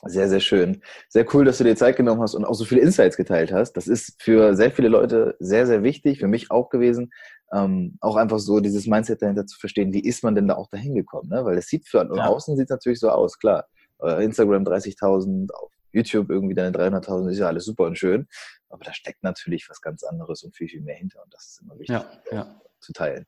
sehr, 0.05 0.29
sehr 0.29 0.41
schön. 0.41 0.83
Sehr 1.09 1.27
cool, 1.33 1.45
dass 1.45 1.59
du 1.59 1.65
dir 1.65 1.77
Zeit 1.77 1.97
genommen 1.97 2.23
hast 2.23 2.35
und 2.35 2.45
auch 2.45 2.55
so 2.55 2.65
viele 2.65 2.81
Insights 2.81 3.17
geteilt 3.17 3.53
hast. 3.53 3.75
Das 3.75 3.87
ist 3.87 4.21
für 4.21 4.57
sehr 4.57 4.73
viele 4.73 4.89
Leute 4.89 5.37
sehr, 5.39 5.67
sehr 5.67 5.83
wichtig, 5.83 6.19
für 6.19 6.27
mich 6.27 6.51
auch 6.51 6.71
gewesen, 6.71 7.13
ähm, 7.53 7.97
auch 8.01 8.17
einfach 8.17 8.39
so 8.39 8.61
dieses 8.61 8.87
Mindset 8.87 9.23
dahinter 9.23 9.47
zu 9.47 9.59
verstehen, 9.59 9.93
wie 9.93 10.01
ist 10.01 10.25
man 10.25 10.35
denn 10.35 10.49
da 10.49 10.55
auch 10.55 10.69
dahin 10.69 10.95
gekommen? 10.95 11.29
Ne? 11.29 11.45
Weil 11.45 11.59
es 11.59 11.69
sieht 11.69 11.87
für 11.87 11.99
ja. 11.99 12.27
außen 12.27 12.57
sieht 12.57 12.71
natürlich 12.71 13.01
so 13.01 13.11
aus, 13.11 13.39
klar. 13.39 13.67
Äh, 14.01 14.25
Instagram 14.25 14.65
30.000, 14.65 15.53
auf 15.53 15.71
YouTube 15.93 16.31
irgendwie 16.31 16.55
deine 16.55 16.77
300.000, 16.77 17.31
ist 17.31 17.39
ja 17.39 17.47
alles 17.47 17.67
super 17.67 17.85
und 17.85 17.99
schön. 17.99 18.27
Aber 18.71 18.85
da 18.85 18.95
steckt 18.95 19.23
natürlich 19.23 19.69
was 19.69 19.81
ganz 19.83 20.03
anderes 20.03 20.43
und 20.43 20.57
viel, 20.57 20.69
viel 20.69 20.81
mehr 20.81 20.97
hinter. 20.97 21.23
Und 21.23 21.33
das 21.35 21.47
ist 21.47 21.63
immer 21.63 21.79
wichtig 21.79 21.91
ja, 21.91 22.07
ja. 22.31 22.61
zu 22.81 22.93
teilen. 22.93 23.27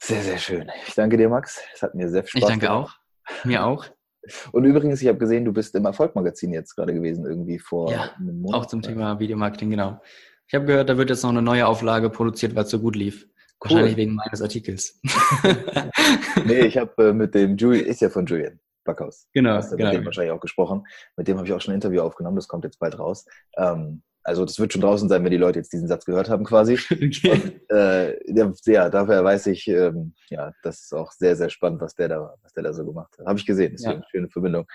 Sehr, 0.00 0.22
sehr 0.22 0.38
schön. 0.38 0.70
Ich 0.86 0.94
danke 0.94 1.16
dir, 1.16 1.28
Max. 1.28 1.62
Es 1.72 1.82
hat 1.82 1.94
mir 1.94 2.08
sehr 2.08 2.24
viel 2.24 2.40
Spaß 2.40 2.42
Ich 2.42 2.48
danke 2.48 2.66
gemacht. 2.66 2.98
auch. 3.22 3.44
Mir 3.44 3.64
auch. 3.64 3.86
Und 4.52 4.64
übrigens, 4.64 5.00
ich 5.00 5.08
habe 5.08 5.18
gesehen, 5.18 5.44
du 5.44 5.52
bist 5.52 5.74
im 5.76 5.84
Erfolgmagazin 5.84 6.52
jetzt 6.52 6.74
gerade 6.74 6.92
gewesen, 6.92 7.24
irgendwie 7.24 7.58
vor 7.58 7.90
ja, 7.90 8.10
einem 8.18 8.40
Monat. 8.40 8.60
Auch 8.60 8.66
zum 8.66 8.82
Thema 8.82 9.18
Videomarketing, 9.18 9.70
genau. 9.70 10.00
Ich 10.48 10.54
habe 10.54 10.66
gehört, 10.66 10.88
da 10.88 10.98
wird 10.98 11.10
jetzt 11.10 11.22
noch 11.22 11.30
eine 11.30 11.42
neue 11.42 11.66
Auflage 11.66 12.10
produziert, 12.10 12.54
weil 12.54 12.64
es 12.64 12.70
so 12.70 12.78
gut 12.78 12.96
lief. 12.96 13.26
Cool. 13.64 13.70
Wahrscheinlich 13.70 13.96
wegen 13.96 14.14
meines 14.14 14.42
Artikels. 14.42 15.00
nee, 16.44 16.60
ich 16.60 16.76
habe 16.76 17.08
äh, 17.08 17.12
mit 17.12 17.34
dem 17.34 17.56
Julian, 17.56 17.86
ist 17.86 18.00
ja 18.00 18.10
von 18.10 18.26
Julian 18.26 18.60
Backhaus. 18.84 19.26
Genau. 19.32 19.54
Hast 19.54 19.70
genau. 19.70 19.90
Mit 19.90 20.00
dem 20.00 20.04
wahrscheinlich 20.04 20.32
auch 20.32 20.40
gesprochen. 20.40 20.84
Mit 21.16 21.28
dem 21.28 21.38
habe 21.38 21.46
ich 21.46 21.52
auch 21.54 21.60
schon 21.60 21.72
ein 21.72 21.76
Interview 21.76 22.02
aufgenommen, 22.02 22.36
das 22.36 22.48
kommt 22.48 22.64
jetzt 22.64 22.78
bald 22.78 22.98
raus. 22.98 23.24
Ähm, 23.56 24.02
Also 24.22 24.44
das 24.44 24.58
wird 24.58 24.72
schon 24.72 24.82
draußen 24.82 25.08
sein, 25.08 25.22
wenn 25.22 25.30
die 25.30 25.36
Leute 25.38 25.58
jetzt 25.58 25.72
diesen 25.72 25.88
Satz 25.88 26.04
gehört 26.04 26.28
haben 26.28 26.44
quasi. 26.44 26.78
Okay. 26.90 27.60
Und, 27.68 27.76
äh, 27.76 28.72
ja, 28.72 28.90
daher 28.90 29.24
weiß 29.24 29.46
ich, 29.48 29.68
ähm, 29.68 30.14
ja, 30.28 30.52
das 30.62 30.84
ist 30.84 30.94
auch 30.94 31.12
sehr, 31.12 31.36
sehr 31.36 31.50
spannend, 31.50 31.80
was 31.80 31.94
der 31.94 32.08
da, 32.08 32.34
was 32.42 32.52
der 32.52 32.64
da 32.64 32.72
so 32.72 32.84
gemacht 32.84 33.14
hat. 33.18 33.26
Habe 33.26 33.38
ich 33.38 33.46
gesehen. 33.46 33.72
Das 33.72 33.80
ist 33.82 33.86
ja. 33.86 33.92
eine 33.92 34.04
schöne 34.10 34.28
Verbindung. 34.28 34.66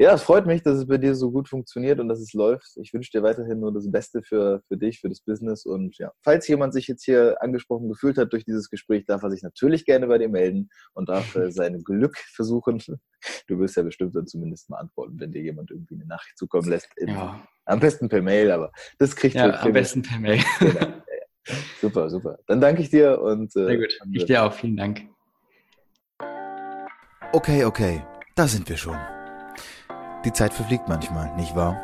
Ja, 0.00 0.14
es 0.14 0.22
freut 0.22 0.46
mich, 0.46 0.62
dass 0.62 0.78
es 0.78 0.86
bei 0.86 0.96
dir 0.96 1.16
so 1.16 1.32
gut 1.32 1.48
funktioniert 1.48 1.98
und 1.98 2.08
dass 2.08 2.20
es 2.20 2.32
läuft. 2.32 2.76
Ich 2.76 2.94
wünsche 2.94 3.10
dir 3.10 3.24
weiterhin 3.24 3.58
nur 3.58 3.72
das 3.72 3.90
Beste 3.90 4.22
für, 4.22 4.62
für 4.68 4.76
dich, 4.76 5.00
für 5.00 5.08
das 5.08 5.20
Business. 5.20 5.66
Und 5.66 5.98
ja, 5.98 6.12
falls 6.22 6.46
jemand 6.46 6.72
sich 6.72 6.86
jetzt 6.86 7.04
hier 7.04 7.36
angesprochen 7.42 7.88
gefühlt 7.88 8.16
hat 8.16 8.32
durch 8.32 8.44
dieses 8.44 8.70
Gespräch, 8.70 9.06
darf 9.06 9.24
er 9.24 9.30
sich 9.32 9.42
natürlich 9.42 9.84
gerne 9.84 10.06
bei 10.06 10.18
dir 10.18 10.28
melden 10.28 10.70
und 10.94 11.08
darf 11.08 11.34
äh, 11.34 11.50
sein 11.50 11.82
Glück 11.82 12.16
versuchen. 12.16 12.80
Du 13.48 13.58
wirst 13.58 13.76
ja 13.76 13.82
bestimmt 13.82 14.14
dann 14.14 14.28
zumindest 14.28 14.70
mal 14.70 14.78
antworten, 14.78 15.18
wenn 15.18 15.32
dir 15.32 15.42
jemand 15.42 15.72
irgendwie 15.72 15.96
eine 15.96 16.06
Nachricht 16.06 16.38
zukommen 16.38 16.68
lässt. 16.68 16.88
In, 16.96 17.08
ja. 17.08 17.42
Am 17.64 17.80
besten 17.80 18.08
per 18.08 18.22
Mail, 18.22 18.52
aber 18.52 18.70
das 18.98 19.16
kriegt 19.16 19.34
Ja, 19.34 19.60
am 19.60 19.72
besten 19.72 20.02
per 20.02 20.20
Mail. 20.20 20.40
Genau. 20.60 20.80
Ja, 20.80 21.54
super, 21.80 22.08
super. 22.08 22.38
Dann 22.46 22.60
danke 22.60 22.82
ich 22.82 22.90
dir 22.90 23.20
und. 23.20 23.56
Äh, 23.56 23.64
Sehr 23.64 23.76
gut. 23.78 23.98
Ich 24.12 24.24
dir 24.26 24.44
auch. 24.44 24.52
Vielen 24.52 24.76
Dank. 24.76 25.02
Okay, 27.32 27.64
okay. 27.64 28.04
Da 28.36 28.46
sind 28.46 28.68
wir 28.68 28.76
schon. 28.76 28.96
Die 30.24 30.32
Zeit 30.32 30.52
verfliegt 30.52 30.88
manchmal, 30.88 31.34
nicht 31.36 31.54
wahr? 31.54 31.76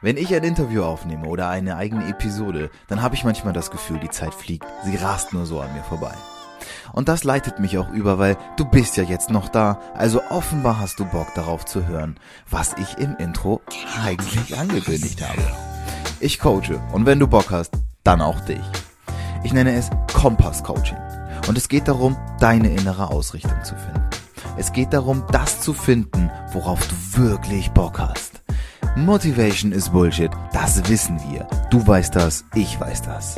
Wenn 0.00 0.16
ich 0.16 0.34
ein 0.34 0.44
Interview 0.44 0.82
aufnehme 0.82 1.26
oder 1.26 1.48
eine 1.48 1.76
eigene 1.76 2.08
Episode, 2.08 2.70
dann 2.88 3.02
habe 3.02 3.14
ich 3.14 3.24
manchmal 3.24 3.52
das 3.52 3.70
Gefühl, 3.70 3.98
die 3.98 4.10
Zeit 4.10 4.34
fliegt. 4.34 4.66
Sie 4.84 4.96
rast 4.96 5.32
nur 5.32 5.44
so 5.44 5.60
an 5.60 5.72
mir 5.74 5.82
vorbei. 5.82 6.14
Und 6.92 7.08
das 7.08 7.24
leitet 7.24 7.58
mich 7.58 7.76
auch 7.76 7.90
über, 7.90 8.18
weil 8.18 8.38
du 8.56 8.64
bist 8.64 8.96
ja 8.96 9.02
jetzt 9.02 9.28
noch 9.28 9.48
da, 9.48 9.78
also 9.94 10.22
offenbar 10.30 10.78
hast 10.78 10.98
du 10.98 11.04
Bock 11.04 11.34
darauf 11.34 11.66
zu 11.66 11.86
hören, 11.86 12.16
was 12.48 12.74
ich 12.78 12.98
im 12.98 13.16
Intro 13.16 13.60
eigentlich 14.02 14.56
angekündigt 14.56 15.20
habe. 15.22 15.42
Ich 16.20 16.38
coache 16.38 16.80
und 16.92 17.04
wenn 17.04 17.18
du 17.18 17.26
Bock 17.26 17.50
hast, 17.50 17.74
dann 18.02 18.22
auch 18.22 18.40
dich. 18.40 18.64
Ich 19.42 19.52
nenne 19.52 19.74
es 19.74 19.90
Kompass 20.14 20.62
Coaching 20.62 20.98
und 21.48 21.58
es 21.58 21.68
geht 21.68 21.88
darum, 21.88 22.16
deine 22.40 22.70
innere 22.70 23.08
Ausrichtung 23.10 23.62
zu 23.62 23.74
finden. 23.74 24.13
Es 24.56 24.72
geht 24.72 24.92
darum, 24.92 25.24
das 25.32 25.60
zu 25.60 25.72
finden, 25.72 26.30
worauf 26.52 26.80
du 26.86 27.22
wirklich 27.22 27.70
Bock 27.72 27.98
hast. 27.98 28.42
Motivation 28.96 29.72
ist 29.72 29.92
Bullshit, 29.92 30.30
das 30.52 30.88
wissen 30.88 31.20
wir. 31.28 31.48
Du 31.70 31.84
weißt 31.84 32.14
das, 32.14 32.44
ich 32.54 32.78
weiß 32.78 33.02
das. 33.02 33.34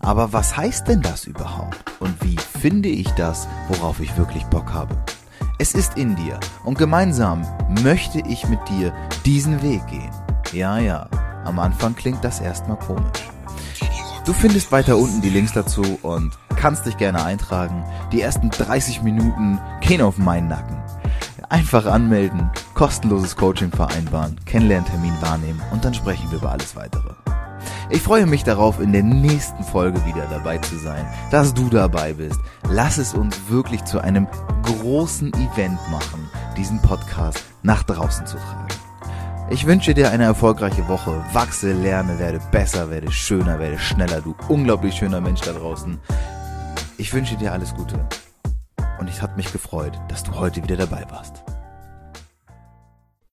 Aber 0.00 0.32
was 0.32 0.56
heißt 0.56 0.86
denn 0.86 1.02
das 1.02 1.24
überhaupt? 1.24 1.76
Und 1.98 2.14
wie 2.22 2.36
finde 2.60 2.88
ich 2.88 3.08
das, 3.10 3.48
worauf 3.68 3.98
ich 3.98 4.16
wirklich 4.16 4.44
Bock 4.44 4.72
habe? 4.72 4.96
Es 5.58 5.74
ist 5.74 5.96
in 5.96 6.14
dir 6.14 6.38
und 6.64 6.78
gemeinsam 6.78 7.44
möchte 7.82 8.20
ich 8.20 8.48
mit 8.48 8.60
dir 8.68 8.94
diesen 9.24 9.62
Weg 9.62 9.84
gehen. 9.88 10.10
Ja, 10.52 10.78
ja, 10.78 11.08
am 11.44 11.58
Anfang 11.58 11.96
klingt 11.96 12.24
das 12.24 12.40
erstmal 12.40 12.78
komisch. 12.78 13.28
Du 14.24 14.32
findest 14.32 14.70
weiter 14.70 14.96
unten 14.96 15.22
die 15.22 15.30
Links 15.30 15.52
dazu 15.52 15.98
und 16.02 16.38
kannst 16.56 16.86
dich 16.86 16.96
gerne 16.98 17.24
eintragen. 17.24 17.84
Die 18.12 18.20
ersten 18.20 18.50
30 18.50 19.02
Minuten 19.02 19.58
gehen 19.90 20.02
auf 20.02 20.18
meinen 20.18 20.46
Nacken. 20.46 20.76
Einfach 21.48 21.84
anmelden, 21.84 22.48
kostenloses 22.74 23.34
Coaching 23.34 23.72
vereinbaren, 23.72 24.36
Kennenlerntermin 24.44 25.20
wahrnehmen 25.20 25.60
und 25.72 25.84
dann 25.84 25.94
sprechen 25.94 26.30
wir 26.30 26.38
über 26.38 26.52
alles 26.52 26.76
weitere. 26.76 27.10
Ich 27.90 28.00
freue 28.00 28.26
mich 28.26 28.44
darauf, 28.44 28.78
in 28.78 28.92
der 28.92 29.02
nächsten 29.02 29.64
Folge 29.64 30.06
wieder 30.06 30.28
dabei 30.30 30.58
zu 30.58 30.78
sein, 30.78 31.04
dass 31.32 31.54
du 31.54 31.68
dabei 31.68 32.12
bist. 32.12 32.38
Lass 32.68 32.98
es 32.98 33.14
uns 33.14 33.36
wirklich 33.48 33.82
zu 33.82 33.98
einem 33.98 34.28
großen 34.62 35.32
Event 35.34 35.80
machen, 35.90 36.30
diesen 36.56 36.80
Podcast 36.82 37.42
nach 37.64 37.82
draußen 37.82 38.26
zu 38.26 38.36
tragen. 38.36 38.68
Ich 39.50 39.66
wünsche 39.66 39.92
dir 39.92 40.12
eine 40.12 40.22
erfolgreiche 40.22 40.86
Woche. 40.86 41.20
Wachse, 41.32 41.72
lerne, 41.72 42.20
werde 42.20 42.40
besser, 42.52 42.90
werde 42.90 43.10
schöner, 43.10 43.58
werde 43.58 43.80
schneller. 43.80 44.20
Du 44.20 44.36
unglaublich 44.46 44.94
schöner 44.94 45.20
Mensch 45.20 45.40
da 45.40 45.50
draußen. 45.50 45.98
Ich 46.96 47.12
wünsche 47.12 47.34
dir 47.34 47.52
alles 47.52 47.74
Gute. 47.74 47.98
Und 49.00 49.08
es 49.08 49.22
hat 49.22 49.34
mich 49.34 49.50
gefreut, 49.50 49.98
dass 50.08 50.22
du 50.22 50.34
heute 50.34 50.62
wieder 50.62 50.76
dabei 50.76 51.06
warst. 51.08 51.42